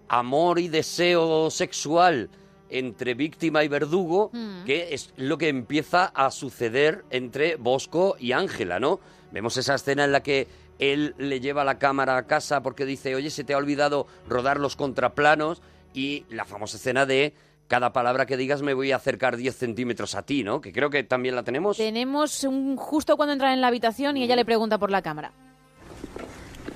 amor 0.08 0.58
y 0.58 0.68
deseo 0.68 1.50
sexual 1.50 2.30
entre 2.70 3.14
víctima 3.14 3.62
y 3.64 3.68
verdugo, 3.68 4.30
Mm. 4.32 4.64
que 4.64 4.94
es 4.94 5.12
lo 5.16 5.38
que 5.38 5.48
empieza 5.48 6.06
a 6.06 6.30
suceder 6.30 7.04
entre 7.10 7.56
Bosco 7.56 8.16
y 8.18 8.32
Ángela, 8.32 8.80
¿no? 8.80 9.00
Vemos 9.32 9.56
esa 9.56 9.74
escena 9.76 10.04
en 10.04 10.12
la 10.12 10.22
que 10.22 10.48
él 10.78 11.14
le 11.18 11.38
lleva 11.40 11.62
la 11.64 11.78
cámara 11.78 12.16
a 12.16 12.26
casa 12.26 12.62
porque 12.62 12.84
dice, 12.84 13.14
oye, 13.14 13.30
se 13.30 13.44
te 13.44 13.54
ha 13.54 13.58
olvidado 13.58 14.06
rodar 14.28 14.58
los 14.58 14.74
contraplanos, 14.76 15.62
y 15.92 16.24
la 16.30 16.44
famosa 16.44 16.76
escena 16.76 17.06
de 17.06 17.34
cada 17.68 17.92
palabra 17.92 18.26
que 18.26 18.36
digas 18.36 18.62
me 18.62 18.74
voy 18.74 18.90
a 18.90 18.96
acercar 18.96 19.36
10 19.36 19.54
centímetros 19.56 20.16
a 20.16 20.22
ti, 20.22 20.42
¿no? 20.42 20.60
Que 20.60 20.72
creo 20.72 20.90
que 20.90 21.04
también 21.04 21.36
la 21.36 21.44
tenemos. 21.44 21.76
Tenemos 21.76 22.42
un 22.42 22.76
justo 22.76 23.16
cuando 23.16 23.32
entran 23.32 23.52
en 23.52 23.60
la 23.60 23.68
habitación 23.68 24.16
y 24.16 24.24
ella 24.24 24.34
le 24.34 24.44
pregunta 24.44 24.78
por 24.78 24.90
la 24.90 25.02
cámara. 25.02 25.30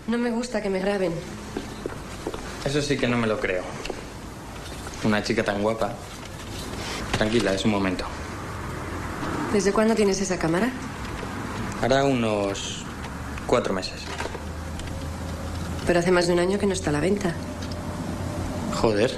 No 0.06 0.16
me 0.18 0.30
gusta 0.30 0.62
que 0.62 0.70
me 0.70 0.78
graben. 0.78 1.12
Eso 2.68 2.82
sí 2.82 2.98
que 2.98 3.08
no 3.08 3.16
me 3.16 3.26
lo 3.26 3.40
creo. 3.40 3.62
Una 5.02 5.22
chica 5.22 5.42
tan 5.42 5.62
guapa. 5.62 5.94
Tranquila, 7.16 7.54
es 7.54 7.64
un 7.64 7.70
momento. 7.70 8.04
¿Desde 9.54 9.72
cuándo 9.72 9.94
tienes 9.94 10.20
esa 10.20 10.38
cámara? 10.38 10.68
Hará 11.80 12.04
unos 12.04 12.84
cuatro 13.46 13.72
meses. 13.72 14.02
Pero 15.86 16.00
hace 16.00 16.10
más 16.10 16.26
de 16.26 16.34
un 16.34 16.40
año 16.40 16.58
que 16.58 16.66
no 16.66 16.74
está 16.74 16.90
a 16.90 16.92
la 16.92 17.00
venta. 17.00 17.32
Joder. 18.74 19.16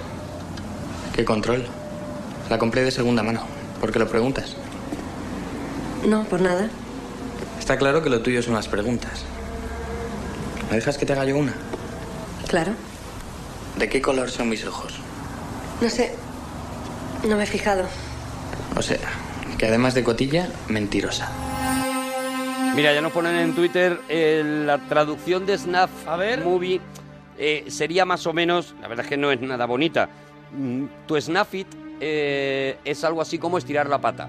¿Qué 1.12 1.24
control? 1.24 1.66
La 2.50 2.56
compré 2.56 2.84
de 2.84 2.92
segunda 2.92 3.24
mano. 3.24 3.42
¿Por 3.80 3.90
qué 3.90 3.98
lo 3.98 4.08
preguntas? 4.08 4.54
No, 6.06 6.22
por 6.22 6.40
nada. 6.40 6.70
Está 7.58 7.76
claro 7.78 8.00
que 8.00 8.10
lo 8.10 8.22
tuyo 8.22 8.44
son 8.44 8.54
las 8.54 8.68
preguntas. 8.68 9.24
¿Me 10.70 10.76
dejas 10.76 10.96
que 10.96 11.04
te 11.04 11.14
haga 11.14 11.24
yo 11.24 11.36
una? 11.36 11.54
Claro. 12.46 12.74
¿De 13.80 13.88
qué 13.88 14.02
color 14.02 14.30
son 14.30 14.50
mis 14.50 14.66
ojos? 14.66 14.92
No 15.80 15.88
sé. 15.88 16.14
No 17.26 17.34
me 17.36 17.44
he 17.44 17.46
fijado. 17.46 17.84
O 18.76 18.82
sea, 18.82 18.98
que 19.56 19.66
además 19.66 19.94
de 19.94 20.04
cotilla, 20.04 20.50
mentirosa. 20.68 21.30
Mira, 22.76 22.92
ya 22.92 23.00
nos 23.00 23.10
ponen 23.10 23.36
en 23.36 23.54
Twitter 23.54 23.98
eh, 24.10 24.42
la 24.66 24.76
traducción 24.86 25.46
de 25.46 25.56
Snap 25.56 25.88
Movie 26.44 26.78
eh, 27.38 27.64
sería 27.68 28.04
más 28.04 28.26
o 28.26 28.34
menos, 28.34 28.74
la 28.82 28.88
verdad 28.88 29.06
es 29.06 29.08
que 29.08 29.16
no 29.16 29.32
es 29.32 29.40
nada 29.40 29.64
bonita. 29.64 30.10
Mm, 30.52 30.84
Tu 31.06 31.18
Snap 31.18 31.54
It 31.54 31.66
eh, 32.00 32.76
es 32.84 33.02
algo 33.02 33.22
así 33.22 33.38
como 33.38 33.56
estirar 33.56 33.88
la 33.88 33.98
pata. 33.98 34.28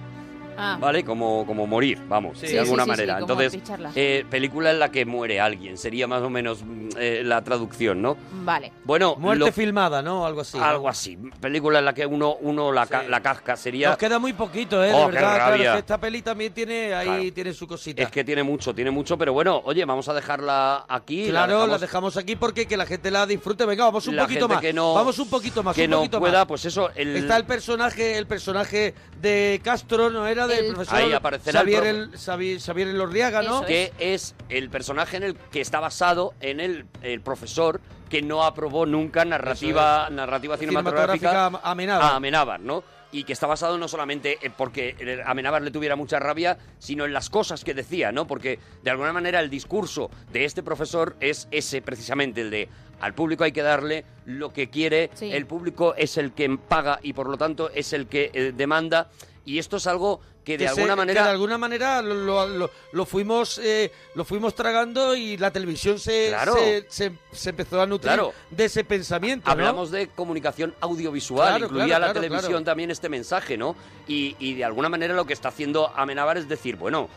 Ah. 0.64 0.78
¿Vale? 0.80 1.04
Como, 1.04 1.46
como 1.46 1.66
morir, 1.66 2.00
vamos, 2.08 2.38
Sí. 2.38 2.42
de 2.46 2.48
Sí, 2.50 2.58
alguna 2.60 2.84
sí, 2.84 2.90
sí, 2.92 2.96
sí, 2.96 3.02
manera. 3.08 3.20
Entonces, 3.20 3.58
eh, 3.96 4.26
película 4.30 4.70
en 4.72 4.80
la 4.80 4.92
que 4.92 5.06
muere 5.06 5.40
alguien, 5.42 5.78
sería 5.78 6.08
más 6.08 6.22
o 6.22 6.30
menos 6.30 6.64
mm, 6.64 6.90
eh, 7.00 7.22
la 7.26 7.42
traducción, 7.44 8.02
¿no? 8.02 8.16
Vale. 8.44 8.72
Bueno, 8.84 9.16
muerte 9.18 9.46
lo- 9.46 9.52
filmada, 9.52 10.02
¿no? 10.02 10.26
Algo 10.26 10.42
así. 10.42 10.58
¿no? 10.58 10.64
algo 10.64 10.88
así. 10.90 11.18
Película 11.40 11.80
en 11.80 11.86
la 11.86 11.94
que 11.94 12.06
uno, 12.06 12.36
uno 12.42 12.72
la, 12.72 12.86
ca- 12.86 13.04
la 13.04 13.22
casca 13.22 13.56
sería... 13.58 13.90
Nos 13.90 13.98
queda 13.98 14.20
muy 14.20 14.34
poquito, 14.34 14.84
¿eh? 14.84 14.92
Oh, 14.94 15.00
de 15.00 15.06
qué 15.08 15.12
verdad, 15.14 15.36
claro, 15.36 15.52
rabia. 15.52 15.66
es 15.70 15.74
que 15.74 15.80
esta 15.80 15.98
peli 16.00 16.22
también 16.22 16.54
tiene 16.54 16.94
ahí 16.94 17.08
Claro. 17.08 17.34
tiene 17.34 17.54
su 17.54 17.68
cosita. 17.68 18.04
Es 18.04 18.12
que 18.12 18.24
tiene 18.24 18.44
mucho, 18.44 18.74
tiene 18.76 18.92
mucho, 18.92 19.18
pero 19.18 19.34
bueno, 19.34 19.62
oye, 19.66 19.84
vamos 19.86 20.08
a 20.10 20.14
dejarla 20.14 20.86
aquí. 20.88 21.28
Claro, 21.30 21.54
la 21.68 21.78
dejamos- 21.78 21.82
dejamos 21.82 22.18
aquí 22.18 22.36
porque 22.36 22.68
que 22.68 22.78
la 22.78 22.86
gente 22.86 23.10
la 23.10 23.26
disfrute. 23.26 23.66
Venga, 23.66 23.86
vamos 23.86 24.08
un 24.08 24.16
La 24.16 24.24
poquito 24.24 24.42
gente 24.42 24.54
más. 24.56 24.62
que 24.62 24.74
no- 24.74 24.94
vamos 24.94 25.18
un 25.20 25.30
poquito 25.30 25.64
más, 25.64 25.76
que 25.76 25.86
un 25.86 25.90
no 25.92 25.98
poquito 25.98 26.20
pueda, 26.20 26.40
más. 26.40 26.46
pues 26.48 26.66
eso, 26.66 26.90
el- 26.96 27.16
Está 27.16 27.38
el 27.38 27.46
personaje, 27.46 28.18
el 28.18 28.28
personaje 28.28 28.94
de 29.22 29.60
Castro, 29.64 30.10
¿no 30.10 30.28
era? 30.28 30.48
Del 30.56 30.66
El- 30.66 30.74
profesor 30.74 30.98
Ahí 30.98 31.14
aparecerá 31.14 31.62
el 31.62 31.66
Xavier, 31.66 31.80
profe. 31.82 32.00
el, 32.00 32.12
Xavi- 32.14 32.60
Xavier 32.60 32.88
Elorriaga, 32.90 33.42
¿no? 33.42 33.66
que 33.66 33.92
es 34.00 34.36
el 34.50 34.70
personaje 34.70 35.18
en 35.18 35.24
el 35.24 35.36
que 35.36 35.62
está 35.62 35.80
basado 35.80 36.34
en 36.40 36.60
el, 36.60 36.86
el 37.02 37.22
profesor 37.22 37.82
que 38.10 38.22
no 38.22 38.44
aprobó 38.44 38.86
nunca 38.86 39.24
narrativa, 39.24 40.10
narrativa 40.10 40.58
cinematográfica, 40.58 41.30
Cinematográfica 41.30 41.68
a 41.68 41.72
Amenábar. 41.72 42.12
a 42.12 42.16
Amenábar, 42.18 42.60
¿no? 42.60 42.84
Y 43.14 43.24
que 43.26 43.34
está 43.34 43.46
basado 43.48 43.78
no 43.78 43.88
solamente 43.88 44.38
en 44.42 44.52
porque 44.54 44.96
el- 45.00 45.22
Amenábar 45.26 45.62
le 45.62 45.72
tuviera 45.72 45.96
mucha 45.96 46.20
rabia, 46.20 46.58
sino 46.80 47.06
en 47.06 47.14
las 47.14 47.30
cosas 47.30 47.64
que 47.64 47.74
decía, 47.74 48.12
¿no? 48.12 48.28
Porque 48.28 48.60
de 48.84 48.90
alguna 48.92 49.14
manera 49.14 49.40
el 49.40 49.50
discurso 49.50 50.10
de 50.32 50.44
este 50.46 50.62
profesor 50.64 51.16
es 51.22 51.48
ese 51.52 51.82
precisamente, 51.82 52.42
el 52.42 52.52
de 52.52 52.70
al 53.00 53.14
público 53.16 53.44
hay 53.46 53.52
que 53.52 53.64
darle 53.64 54.06
lo 54.26 54.54
que 54.54 54.70
quiere, 54.70 55.10
Sí. 55.14 55.32
el 55.32 55.46
público 55.46 55.96
es 55.96 56.18
el 56.18 56.34
que 56.34 56.50
paga 56.58 57.00
y 57.02 57.14
por 57.14 57.28
lo 57.30 57.38
tanto 57.38 57.70
es 57.74 57.94
el 57.94 58.08
que 58.08 58.30
eh, 58.34 58.54
demanda. 58.56 59.10
Y 59.44 59.58
esto 59.58 59.78
es 59.78 59.88
algo 59.88 60.22
que 60.44 60.58
de 60.58 60.66
que 60.66 60.72
se- 60.74 60.82
alguna 60.82 60.94
que 60.94 60.98
manera 60.98 61.24
de 61.24 61.30
alguna 61.30 61.58
manera 61.58 62.02
lo, 62.02 62.14
lo- 62.16 62.48
lo- 62.48 62.72
lo 62.92 63.06
fuimos 63.06 63.60
eh, 63.60 63.92
lo 64.16 64.26
fuimos 64.26 64.56
tragando 64.56 65.16
y 65.16 65.38
la 65.38 65.52
televisión 65.52 66.00
se, 66.00 66.30
Claro. 66.30 66.56
se, 66.56 66.86
se- 66.90 67.12
se 67.32 67.50
empezó 67.52 67.80
a 67.82 67.86
nutrir 67.86 68.14
Claro. 68.14 68.34
de 68.50 68.66
ese 68.66 68.84
pensamiento 68.84 69.46
¿no? 69.46 69.52
Hablamos 69.52 69.92
de 69.92 70.08
comunicación 70.08 70.74
audiovisual, 70.82 71.48
Claro, 71.60 71.66
incluía 71.66 72.00
la 72.00 72.12
televisión 72.14 72.64
también 72.64 72.90
este 72.92 73.08
mensaje, 73.10 73.58
¿no? 73.58 73.76
Y, 74.08 74.36
y 74.40 74.56
de 74.56 74.66
alguna 74.66 74.90
manera 74.90 75.14
lo 75.14 75.26
que 75.26 75.34
está 75.34 75.50
haciendo 75.50 75.92
Amenábar 75.96 76.38
es 76.38 76.50
decir, 76.50 76.76
bueno, 76.76 77.08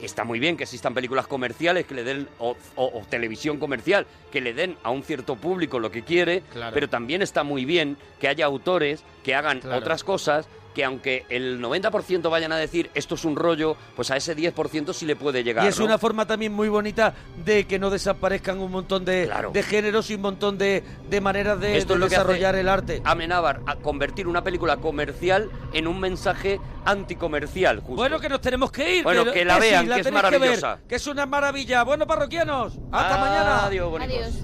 está 0.00 0.24
muy 0.24 0.38
bien 0.38 0.56
que 0.56 0.64
existan 0.64 0.94
películas 0.94 1.26
comerciales 1.26 1.84
que 1.84 1.94
le 1.94 2.04
den, 2.04 2.28
o, 2.38 2.56
o- 2.76 2.98
o 3.00 3.02
televisión 3.10 3.58
comercial, 3.58 4.06
que 4.32 4.40
le 4.40 4.54
den 4.54 4.78
a 4.82 4.88
un 4.90 5.02
cierto 5.02 5.36
público 5.36 5.78
lo 5.78 5.90
que 5.90 6.02
quiere, 6.02 6.40
Claro. 6.52 6.72
pero 6.72 6.88
también 6.88 7.20
está 7.20 7.42
muy 7.42 7.66
bien 7.66 7.98
que 8.18 8.26
haya 8.28 8.46
autores 8.46 9.04
que 9.22 9.34
hagan 9.34 9.60
Claro. 9.60 9.76
otras 9.78 10.02
cosas 10.02 10.46
que 10.74 10.84
aunque 10.84 11.24
el 11.28 11.60
90% 11.60 12.30
vayan 12.30 12.52
a 12.52 12.56
decir 12.56 12.90
esto 12.94 13.14
es 13.14 13.24
un 13.24 13.36
rollo, 13.36 13.76
pues 13.96 14.10
a 14.10 14.16
ese 14.16 14.36
10% 14.36 14.92
sí 14.92 15.06
le 15.06 15.16
puede 15.16 15.42
llegar. 15.42 15.64
Y 15.64 15.68
es 15.68 15.78
¿no? 15.78 15.84
una 15.86 15.98
forma 15.98 16.26
también 16.26 16.52
muy 16.52 16.68
bonita 16.68 17.14
de 17.44 17.66
que 17.66 17.78
no 17.78 17.90
desaparezcan 17.90 18.58
un 18.60 18.70
montón 18.70 19.04
de, 19.04 19.30
de 19.52 19.62
géneros 19.62 20.10
y 20.10 20.14
un 20.14 20.22
montón 20.22 20.58
de, 20.58 20.82
de 21.08 21.20
maneras 21.20 21.60
de, 21.60 21.78
Esto 21.78 21.94
de 21.94 21.98
es 21.98 22.00
lo 22.00 22.06
que 22.06 22.10
desarrollar 22.10 22.54
hace 22.54 22.60
el 22.60 22.68
arte. 22.68 23.02
Amenábar 23.04 23.60
a 23.66 23.76
convertir 23.76 24.26
una 24.26 24.44
película 24.44 24.76
comercial 24.78 25.50
en 25.72 25.86
un 25.86 26.00
mensaje 26.00 26.60
anticomercial, 26.84 27.80
justo. 27.80 27.96
Bueno, 27.96 28.20
que 28.20 28.28
nos 28.28 28.40
tenemos 28.40 28.70
que 28.70 28.96
ir. 28.96 29.04
Bueno, 29.04 29.30
que 29.32 29.44
la 29.44 29.56
sí, 29.56 29.60
vean, 29.60 29.88
la 29.88 29.94
que 29.96 30.00
es 30.00 30.04
ver, 30.04 30.14
maravillosa. 30.14 30.78
que 30.88 30.94
es 30.96 31.06
una 31.06 31.26
maravilla. 31.26 31.82
Bueno, 31.84 32.06
parroquianos, 32.06 32.78
hasta 32.92 33.18
mañana. 33.18 33.66
Adiós, 33.66 33.90
bonitos. 33.90 34.16
Adiós. 34.16 34.34